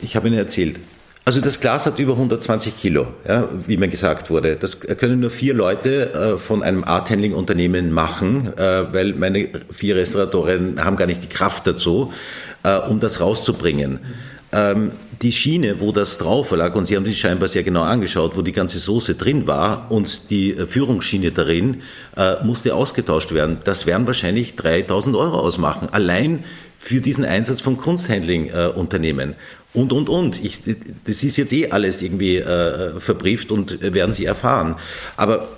Ich 0.00 0.16
habe 0.16 0.28
Ihnen 0.28 0.38
erzählt. 0.38 0.80
Also 1.26 1.42
das 1.42 1.60
Glas 1.60 1.84
hat 1.84 1.98
über 1.98 2.12
120 2.14 2.80
Kilo, 2.80 3.08
ja, 3.28 3.46
wie 3.66 3.76
mir 3.76 3.88
gesagt 3.88 4.30
wurde. 4.30 4.56
Das 4.56 4.80
können 4.80 5.20
nur 5.20 5.28
vier 5.28 5.52
Leute 5.52 6.14
äh, 6.14 6.38
von 6.38 6.62
einem 6.62 6.84
Art-Handling-Unternehmen 6.84 7.92
machen, 7.92 8.50
äh, 8.56 8.94
weil 8.94 9.12
meine 9.12 9.50
vier 9.70 9.96
Restauratoren 9.96 10.82
haben 10.82 10.96
gar 10.96 11.04
nicht 11.04 11.22
die 11.22 11.28
Kraft 11.28 11.66
dazu, 11.66 12.14
äh, 12.62 12.78
um 12.78 12.98
das 12.98 13.20
rauszubringen. 13.20 13.92
Mhm. 13.92 14.37
Ähm, 14.50 14.92
die 15.20 15.32
Schiene, 15.32 15.80
wo 15.80 15.92
das 15.92 16.16
drauf 16.16 16.52
lag, 16.52 16.74
und 16.74 16.84
Sie 16.84 16.96
haben 16.96 17.04
sich 17.04 17.18
scheinbar 17.18 17.48
sehr 17.48 17.64
genau 17.64 17.82
angeschaut, 17.82 18.36
wo 18.36 18.42
die 18.42 18.52
ganze 18.52 18.78
Soße 18.78 19.14
drin 19.14 19.46
war 19.46 19.90
und 19.90 20.30
die 20.30 20.56
äh, 20.56 20.66
Führungsschiene 20.66 21.32
darin, 21.32 21.82
äh, 22.16 22.42
musste 22.44 22.74
ausgetauscht 22.74 23.32
werden. 23.32 23.58
Das 23.64 23.84
werden 23.84 24.06
wahrscheinlich 24.06 24.56
3000 24.56 25.16
Euro 25.16 25.38
ausmachen. 25.40 25.88
Allein 25.90 26.44
für 26.78 27.00
diesen 27.00 27.24
Einsatz 27.24 27.60
von 27.60 27.76
Kunsthandling-Unternehmen. 27.76 29.32
Äh, 29.32 29.36
und, 29.74 29.92
und, 29.92 30.08
und. 30.08 30.42
Ich, 30.42 30.60
das 31.04 31.22
ist 31.22 31.36
jetzt 31.36 31.52
eh 31.52 31.70
alles 31.70 32.00
irgendwie 32.00 32.38
äh, 32.38 32.98
verbrieft 32.98 33.52
und 33.52 33.82
werden 33.82 34.14
Sie 34.14 34.24
erfahren. 34.24 34.76
Aber, 35.16 35.48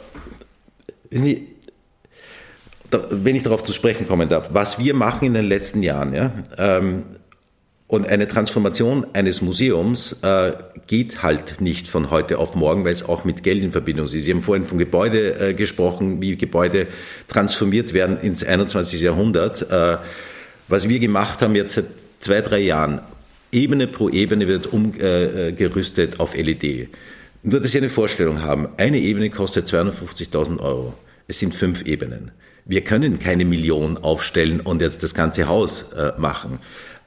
wissen 1.10 1.24
Sie, 1.24 1.46
da, 2.90 3.04
wenn 3.10 3.36
ich 3.36 3.44
darauf 3.44 3.62
zu 3.62 3.72
sprechen 3.72 4.08
kommen 4.08 4.28
darf, 4.28 4.50
was 4.52 4.78
wir 4.80 4.94
machen 4.94 5.26
in 5.26 5.34
den 5.34 5.46
letzten 5.46 5.82
Jahren, 5.82 6.12
ja, 6.12 6.32
ähm, 6.58 7.04
und 7.90 8.06
eine 8.06 8.28
Transformation 8.28 9.04
eines 9.14 9.42
Museums 9.42 10.22
äh, 10.22 10.52
geht 10.86 11.24
halt 11.24 11.60
nicht 11.60 11.88
von 11.88 12.12
heute 12.12 12.38
auf 12.38 12.54
morgen, 12.54 12.84
weil 12.84 12.92
es 12.92 13.02
auch 13.02 13.24
mit 13.24 13.42
Geld 13.42 13.64
in 13.64 13.72
Verbindung 13.72 14.04
ist. 14.04 14.12
Sie 14.12 14.30
haben 14.30 14.42
vorhin 14.42 14.64
vom 14.64 14.78
Gebäude 14.78 15.48
äh, 15.48 15.54
gesprochen, 15.54 16.22
wie 16.22 16.36
Gebäude 16.36 16.86
transformiert 17.26 17.92
werden 17.92 18.16
ins 18.16 18.44
21. 18.44 19.00
Jahrhundert. 19.00 19.68
Äh, 19.72 19.96
was 20.68 20.88
wir 20.88 21.00
gemacht 21.00 21.42
haben 21.42 21.56
jetzt 21.56 21.74
seit 21.74 21.86
zwei, 22.20 22.40
drei 22.42 22.60
Jahren, 22.60 23.00
Ebene 23.50 23.88
pro 23.88 24.08
Ebene 24.08 24.46
wird 24.46 24.68
umgerüstet 24.68 26.14
äh, 26.14 26.18
auf 26.18 26.36
LED. 26.36 26.90
Nur, 27.42 27.58
dass 27.60 27.72
Sie 27.72 27.78
eine 27.78 27.88
Vorstellung 27.88 28.42
haben, 28.42 28.68
eine 28.76 28.98
Ebene 28.98 29.30
kostet 29.30 29.66
250.000 29.66 30.60
Euro. 30.60 30.94
Es 31.26 31.40
sind 31.40 31.56
fünf 31.56 31.82
Ebenen. 31.86 32.30
Wir 32.66 32.84
können 32.84 33.18
keine 33.18 33.44
Million 33.44 33.98
aufstellen 33.98 34.60
und 34.60 34.80
jetzt 34.80 35.02
das 35.02 35.12
ganze 35.12 35.48
Haus 35.48 35.90
äh, 35.92 36.12
machen. 36.18 36.60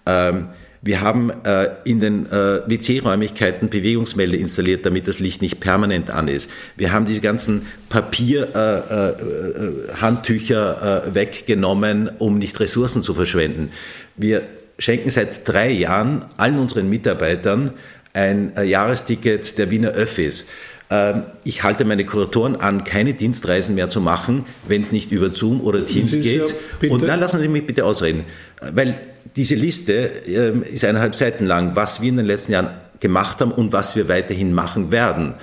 Ähm, 0.05 0.49
wir 0.85 0.99
haben 0.99 1.31
äh, 1.45 1.69
in 1.85 2.01
den 2.01 2.25
äh, 2.25 2.59
WC-Räumlichkeiten 2.67 3.69
Bewegungsmelder 3.69 4.37
installiert, 4.37 4.85
damit 4.85 5.07
das 5.07 5.19
Licht 5.19 5.41
nicht 5.41 5.61
permanent 5.61 6.09
an 6.09 6.27
ist. 6.27 6.51
Wir 6.75 6.91
haben 6.91 7.05
diese 7.05 7.21
ganzen 7.21 7.67
Papierhandtücher 7.87 10.81
äh, 10.81 11.07
äh, 11.07 11.09
äh, 11.09 11.15
weggenommen, 11.15 12.09
um 12.19 12.37
nicht 12.37 12.59
Ressourcen 12.59 13.01
zu 13.01 13.13
verschwenden. 13.13 13.71
Wir 14.17 14.43
schenken 14.77 15.09
seit 15.09 15.47
drei 15.47 15.71
Jahren 15.71 16.25
allen 16.35 16.59
unseren 16.59 16.89
Mitarbeitern 16.89 17.71
ein 18.13 18.53
äh, 18.57 18.63
Jahresticket 18.63 19.57
der 19.57 19.71
Wiener 19.71 19.91
Öffis. 19.91 20.47
Ähm, 20.89 21.21
ich 21.45 21.63
halte 21.63 21.85
meine 21.85 22.03
Kuratoren 22.03 22.57
an, 22.57 22.83
keine 22.83 23.13
Dienstreisen 23.13 23.73
mehr 23.73 23.87
zu 23.87 24.01
machen, 24.01 24.43
wenn 24.67 24.81
es 24.81 24.91
nicht 24.91 25.13
über 25.13 25.31
Zoom 25.31 25.61
oder 25.61 25.85
Teams 25.85 26.11
geht. 26.11 26.53
Ja 26.81 26.89
Und 26.89 27.03
dann 27.03 27.21
lassen 27.21 27.39
Sie 27.39 27.47
mich 27.47 27.65
bitte 27.65 27.85
ausreden, 27.85 28.25
weil 28.73 28.99
diese 29.35 29.55
Liste 29.55 29.93
ähm, 30.27 30.63
ist 30.63 30.85
eineinhalb 30.85 31.15
Seiten 31.15 31.45
lang, 31.45 31.75
was 31.75 32.01
wir 32.01 32.09
in 32.09 32.17
den 32.17 32.25
letzten 32.25 32.51
Jahren 32.51 32.69
gemacht 32.99 33.41
haben 33.41 33.51
und 33.51 33.73
was 33.73 33.95
wir 33.95 34.07
weiterhin 34.07 34.53
machen 34.53 34.91
werden. 34.91 35.35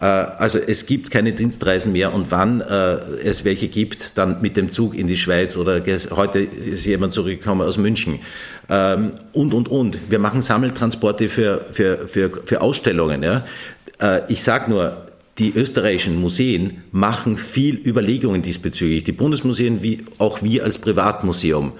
Äh, 0.00 0.04
also 0.04 0.58
es 0.58 0.86
gibt 0.86 1.10
keine 1.10 1.32
Dienstreisen 1.32 1.92
mehr 1.92 2.12
und 2.12 2.30
wann 2.30 2.60
äh, 2.60 2.96
es 3.24 3.44
welche 3.44 3.68
gibt, 3.68 4.18
dann 4.18 4.42
mit 4.42 4.56
dem 4.56 4.70
Zug 4.70 4.94
in 4.94 5.06
die 5.06 5.16
Schweiz 5.16 5.56
oder 5.56 5.82
heute 6.10 6.40
ist 6.40 6.84
jemand 6.84 7.12
zurückgekommen 7.12 7.62
aus 7.66 7.78
München 7.78 8.18
ähm, 8.68 9.12
und, 9.32 9.54
und, 9.54 9.68
und. 9.68 9.98
Wir 10.10 10.18
machen 10.18 10.42
Sammeltransporte 10.42 11.28
für, 11.28 11.66
für, 11.70 12.08
für, 12.08 12.30
für 12.44 12.60
Ausstellungen. 12.60 13.22
Ja. 13.22 13.44
Äh, 14.00 14.22
ich 14.28 14.42
sage 14.42 14.70
nur, 14.70 15.05
die 15.38 15.52
österreichischen 15.54 16.18
Museen 16.18 16.82
machen 16.92 17.36
viel 17.36 17.76
Überlegungen 17.86 18.40
diesbezüglich. 18.40 19.04
Die 19.04 19.12
Bundesmuseen 19.12 19.82
wie 19.82 20.02
auch 20.16 20.42
wir 20.42 20.64
als 20.64 20.78
Privatmuseum. 20.78 21.72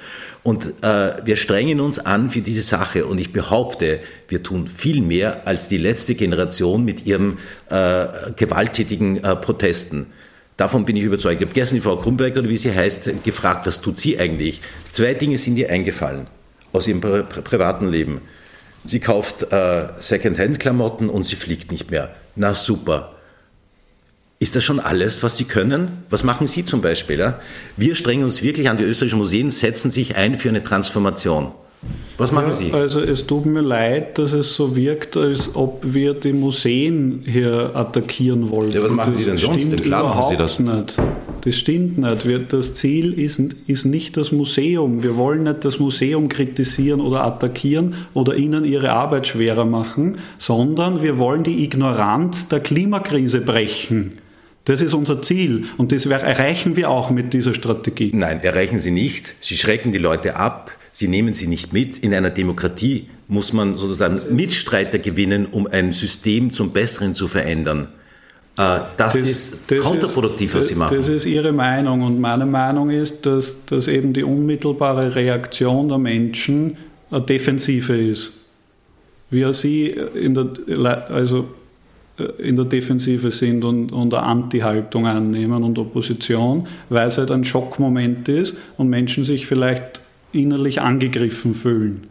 Und 0.43 0.75
äh, 0.83 1.13
wir 1.25 1.37
strengen 1.37 1.81
uns 1.81 1.99
an 1.99 2.29
für 2.29 2.43
diese 2.43 2.61
Sache. 2.61 3.07
Und 3.07 3.19
ich 3.19 3.33
behaupte, 3.33 4.01
wir 4.29 4.43
tun 4.43 4.69
viel 4.69 5.01
mehr 5.01 5.47
als 5.47 5.69
die 5.69 5.79
letzte 5.79 6.15
Generation 6.15 6.85
mit 6.85 7.07
ihren 7.07 7.39
äh, 7.71 8.07
gewalttätigen 8.37 9.25
äh, 9.25 9.35
Protesten. 9.37 10.07
Davon 10.59 10.85
bin 10.85 10.97
ich 10.97 11.03
überzeugt. 11.03 11.41
Ich 11.41 11.47
habe 11.47 11.55
gestern 11.55 11.77
die 11.77 11.83
Frau 11.83 11.97
Krumberg, 11.97 12.37
oder 12.37 12.49
wie 12.49 12.57
sie 12.57 12.75
heißt, 12.75 13.11
gefragt, 13.25 13.67
was 13.67 13.81
tut 13.81 13.99
sie 13.99 14.19
eigentlich? 14.19 14.61
Zwei 14.91 15.15
Dinge 15.15 15.39
sind 15.39 15.57
ihr 15.57 15.71
eingefallen 15.71 16.27
aus 16.73 16.87
ihrem 16.87 17.01
pri 17.01 17.23
privaten 17.23 17.89
Leben. 17.91 18.21
Sie 18.85 19.01
kauft 19.01 19.51
äh, 19.51 19.89
Secondhand-Klamotten 19.99 21.09
und 21.09 21.25
sie 21.25 21.37
fliegt 21.37 21.73
nicht 21.73 21.91
mehr. 21.91 22.15
Na 22.37 22.55
super. 22.55 23.16
Ist 24.39 24.55
das 24.55 24.65
schon 24.65 24.81
alles, 24.81 25.23
was 25.23 25.39
Sie 25.39 25.45
können? 25.45 26.05
Was 26.11 26.23
machen 26.23 26.47
Sie 26.47 26.65
zum 26.65 26.83
Beispiel? 26.83 27.19
Ja? 27.19 27.41
Wir 27.79 27.95
strengen 27.95 28.25
uns 28.25 28.43
wirklich 28.43 28.69
an, 28.69 28.77
die 28.77 28.85
österreichischen 28.85 29.19
Museen 29.19 29.51
setzen 29.51 29.91
sich 29.91 30.17
ein 30.17 30.37
für 30.37 30.51
eine 30.51 30.63
Transformation. 30.63 31.53
Was 32.19 32.33
machen 32.33 32.49
ja, 32.49 32.53
Sie? 32.53 32.73
Also 32.73 33.01
es 33.01 33.27
tut 33.27 33.47
mir 33.47 33.63
leid, 33.63 34.19
dass 34.19 34.33
es 34.33 34.55
so 34.55 34.77
wirkt, 34.77 35.17
als 35.17 35.55
ob 35.55 35.81
wir 35.83 36.13
die 36.13 36.35
Museen 36.35 37.23
hier 37.27 37.75
attackieren 37.75 38.51
wollten. 38.51 38.73
Ja, 38.73 38.83
was 38.83 38.93
machen 38.93 39.13
das 39.15 39.25
Sie 39.25 39.31
denn 39.31 39.39
sonst? 39.39 39.63
Stimmt 39.63 39.83
Klar 39.83 40.05
machen 40.05 40.25
Sie 40.31 40.37
das. 40.37 40.59
Nicht. 40.59 40.97
Das 41.43 41.55
stimmt 41.57 41.97
nicht. 41.97 42.53
Das 42.53 42.75
Ziel 42.75 43.13
ist, 43.19 43.41
ist 43.67 43.85
nicht 43.87 44.19
das 44.19 44.33
Museum. 44.33 45.03
Wir 45.03 45.17
wollen 45.17 45.45
nicht 45.45 45.65
das 45.65 45.79
Museum 45.79 46.29
kritisieren 46.29 47.01
oder 47.01 47.25
attackieren 47.25 47.95
oder 48.13 48.35
ihnen 48.35 48.67
ihre 48.67 48.93
Arbeit 48.93 49.27
schwerer 49.27 49.65
machen, 49.65 50.19
sondern 50.37 51.03
wir 51.03 51.17
wollen 51.19 51.43
die 51.43 51.65
Ignoranz 51.65 52.49
der 52.49 52.61
Klimakrise 52.61 53.41
brechen. 53.41 54.19
Das 54.67 54.81
ist 54.83 54.95
unser 54.95 55.23
Ziel 55.23 55.65
und 55.79 55.93
das 55.93 56.07
erreichen 56.07 56.75
wir 56.75 56.91
auch 56.91 57.11
mit 57.11 57.33
dieser 57.33 57.55
Strategie. 57.55 58.11
Nein, 58.13 58.41
erreichen 58.41 58.81
Sie 58.81 58.91
nicht. 58.91 59.37
Sie 59.41 59.57
schrecken 59.57 59.93
die 59.93 59.99
Leute 59.99 60.37
ab. 60.37 60.73
Sie 60.91 61.09
nehmen 61.09 61.35
sie 61.35 61.47
nicht 61.47 61.73
mit. 61.73 61.99
In 61.99 62.13
einer 62.13 62.31
Demokratie 62.31 63.07
muss 63.29 63.53
man 63.53 63.77
sozusagen 63.77 64.19
Mitstreiter 64.35 64.99
gewinnen, 64.99 65.47
um 65.47 65.67
ein 65.67 65.93
System 65.93 66.51
zum 66.51 66.71
Besseren 66.71 67.15
zu 67.15 67.29
verändern. 67.29 67.89
Äh, 68.57 68.81
das, 68.97 69.15
das 69.15 69.17
ist 69.17 69.71
das 69.71 69.85
kontraproduktiv, 69.85 70.51
ist, 70.51 70.57
was 70.57 70.69
Sie 70.69 70.75
machen. 70.75 70.97
Das 70.97 71.09
ist 71.09 71.27
Ihre 71.27 71.53
Meinung. 71.53 72.03
Und 72.03 72.19
meine 72.19 72.47
Meinung 72.47 72.91
ist, 72.91 73.25
dass, 73.27 73.67
dass 73.67 73.87
eben 73.87 74.15
die 74.15 74.25
unmittelbare 74.25 75.15
Reaktion 75.15 75.89
der 75.89 75.99
Menschen 75.99 76.77
eine 77.11 77.21
Defensive 77.21 77.97
ist. 77.97 78.33
Wie 79.31 79.53
Sie 79.53 79.89
in 79.89 80.35
der, 80.35 81.11
also 81.11 81.41
äh, 81.41 81.45
in 82.39 82.57
der 82.57 82.65
Defensive 82.65 83.31
sind 83.31 83.65
und, 83.65 83.93
und 83.93 84.15
eine 84.15 84.23
Anti-Haltung 84.23 85.07
annehmen 85.07 85.63
und 85.63 85.79
Opposition, 85.79 86.67
weil 86.89 87.09
es 87.09 87.19
halt 87.19 87.31
ein 87.31 87.45
Schockmoment 87.45 88.29
ist 88.29 88.57
und 88.79 88.89
Menschen 88.89 89.25
sich 89.25 89.47
vielleicht 89.47 90.01
innerlich 90.33 90.81
angegriffen 90.81 91.55
fühlen. 91.55 92.09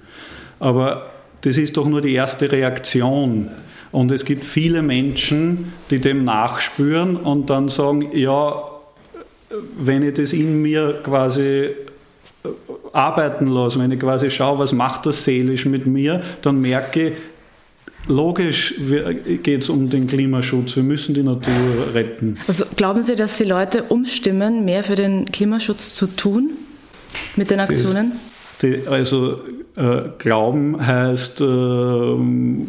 Aber 0.60 1.12
das 1.42 1.58
ist 1.58 1.78
doch 1.78 1.88
nur 1.88 2.02
die 2.02 2.14
erste 2.14 2.52
Reaktion. 2.52 3.50
Und 3.92 4.12
es 4.12 4.26
gibt 4.26 4.44
viele 4.44 4.82
Menschen, 4.82 5.74
die 5.90 6.00
dem 6.00 6.24
nachspüren 6.24 7.16
und 7.16 7.50
dann 7.50 7.70
sagen, 7.70 8.10
ja, 8.14 8.64
wenn 9.78 10.04
ich 10.04 10.16
das 10.16 10.34
in 10.34 10.62
mir 10.62 11.00
quasi 11.04 11.42
äh, 11.42 11.74
arbeiten 12.94 13.48
lasse, 13.48 13.80
wenn 13.80 13.92
ich 13.92 14.00
quasi 14.00 14.30
schaue, 14.30 14.60
was 14.60 14.74
macht 14.74 15.06
das 15.06 15.24
seelisch 15.24 15.66
mit 15.66 15.86
mir, 15.86 16.22
dann 16.42 16.62
merke 16.62 17.08
ich, 17.08 17.14
Logisch 18.08 18.76
geht 19.42 19.64
es 19.64 19.70
um 19.70 19.90
den 19.90 20.08
Klimaschutz. 20.08 20.76
Wir 20.76 20.84
müssen 20.84 21.16
die 21.16 21.24
Natur 21.24 21.54
retten. 21.94 22.38
Also 22.48 22.66
glauben 22.76 23.02
Sie, 23.02 23.16
dass 23.16 23.38
die 23.38 23.46
Leute 23.46 23.84
umstimmen, 23.84 24.64
mehr 24.66 24.84
für 24.84 24.96
den 24.96 25.26
Klimaschutz 25.26 25.96
zu 25.96 26.08
tun 26.08 26.52
mit 27.36 27.50
den 27.50 27.60
Aktionen? 27.60 28.12
Das, 28.12 28.60
die, 28.62 28.88
also 28.88 29.40
äh, 29.76 30.04
Glauben 30.20 30.86
heißt 30.86 31.42
äh, 31.42 31.46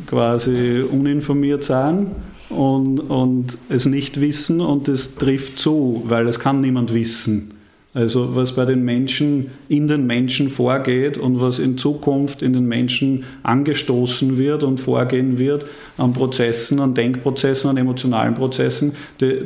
quasi 0.06 0.82
uninformiert 0.90 1.64
sein 1.64 2.10
und, 2.48 3.00
und 3.00 3.58
es 3.68 3.86
nicht 3.86 4.20
wissen 4.20 4.60
und 4.60 4.88
es 4.88 5.16
trifft 5.16 5.58
zu, 5.58 6.02
weil 6.06 6.26
es 6.28 6.40
kann 6.40 6.60
niemand 6.60 6.94
wissen. 6.94 7.55
Also 7.96 8.36
was 8.36 8.52
bei 8.52 8.66
den 8.66 8.84
Menschen, 8.84 9.52
in 9.70 9.88
den 9.88 10.06
Menschen 10.06 10.50
vorgeht 10.50 11.16
und 11.16 11.40
was 11.40 11.58
in 11.58 11.78
Zukunft 11.78 12.42
in 12.42 12.52
den 12.52 12.66
Menschen 12.66 13.24
angestoßen 13.42 14.36
wird 14.36 14.64
und 14.64 14.80
vorgehen 14.80 15.38
wird 15.38 15.64
an 15.96 16.12
Prozessen, 16.12 16.78
an 16.78 16.92
Denkprozessen, 16.92 17.70
an 17.70 17.78
emotionalen 17.78 18.34
Prozessen. 18.34 18.92
Die, 19.22 19.44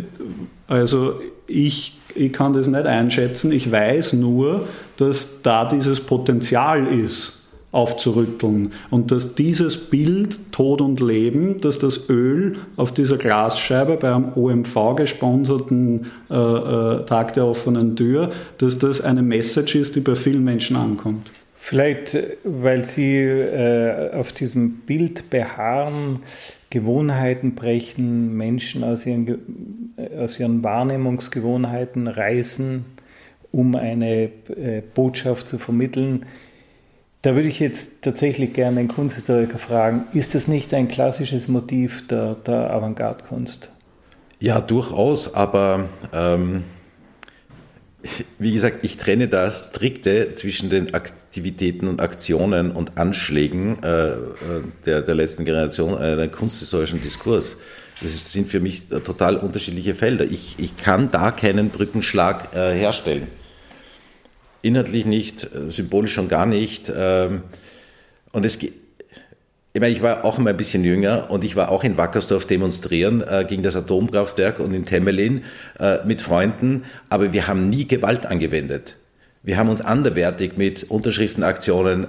also 0.66 1.20
ich, 1.46 1.96
ich 2.16 2.32
kann 2.32 2.53
das 2.53 2.66
nicht 2.66 2.86
einschätzen. 2.86 3.53
Ich 3.53 3.70
weiß 3.70 4.14
nur, 4.14 4.66
dass 4.96 5.42
da 5.42 5.64
dieses 5.64 6.01
Potenzial 6.01 6.88
ist 6.92 7.39
aufzurütteln. 7.72 8.72
Und 8.90 9.10
dass 9.12 9.34
dieses 9.34 9.76
Bild 9.76 10.52
Tod 10.52 10.80
und 10.80 11.00
Leben, 11.00 11.60
dass 11.60 11.78
das 11.78 12.08
Öl 12.10 12.56
auf 12.76 12.92
dieser 12.92 13.16
Glasscheibe 13.16 13.96
bei 13.96 14.12
einem 14.12 14.32
OMV 14.34 14.96
gesponserten 14.96 16.06
äh, 16.28 16.34
äh, 16.34 17.04
Tag 17.04 17.34
der 17.34 17.46
offenen 17.46 17.94
Tür, 17.94 18.30
dass 18.58 18.78
das 18.78 19.00
eine 19.00 19.22
Message 19.22 19.76
ist, 19.76 19.96
die 19.96 20.00
bei 20.00 20.16
vielen 20.16 20.42
Menschen 20.42 20.76
ankommt. 20.76 21.30
Vielleicht, 21.62 22.16
weil 22.42 22.84
Sie 22.84 23.18
äh, 23.18 24.14
auf 24.14 24.32
diesem 24.32 24.78
Bild 24.78 25.30
beharren, 25.30 26.20
Gewohnheiten 26.70 27.54
brechen, 27.54 28.36
Menschen 28.36 28.82
aus 28.82 29.04
ihren, 29.04 29.92
aus 30.18 30.40
ihren 30.40 30.64
Wahrnehmungsgewohnheiten 30.64 32.06
reißen, 32.06 32.84
um 33.52 33.74
eine 33.74 34.24
äh, 34.24 34.82
Botschaft 34.94 35.48
zu 35.48 35.58
vermitteln. 35.58 36.24
Da 37.22 37.34
würde 37.34 37.48
ich 37.48 37.60
jetzt 37.60 38.00
tatsächlich 38.00 38.54
gerne 38.54 38.80
einen 38.80 38.88
Kunsthistoriker 38.88 39.58
fragen, 39.58 40.04
ist 40.14 40.34
das 40.34 40.48
nicht 40.48 40.72
ein 40.72 40.88
klassisches 40.88 41.48
Motiv 41.48 42.06
der, 42.08 42.34
der 42.34 42.70
Avantgarde-Kunst? 42.70 43.70
Ja, 44.38 44.62
durchaus, 44.62 45.34
aber 45.34 45.84
ähm, 46.14 46.64
wie 48.38 48.52
gesagt, 48.52 48.86
ich 48.86 48.96
trenne 48.96 49.28
da 49.28 49.50
strikte 49.50 50.32
zwischen 50.32 50.70
den 50.70 50.94
Aktivitäten 50.94 51.88
und 51.88 52.00
Aktionen 52.00 52.70
und 52.70 52.96
Anschlägen 52.96 53.82
äh, 53.82 54.12
äh 54.12 54.16
der, 54.86 55.02
der 55.02 55.14
letzten 55.14 55.44
Generation 55.44 55.92
äh, 56.00 56.12
einen 56.12 56.32
kunsthistorischen 56.32 57.02
Diskurs. 57.02 57.58
Das 58.00 58.32
sind 58.32 58.48
für 58.48 58.60
mich 58.60 58.88
total 58.88 59.36
unterschiedliche 59.36 59.94
Felder. 59.94 60.24
Ich, 60.24 60.56
ich 60.58 60.78
kann 60.78 61.10
da 61.10 61.32
keinen 61.32 61.68
Brückenschlag 61.68 62.54
äh, 62.54 62.72
herstellen 62.72 63.28
inhaltlich 64.62 65.06
nicht, 65.06 65.44
äh, 65.54 65.70
symbolisch 65.70 66.14
schon 66.14 66.28
gar 66.28 66.46
nicht. 66.46 66.92
Ähm, 66.94 67.42
und 68.32 68.46
es 68.46 68.58
ich 69.72 69.80
meine, 69.80 69.92
ich 69.92 70.02
war 70.02 70.24
auch 70.24 70.38
immer 70.38 70.50
ein 70.50 70.56
bisschen 70.56 70.82
jünger 70.82 71.30
und 71.30 71.44
ich 71.44 71.54
war 71.54 71.70
auch 71.70 71.84
in 71.84 71.96
Wackersdorf 71.96 72.44
demonstrieren 72.44 73.22
äh, 73.22 73.44
gegen 73.48 73.62
das 73.62 73.76
Atomkraftwerk 73.76 74.58
und 74.58 74.74
in 74.74 74.84
Temelin 74.84 75.44
äh, 75.78 76.04
mit 76.04 76.20
Freunden, 76.20 76.84
aber 77.08 77.32
wir 77.32 77.46
haben 77.46 77.70
nie 77.70 77.86
Gewalt 77.86 78.26
angewendet. 78.26 78.96
Wir 79.42 79.56
haben 79.56 79.68
uns 79.68 79.80
anderwertig 79.80 80.58
mit 80.58 80.90
Unterschriftenaktionen 80.90 82.08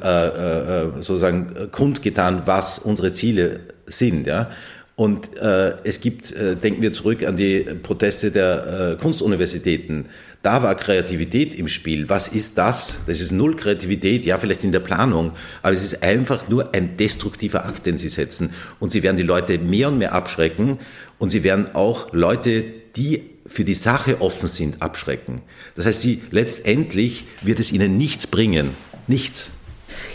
sozusagen 0.99 1.71
kundgetan, 1.71 2.41
was 2.43 2.77
unsere 2.77 3.13
Ziele 3.13 3.61
sind. 3.85 4.27
Ja? 4.27 4.49
Und 4.95 5.35
äh, 5.37 5.75
es 5.83 6.01
gibt, 6.01 6.31
äh, 6.31 6.55
denken 6.55 6.81
wir 6.81 6.91
zurück 6.91 7.23
an 7.23 7.37
die 7.37 7.61
Proteste 7.81 8.29
der 8.29 8.97
äh, 8.97 9.01
Kunstuniversitäten. 9.01 10.05
Da 10.43 10.63
war 10.63 10.75
Kreativität 10.75 11.55
im 11.55 11.67
Spiel. 11.67 12.09
Was 12.09 12.27
ist 12.27 12.57
das? 12.57 12.99
Das 13.07 13.21
ist 13.21 13.31
null 13.31 13.55
Kreativität, 13.55 14.25
ja, 14.25 14.37
vielleicht 14.37 14.63
in 14.63 14.71
der 14.71 14.79
Planung, 14.79 15.33
aber 15.61 15.73
es 15.73 15.83
ist 15.83 16.01
einfach 16.03 16.49
nur 16.49 16.73
ein 16.73 16.97
destruktiver 16.97 17.65
Akt, 17.65 17.85
den 17.85 17.97
sie 17.97 18.09
setzen. 18.09 18.51
Und 18.79 18.91
sie 18.91 19.03
werden 19.03 19.17
die 19.17 19.23
Leute 19.23 19.59
mehr 19.59 19.89
und 19.89 19.99
mehr 19.99 20.13
abschrecken 20.13 20.79
und 21.19 21.29
sie 21.29 21.43
werden 21.43 21.67
auch 21.73 22.11
Leute, 22.11 22.63
die 22.95 23.23
für 23.45 23.63
die 23.63 23.73
Sache 23.73 24.21
offen 24.21 24.47
sind, 24.47 24.81
abschrecken. 24.81 25.41
Das 25.75 25.85
heißt, 25.85 26.01
sie 26.01 26.21
letztendlich 26.31 27.25
wird 27.41 27.59
es 27.59 27.71
ihnen 27.71 27.97
nichts 27.97 28.27
bringen. 28.27 28.71
Nichts. 29.07 29.51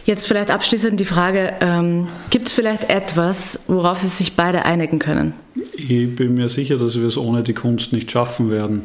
Jetzt 0.06 0.28
vielleicht 0.28 0.52
abschließend 0.52 1.00
die 1.00 1.04
Frage, 1.04 1.54
ähm, 1.60 2.06
gibt 2.30 2.46
es 2.46 2.52
vielleicht 2.52 2.88
etwas, 2.88 3.58
worauf 3.66 3.98
Sie 3.98 4.06
sich 4.06 4.36
beide 4.36 4.64
einigen 4.64 5.00
können? 5.00 5.34
Ich 5.76 6.14
bin 6.14 6.34
mir 6.34 6.48
sicher, 6.48 6.76
dass 6.76 6.96
wir 6.98 7.08
es 7.08 7.18
ohne 7.18 7.42
die 7.42 7.54
Kunst 7.54 7.92
nicht 7.92 8.08
schaffen 8.08 8.48
werden. 8.48 8.82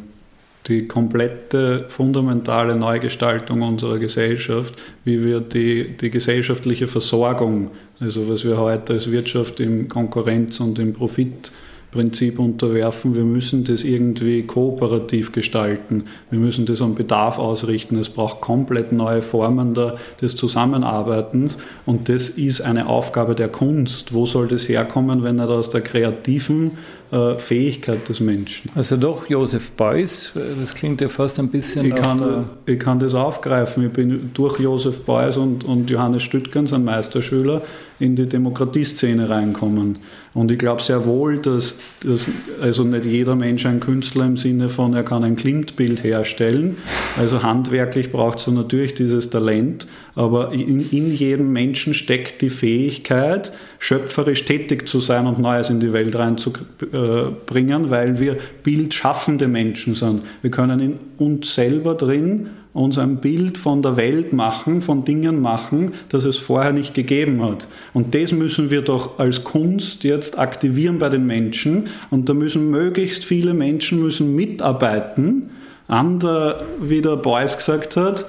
Die 0.67 0.87
komplette 0.87 1.85
fundamentale 1.89 2.75
Neugestaltung 2.75 3.61
unserer 3.61 3.99
Gesellschaft, 3.99 4.73
wie 5.05 5.23
wir 5.23 5.41
die, 5.41 5.95
die 5.95 6.09
gesellschaftliche 6.09 6.87
Versorgung, 6.87 7.69
also 7.99 8.27
was 8.27 8.43
wir 8.43 8.57
heute 8.57 8.93
als 8.93 9.11
Wirtschaft 9.11 9.59
im 9.59 9.87
Konkurrenz 9.87 10.59
und 10.59 10.79
im 10.79 10.93
Profit 10.93 11.51
Prinzip 11.91 12.39
unterwerfen. 12.39 13.15
Wir 13.15 13.25
müssen 13.25 13.65
das 13.65 13.83
irgendwie 13.83 14.43
kooperativ 14.43 15.33
gestalten. 15.33 16.05
Wir 16.29 16.39
müssen 16.39 16.65
das 16.65 16.81
am 16.81 16.95
Bedarf 16.95 17.37
ausrichten. 17.37 17.97
Es 17.97 18.07
braucht 18.07 18.39
komplett 18.39 18.93
neue 18.93 19.21
Formen 19.21 19.77
des 20.21 20.35
Zusammenarbeitens. 20.37 21.57
Und 21.85 22.07
das 22.07 22.29
ist 22.29 22.61
eine 22.61 22.87
Aufgabe 22.87 23.35
der 23.35 23.49
Kunst. 23.49 24.13
Wo 24.13 24.25
soll 24.25 24.47
das 24.47 24.69
herkommen, 24.69 25.23
wenn 25.23 25.39
er 25.39 25.49
aus 25.49 25.69
der 25.69 25.81
kreativen 25.81 26.77
äh, 27.11 27.37
Fähigkeit 27.39 28.07
des 28.07 28.21
Menschen. 28.21 28.71
Also 28.73 28.95
doch 28.95 29.29
Josef 29.29 29.71
Beuys, 29.71 30.31
das 30.59 30.73
klingt 30.73 31.01
ja 31.01 31.09
fast 31.09 31.39
ein 31.39 31.49
bisschen. 31.49 31.85
Ich 31.85 31.95
kann, 31.95 32.45
ich 32.65 32.79
kann 32.79 32.99
das 32.99 33.13
aufgreifen. 33.13 33.85
Ich 33.85 33.91
bin 33.91 34.31
durch 34.33 34.59
Josef 34.59 35.01
Beuys 35.01 35.35
und, 35.35 35.65
und 35.65 35.89
Johannes 35.89 36.23
Stüttgens, 36.23 36.71
ein 36.71 36.85
Meisterschüler, 36.85 37.63
in 37.99 38.15
die 38.15 38.27
Demokratieszene 38.27 39.29
reinkommen. 39.29 39.99
Und 40.33 40.51
ich 40.51 40.57
glaube 40.57 40.81
sehr 40.81 41.05
wohl, 41.05 41.37
dass, 41.39 41.75
dass 41.99 42.29
also 42.61 42.85
nicht 42.85 43.05
jeder 43.05 43.35
Mensch 43.35 43.65
ein 43.65 43.81
Künstler 43.81 44.25
im 44.25 44.37
Sinne 44.37 44.69
von, 44.69 44.93
er 44.93 45.03
kann 45.03 45.25
ein 45.25 45.35
Klimtbild 45.35 46.03
herstellen. 46.03 46.77
Also 47.19 47.43
handwerklich 47.43 48.11
braucht 48.11 48.39
es 48.39 48.45
so 48.45 48.51
natürlich 48.51 48.93
dieses 48.93 49.29
Talent, 49.29 49.85
aber 50.15 50.51
in, 50.51 50.89
in 50.91 51.13
jedem 51.13 51.51
Menschen 51.53 51.93
steckt 51.93 52.41
die 52.41 52.49
Fähigkeit, 52.49 53.51
schöpferisch 53.79 54.45
tätig 54.45 54.87
zu 54.87 54.99
sein 54.99 55.27
und 55.27 55.39
Neues 55.39 55.69
in 55.69 55.79
die 55.79 55.93
Welt 55.93 56.15
reinzubringen, 56.15 57.89
weil 57.89 58.19
wir 58.19 58.37
bildschaffende 58.63 59.47
Menschen 59.47 59.95
sind. 59.95 60.23
Wir 60.41 60.51
können 60.51 60.79
in 60.79 60.99
uns 61.17 61.53
selber 61.53 61.95
drin 61.95 62.49
uns 62.73 62.97
ein 62.97 63.17
Bild 63.17 63.57
von 63.57 63.81
der 63.81 63.97
Welt 63.97 64.31
machen, 64.31 64.81
von 64.81 65.03
Dingen 65.03 65.41
machen, 65.41 65.93
das 66.09 66.23
es 66.23 66.37
vorher 66.37 66.71
nicht 66.71 66.93
gegeben 66.93 67.43
hat. 67.43 67.67
Und 67.93 68.15
das 68.15 68.31
müssen 68.31 68.69
wir 68.69 68.81
doch 68.81 69.19
als 69.19 69.43
Kunst 69.43 70.03
jetzt 70.03 70.39
aktivieren 70.39 70.97
bei 70.97 71.09
den 71.09 71.25
Menschen. 71.25 71.87
Und 72.09 72.29
da 72.29 72.33
müssen 72.33 72.69
möglichst 72.71 73.25
viele 73.25 73.53
Menschen 73.53 74.01
müssen 74.01 74.35
mitarbeiten 74.35 75.49
an 75.87 76.19
der, 76.19 76.63
wie 76.79 77.01
der 77.01 77.17
Beuys 77.17 77.57
gesagt 77.57 77.97
hat, 77.97 78.25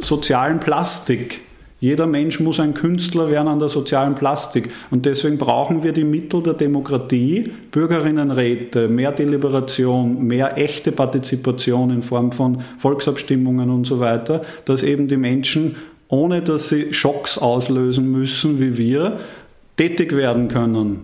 sozialen 0.00 0.60
Plastik. 0.60 1.40
Jeder 1.80 2.06
Mensch 2.06 2.40
muss 2.40 2.60
ein 2.60 2.72
Künstler 2.72 3.30
werden 3.30 3.48
an 3.48 3.58
der 3.58 3.68
sozialen 3.68 4.14
Plastik. 4.14 4.70
Und 4.90 5.04
deswegen 5.04 5.36
brauchen 5.36 5.82
wir 5.82 5.92
die 5.92 6.04
Mittel 6.04 6.42
der 6.42 6.54
Demokratie, 6.54 7.52
Bürgerinnenräte, 7.70 8.88
mehr 8.88 9.12
Deliberation, 9.12 10.26
mehr 10.26 10.56
echte 10.56 10.92
Partizipation 10.92 11.90
in 11.90 12.02
Form 12.02 12.32
von 12.32 12.62
Volksabstimmungen 12.78 13.68
und 13.68 13.86
so 13.86 14.00
weiter, 14.00 14.40
dass 14.64 14.82
eben 14.82 15.08
die 15.08 15.18
Menschen, 15.18 15.76
ohne 16.08 16.40
dass 16.40 16.70
sie 16.70 16.94
Schocks 16.94 17.36
auslösen 17.36 18.10
müssen 18.10 18.58
wie 18.60 18.78
wir, 18.78 19.20
tätig 19.76 20.16
werden 20.16 20.48
können. 20.48 21.00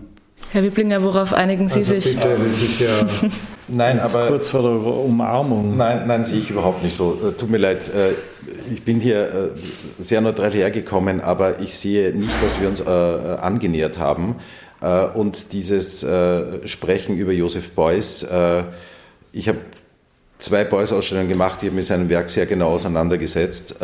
Herr 0.49 0.63
Wipplinger, 0.63 1.03
worauf 1.03 1.33
einigen 1.33 1.69
Sie 1.69 1.79
also 1.79 1.93
sich? 1.93 2.15
Bitte, 2.15 2.37
das 2.43 2.61
ist 2.61 2.79
ja 2.79 3.29
nein, 3.67 3.99
aber, 3.99 4.27
kurz 4.27 4.47
vor 4.47 4.61
der 4.61 4.71
Umarmung. 4.71 5.77
Nein, 5.77 6.03
nein, 6.07 6.23
sehe 6.25 6.39
ich 6.39 6.49
überhaupt 6.49 6.83
nicht 6.83 6.95
so. 6.95 7.19
Äh, 7.27 7.31
tut 7.33 7.49
mir 7.49 7.57
leid, 7.57 7.89
äh, 7.89 8.11
ich 8.73 8.83
bin 8.83 8.99
hier 8.99 9.21
äh, 9.21 9.49
sehr 9.99 10.21
neutral 10.21 10.51
hergekommen, 10.51 11.21
aber 11.21 11.59
ich 11.59 11.77
sehe 11.77 12.13
nicht, 12.13 12.33
dass 12.43 12.59
wir 12.59 12.67
uns 12.67 12.81
angenähert 12.81 13.97
haben. 13.97 14.35
Und 15.13 15.53
dieses 15.53 16.05
Sprechen 16.65 17.15
über 17.15 17.31
Josef 17.31 17.69
Beuys, 17.71 18.25
ich 19.31 19.47
habe 19.47 19.59
zwei 20.39 20.63
Beuys-Ausstellungen 20.63 21.29
gemacht, 21.29 21.59
ich 21.61 21.67
habe 21.67 21.75
mit 21.75 21.85
seinem 21.85 22.09
Werk 22.09 22.31
sehr 22.31 22.47
genau 22.47 22.69
auseinandergesetzt. 22.71 23.75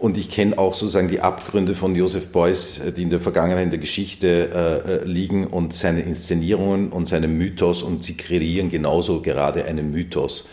Und 0.00 0.16
ich 0.16 0.30
kenne 0.30 0.56
auch 0.56 0.72
sozusagen 0.72 1.08
die 1.08 1.20
Abgründe 1.20 1.74
von 1.74 1.94
Joseph 1.94 2.28
Beuys, 2.28 2.78
äh, 2.78 2.90
die 2.90 3.02
in 3.02 3.10
der 3.10 3.20
Vergangenheit 3.20 3.64
in 3.64 3.70
der 3.70 3.78
Geschichte 3.78 4.50
äh, 4.50 4.92
äh, 4.92 5.04
liegen 5.04 5.46
und 5.46 5.74
seine 5.74 6.00
Inszenierungen 6.00 6.88
und 6.88 7.06
seinen 7.06 7.36
Mythos 7.36 7.82
und 7.82 8.02
sie 8.02 8.16
kreieren 8.16 8.70
genauso 8.70 9.20
gerade 9.20 9.66
einen 9.66 9.92
Mythos. 9.92 10.48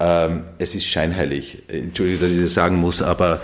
Ähm, 0.00 0.44
es 0.58 0.74
ist 0.74 0.86
scheinheilig, 0.86 1.62
entschuldige, 1.68 2.18
dass 2.20 2.32
ich 2.32 2.40
das 2.40 2.54
sagen 2.54 2.76
muss, 2.76 3.02
aber 3.02 3.40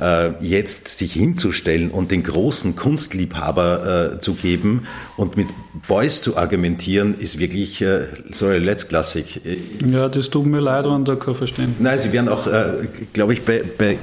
äh, 0.00 0.30
jetzt 0.44 0.98
sich 0.98 1.12
hinzustellen 1.12 1.90
und 1.90 2.10
den 2.10 2.24
großen 2.24 2.74
Kunstliebhaber 2.74 4.14
äh, 4.14 4.20
zu 4.20 4.34
geben 4.34 4.84
und 5.16 5.36
mit 5.36 5.48
Beuys 5.86 6.22
zu 6.22 6.36
argumentieren, 6.36 7.14
ist 7.14 7.38
wirklich, 7.38 7.82
äh, 7.82 8.06
sorry, 8.30 8.58
letztklassig. 8.58 9.40
Ja, 9.84 10.08
das 10.08 10.30
tut 10.30 10.46
mir 10.46 10.60
leid, 10.60 10.86
wenn 10.86 11.04
da 11.04 11.14
kein 11.14 11.34
Verständnis 11.34 11.76
Nein, 11.80 11.98
Sie 11.98 12.12
werden 12.12 12.28
auch, 12.28 12.48
äh, 12.48 12.88
glaube 13.12 13.32
ich, 13.32 13.42
bei, 13.42 13.62
bei 13.76 13.98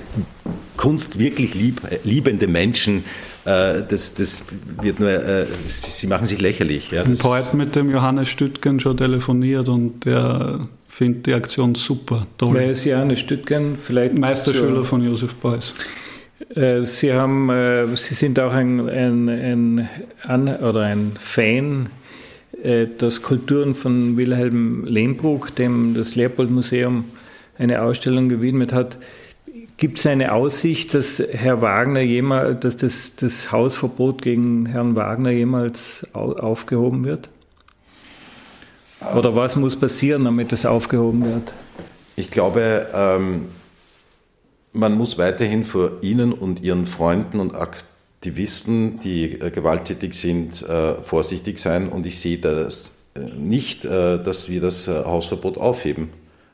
Kunst 0.78 1.20
wirklich 1.20 1.56
lieb, 1.56 1.82
liebende 2.04 2.48
Menschen 2.48 3.04
äh, 3.46 3.84
das, 3.88 4.16
das 4.16 4.44
wird 4.82 5.00
nur, 5.00 5.10
äh, 5.10 5.46
sie 5.66 6.08
machen 6.08 6.28
sich 6.28 6.42
lächerlich. 6.42 6.92
Ja, 6.92 7.04
ich 7.04 7.20
habe 7.20 7.30
heute 7.30 7.56
mit 7.56 7.76
dem 7.76 7.92
Johannes 7.92 8.28
Stüttgen 8.30 8.80
schon 8.80 8.98
telefoniert 8.98 9.70
und 9.70 10.06
der 10.06 10.60
finde 10.88 11.20
die 11.20 11.34
Aktion 11.34 11.76
super, 11.76 12.26
toll. 12.38 12.56
Wer 12.56 12.72
ist 12.72 12.86
Johannes 12.86 13.20
Stüttgen? 13.20 13.78
Vielleicht 13.82 14.18
Meisterschüler 14.18 14.84
von 14.84 15.04
Josef 15.04 15.36
Beuys. 15.36 15.74
Äh, 16.56 16.86
Sie, 16.86 17.14
haben, 17.14 17.50
äh, 17.50 17.86
Sie 17.96 18.14
sind 18.14 18.40
auch 18.40 18.54
ein, 18.54 18.90
ein, 18.90 19.88
ein, 20.24 20.56
oder 20.58 20.82
ein 20.82 21.12
Fan 21.20 21.90
äh, 22.64 22.88
der 22.88 23.12
Skulpturen 23.12 23.76
von 23.76 24.18
Wilhelm 24.18 24.86
Lehmbruck, 24.86 25.56
dem 25.56 25.94
das 25.94 26.16
Leopold-Museum 26.16 27.06
eine 27.58 27.82
Ausstellung 27.84 28.28
gewidmet 28.28 28.74
hat. 28.74 28.98
Gibt 29.78 30.00
es 30.00 30.06
eine 30.06 30.32
Aussicht, 30.32 30.94
dass 30.94 31.22
Herr 31.32 31.62
Wagner 31.62 32.00
jemals, 32.00 32.62
dass 32.62 32.78
das, 32.78 33.16
das 33.18 33.52
Hausverbot 33.52 34.22
gegen 34.22 34.66
Herrn 34.68 34.96
Wagner 34.96 35.32
jemals 35.32 36.08
aufgehoben 36.14 37.04
wird? 37.04 37.30
Oder 39.16 39.36
was 39.36 39.58
muss 39.58 39.78
passieren, 39.78 40.24
damit 40.24 40.54
das 40.54 40.66
aufgehoben 40.66 41.26
wird? 41.26 41.54
Ich 42.16 42.32
glaube, 42.32 42.88
ähm, 42.94 43.46
man 44.72 44.98
muss 44.98 45.18
weiterhin 45.18 45.66
vor 45.66 45.92
Ihnen 46.02 46.32
und 46.32 46.62
Ihren 46.62 46.86
Freunden 46.86 47.42
und 47.42 47.56
Aktivisten, 47.56 49.00
die 49.00 49.34
äh, 49.34 49.52
gewalttätig 49.52 50.14
sind, 50.14 50.62
äh, 50.64 51.02
vorsichtig 51.04 51.60
sein. 51.60 51.90
Und 51.90 52.06
ich 52.06 52.20
sehe 52.22 52.38
das 52.38 52.94
äh, 53.14 53.20
nicht, 53.38 53.84
äh, 53.84 54.24
dass 54.24 54.50
wir 54.50 54.62
das 54.62 54.88
äh, 54.88 55.04
Hausverbot 55.04 55.58
aufheben. 55.58 56.10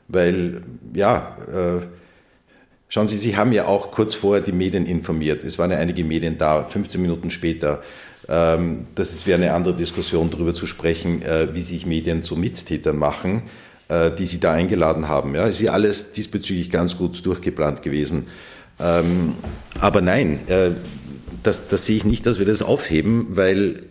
Weil, 0.08 0.62
ja, 0.92 1.36
äh, 1.46 1.86
schauen 2.92 3.06
Sie, 3.06 3.16
Sie 3.16 3.38
haben 3.38 3.52
ja 3.52 3.66
auch 3.66 3.90
kurz 3.90 4.14
vorher 4.14 4.42
die 4.42 4.52
Medien 4.52 4.84
informiert. 4.84 5.44
Es 5.44 5.58
waren 5.58 5.70
ja 5.70 5.78
einige 5.78 6.04
Medien 6.04 6.36
da, 6.36 6.64
15 6.64 7.00
Minuten 7.00 7.30
später. 7.30 7.82
Ähm, 8.28 8.86
das 8.94 9.26
wäre 9.26 9.40
eine 9.40 9.54
andere 9.54 9.74
Diskussion, 9.74 10.30
darüber 10.30 10.52
zu 10.52 10.66
sprechen, 10.66 11.22
äh, 11.22 11.54
wie 11.54 11.62
sich 11.62 11.86
Medien 11.86 12.22
zu 12.22 12.36
Mittätern 12.36 12.98
machen, 12.98 13.44
äh, 13.88 14.10
die 14.10 14.26
sie 14.26 14.40
da 14.40 14.52
eingeladen 14.52 15.08
haben. 15.08 15.34
Ja, 15.34 15.46
ist 15.46 15.62
ja 15.62 15.72
alles 15.72 16.12
diesbezüglich 16.12 16.70
ganz 16.70 16.98
gut 16.98 17.24
durchgeplant 17.24 17.82
gewesen. 17.82 18.28
Ähm, 18.78 19.36
aber 19.80 20.02
nein, 20.02 20.40
äh, 20.48 20.72
das, 21.42 21.68
das 21.68 21.86
sehe 21.86 21.96
ich 21.96 22.04
nicht, 22.04 22.26
dass 22.26 22.38
wir 22.38 22.46
das 22.46 22.60
aufheben, 22.60 23.28
weil 23.30 23.84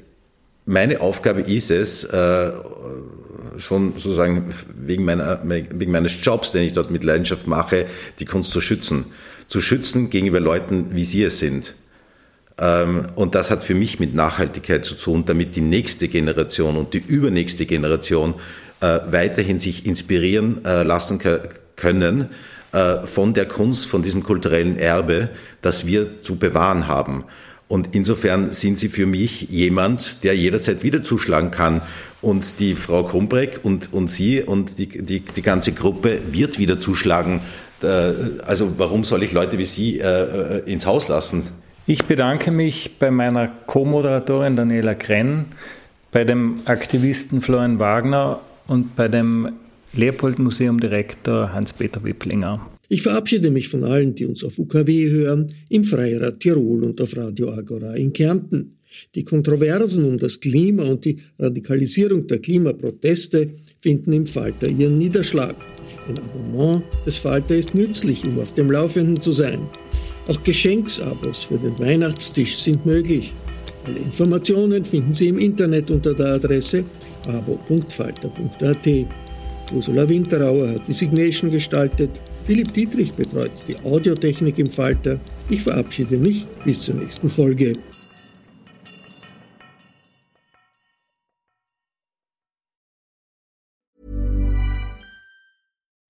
meine 0.71 1.01
Aufgabe 1.01 1.41
ist 1.41 1.71
es, 1.71 2.07
schon 3.57 3.93
sozusagen 3.93 4.49
wegen, 4.75 5.05
meiner, 5.05 5.41
wegen 5.43 5.91
meines 5.91 6.13
Jobs, 6.23 6.51
den 6.51 6.63
ich 6.63 6.73
dort 6.73 6.91
mit 6.91 7.03
Leidenschaft 7.03 7.47
mache, 7.47 7.85
die 8.19 8.25
Kunst 8.25 8.51
zu 8.51 8.61
schützen. 8.61 9.05
Zu 9.47 9.61
schützen 9.61 10.09
gegenüber 10.09 10.39
Leuten, 10.39 10.95
wie 10.95 11.03
sie 11.03 11.23
es 11.23 11.39
sind. 11.39 11.75
Ähm, 12.57 13.07
und 13.15 13.35
das 13.35 13.51
hat 13.51 13.63
für 13.63 13.75
mich 13.75 13.99
mit 13.99 14.13
Nachhaltigkeit 14.13 14.85
zu 14.85 14.95
tun, 14.95 15.25
damit 15.25 15.55
die 15.55 15.61
nächste 15.61 16.07
Generation 16.07 16.77
und 16.77 16.93
die 16.93 17.03
übernächste 17.05 17.65
Generation 17.65 18.35
äh, 18.79 18.99
weiterhin 19.09 19.59
sich 19.59 19.85
inspirieren 19.85 20.63
äh, 20.65 20.83
lassen 20.83 21.19
können 21.75 22.29
äh, 22.71 23.05
von 23.05 23.33
der 23.33 23.47
Kunst, 23.47 23.87
von 23.87 24.03
diesem 24.03 24.23
kulturellen 24.23 24.77
Erbe, 24.77 25.29
das 25.61 25.85
wir 25.85 26.21
zu 26.21 26.37
bewahren 26.37 26.87
haben. 26.87 27.25
Und 27.71 27.95
insofern 27.95 28.51
sind 28.51 28.77
Sie 28.77 28.89
für 28.89 29.05
mich 29.05 29.43
jemand, 29.43 30.25
der 30.25 30.35
jederzeit 30.35 30.83
wieder 30.83 31.03
zuschlagen 31.03 31.51
kann. 31.51 31.81
Und 32.21 32.59
die 32.59 32.75
Frau 32.75 33.05
Krumbreck 33.05 33.61
und, 33.63 33.93
und 33.93 34.09
Sie 34.09 34.43
und 34.43 34.77
die, 34.77 34.87
die, 34.87 35.21
die 35.21 35.41
ganze 35.41 35.71
Gruppe 35.71 36.19
wird 36.33 36.59
wieder 36.59 36.81
zuschlagen. 36.81 37.39
Also 38.45 38.73
warum 38.77 39.05
soll 39.05 39.23
ich 39.23 39.31
Leute 39.31 39.57
wie 39.57 39.63
Sie 39.63 40.01
ins 40.65 40.85
Haus 40.85 41.07
lassen? 41.07 41.47
Ich 41.87 42.03
bedanke 42.03 42.51
mich 42.51 42.99
bei 42.99 43.09
meiner 43.09 43.47
Co-Moderatorin 43.47 44.57
Daniela 44.57 44.93
Krenn, 44.93 45.45
bei 46.11 46.25
dem 46.25 46.59
Aktivisten 46.65 47.39
Florian 47.39 47.79
Wagner 47.79 48.41
und 48.67 48.97
bei 48.97 49.07
dem 49.07 49.53
Leopold-Museum-Direktor 49.93 51.53
Hans-Peter 51.53 52.03
Wipplinger. 52.03 52.59
Ich 52.93 53.03
verabschiede 53.03 53.51
mich 53.51 53.69
von 53.69 53.85
allen, 53.85 54.15
die 54.15 54.25
uns 54.25 54.43
auf 54.43 54.59
UKW 54.59 55.09
hören, 55.09 55.53
im 55.69 55.85
Freirad 55.85 56.41
Tirol 56.41 56.83
und 56.83 56.99
auf 56.99 57.15
Radio 57.15 57.49
Agora 57.49 57.93
in 57.93 58.11
Kärnten. 58.11 58.79
Die 59.15 59.23
Kontroversen 59.23 60.03
um 60.03 60.17
das 60.17 60.41
Klima 60.41 60.83
und 60.83 61.05
die 61.05 61.15
Radikalisierung 61.39 62.27
der 62.27 62.39
Klimaproteste 62.39 63.51
finden 63.79 64.11
im 64.11 64.25
Falter 64.25 64.67
ihren 64.67 64.97
Niederschlag. 64.97 65.55
Ein 66.09 66.19
Abonnement 66.19 66.83
des 67.05 67.15
Falter 67.15 67.55
ist 67.55 67.73
nützlich, 67.73 68.25
um 68.25 68.37
auf 68.39 68.53
dem 68.55 68.69
Laufenden 68.69 69.21
zu 69.21 69.31
sein. 69.31 69.59
Auch 70.27 70.43
Geschenksabos 70.43 71.45
für 71.45 71.59
den 71.59 71.79
Weihnachtstisch 71.79 72.57
sind 72.57 72.85
möglich. 72.85 73.31
Alle 73.85 73.99
Informationen 73.99 74.83
finden 74.83 75.13
Sie 75.13 75.29
im 75.29 75.39
Internet 75.39 75.89
unter 75.91 76.13
der 76.13 76.33
Adresse 76.33 76.83
abo.falter.at. 77.25 78.87
Ursula 79.73 80.09
Winterauer 80.09 80.71
hat 80.71 80.89
die 80.89 80.93
Signation 80.93 81.51
gestaltet. 81.51 82.09
Philipp 82.51 82.73
Dietrich 82.73 83.13
betreut 83.13 83.63
die 83.65 83.77
Audiotechnik 83.77 84.59
im 84.59 84.69
Falter. 84.69 85.21
Ich 85.49 85.61
verabschiede 85.61 86.17
mich 86.17 86.45
bis 86.65 86.81
zur 86.81 86.95
nächsten 86.95 87.29
Folge. 87.29 87.71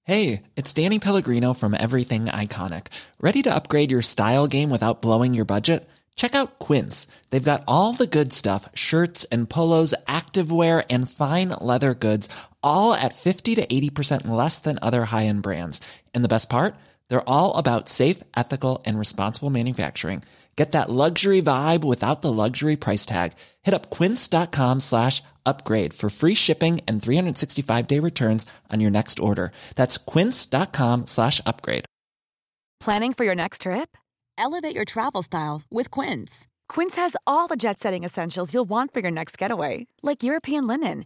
Hey, 0.01 0.41
it's 0.55 0.73
Danny 0.73 0.97
Pellegrino 0.97 1.53
from 1.53 1.75
Everything 1.75 2.25
Iconic. 2.25 2.87
Ready 3.19 3.43
to 3.43 3.53
upgrade 3.53 3.91
your 3.91 4.01
style 4.01 4.47
game 4.47 4.71
without 4.71 5.03
blowing 5.03 5.35
your 5.35 5.45
budget? 5.45 5.87
Check 6.15 6.33
out 6.33 6.57
Quince. 6.57 7.05
They've 7.29 7.43
got 7.43 7.63
all 7.67 7.93
the 7.93 8.07
good 8.07 8.33
stuff 8.33 8.67
shirts 8.73 9.25
and 9.25 9.47
polos, 9.47 9.93
activewear, 10.07 10.83
and 10.89 11.07
fine 11.07 11.49
leather 11.49 11.93
goods, 11.93 12.27
all 12.63 12.93
at 12.93 13.13
50 13.13 13.55
to 13.55 13.65
80% 13.65 14.27
less 14.27 14.59
than 14.59 14.79
other 14.81 15.05
high 15.05 15.27
end 15.27 15.43
brands. 15.43 15.79
And 16.13 16.23
the 16.23 16.33
best 16.35 16.49
part? 16.49 16.75
They're 17.07 17.29
all 17.29 17.55
about 17.55 17.87
safe, 17.87 18.23
ethical, 18.35 18.81
and 18.85 18.97
responsible 18.97 19.49
manufacturing. 19.49 20.23
Get 20.57 20.73
that 20.73 20.89
luxury 20.89 21.41
vibe 21.41 21.83
without 21.83 22.21
the 22.21 22.31
luxury 22.31 22.75
price 22.75 23.05
tag. 23.05 23.33
Hit 23.61 23.73
up 23.73 23.89
quince.com 23.89 24.81
slash 24.81 25.23
upgrade 25.45 25.93
for 25.93 26.09
free 26.09 26.35
shipping 26.35 26.81
and 26.87 27.01
365 27.01 27.87
day 27.87 27.99
returns 27.99 28.45
on 28.69 28.79
your 28.79 28.91
next 28.91 29.19
order. 29.19 29.51
That's 29.75 29.97
quince.com 29.97 31.07
slash 31.07 31.41
upgrade. 31.45 31.85
Planning 32.79 33.13
for 33.13 33.23
your 33.25 33.35
next 33.35 33.61
trip? 33.61 33.95
Elevate 34.37 34.75
your 34.75 34.85
travel 34.85 35.21
style 35.21 35.61
with 35.69 35.91
Quince. 35.91 36.47
Quince 36.67 36.95
has 36.95 37.15
all 37.27 37.47
the 37.47 37.55
jet 37.55 37.79
setting 37.79 38.03
essentials 38.03 38.53
you'll 38.53 38.69
want 38.69 38.93
for 38.93 39.01
your 39.01 39.11
next 39.11 39.37
getaway, 39.37 39.87
like 40.01 40.23
European 40.23 40.65
linen, 40.67 41.05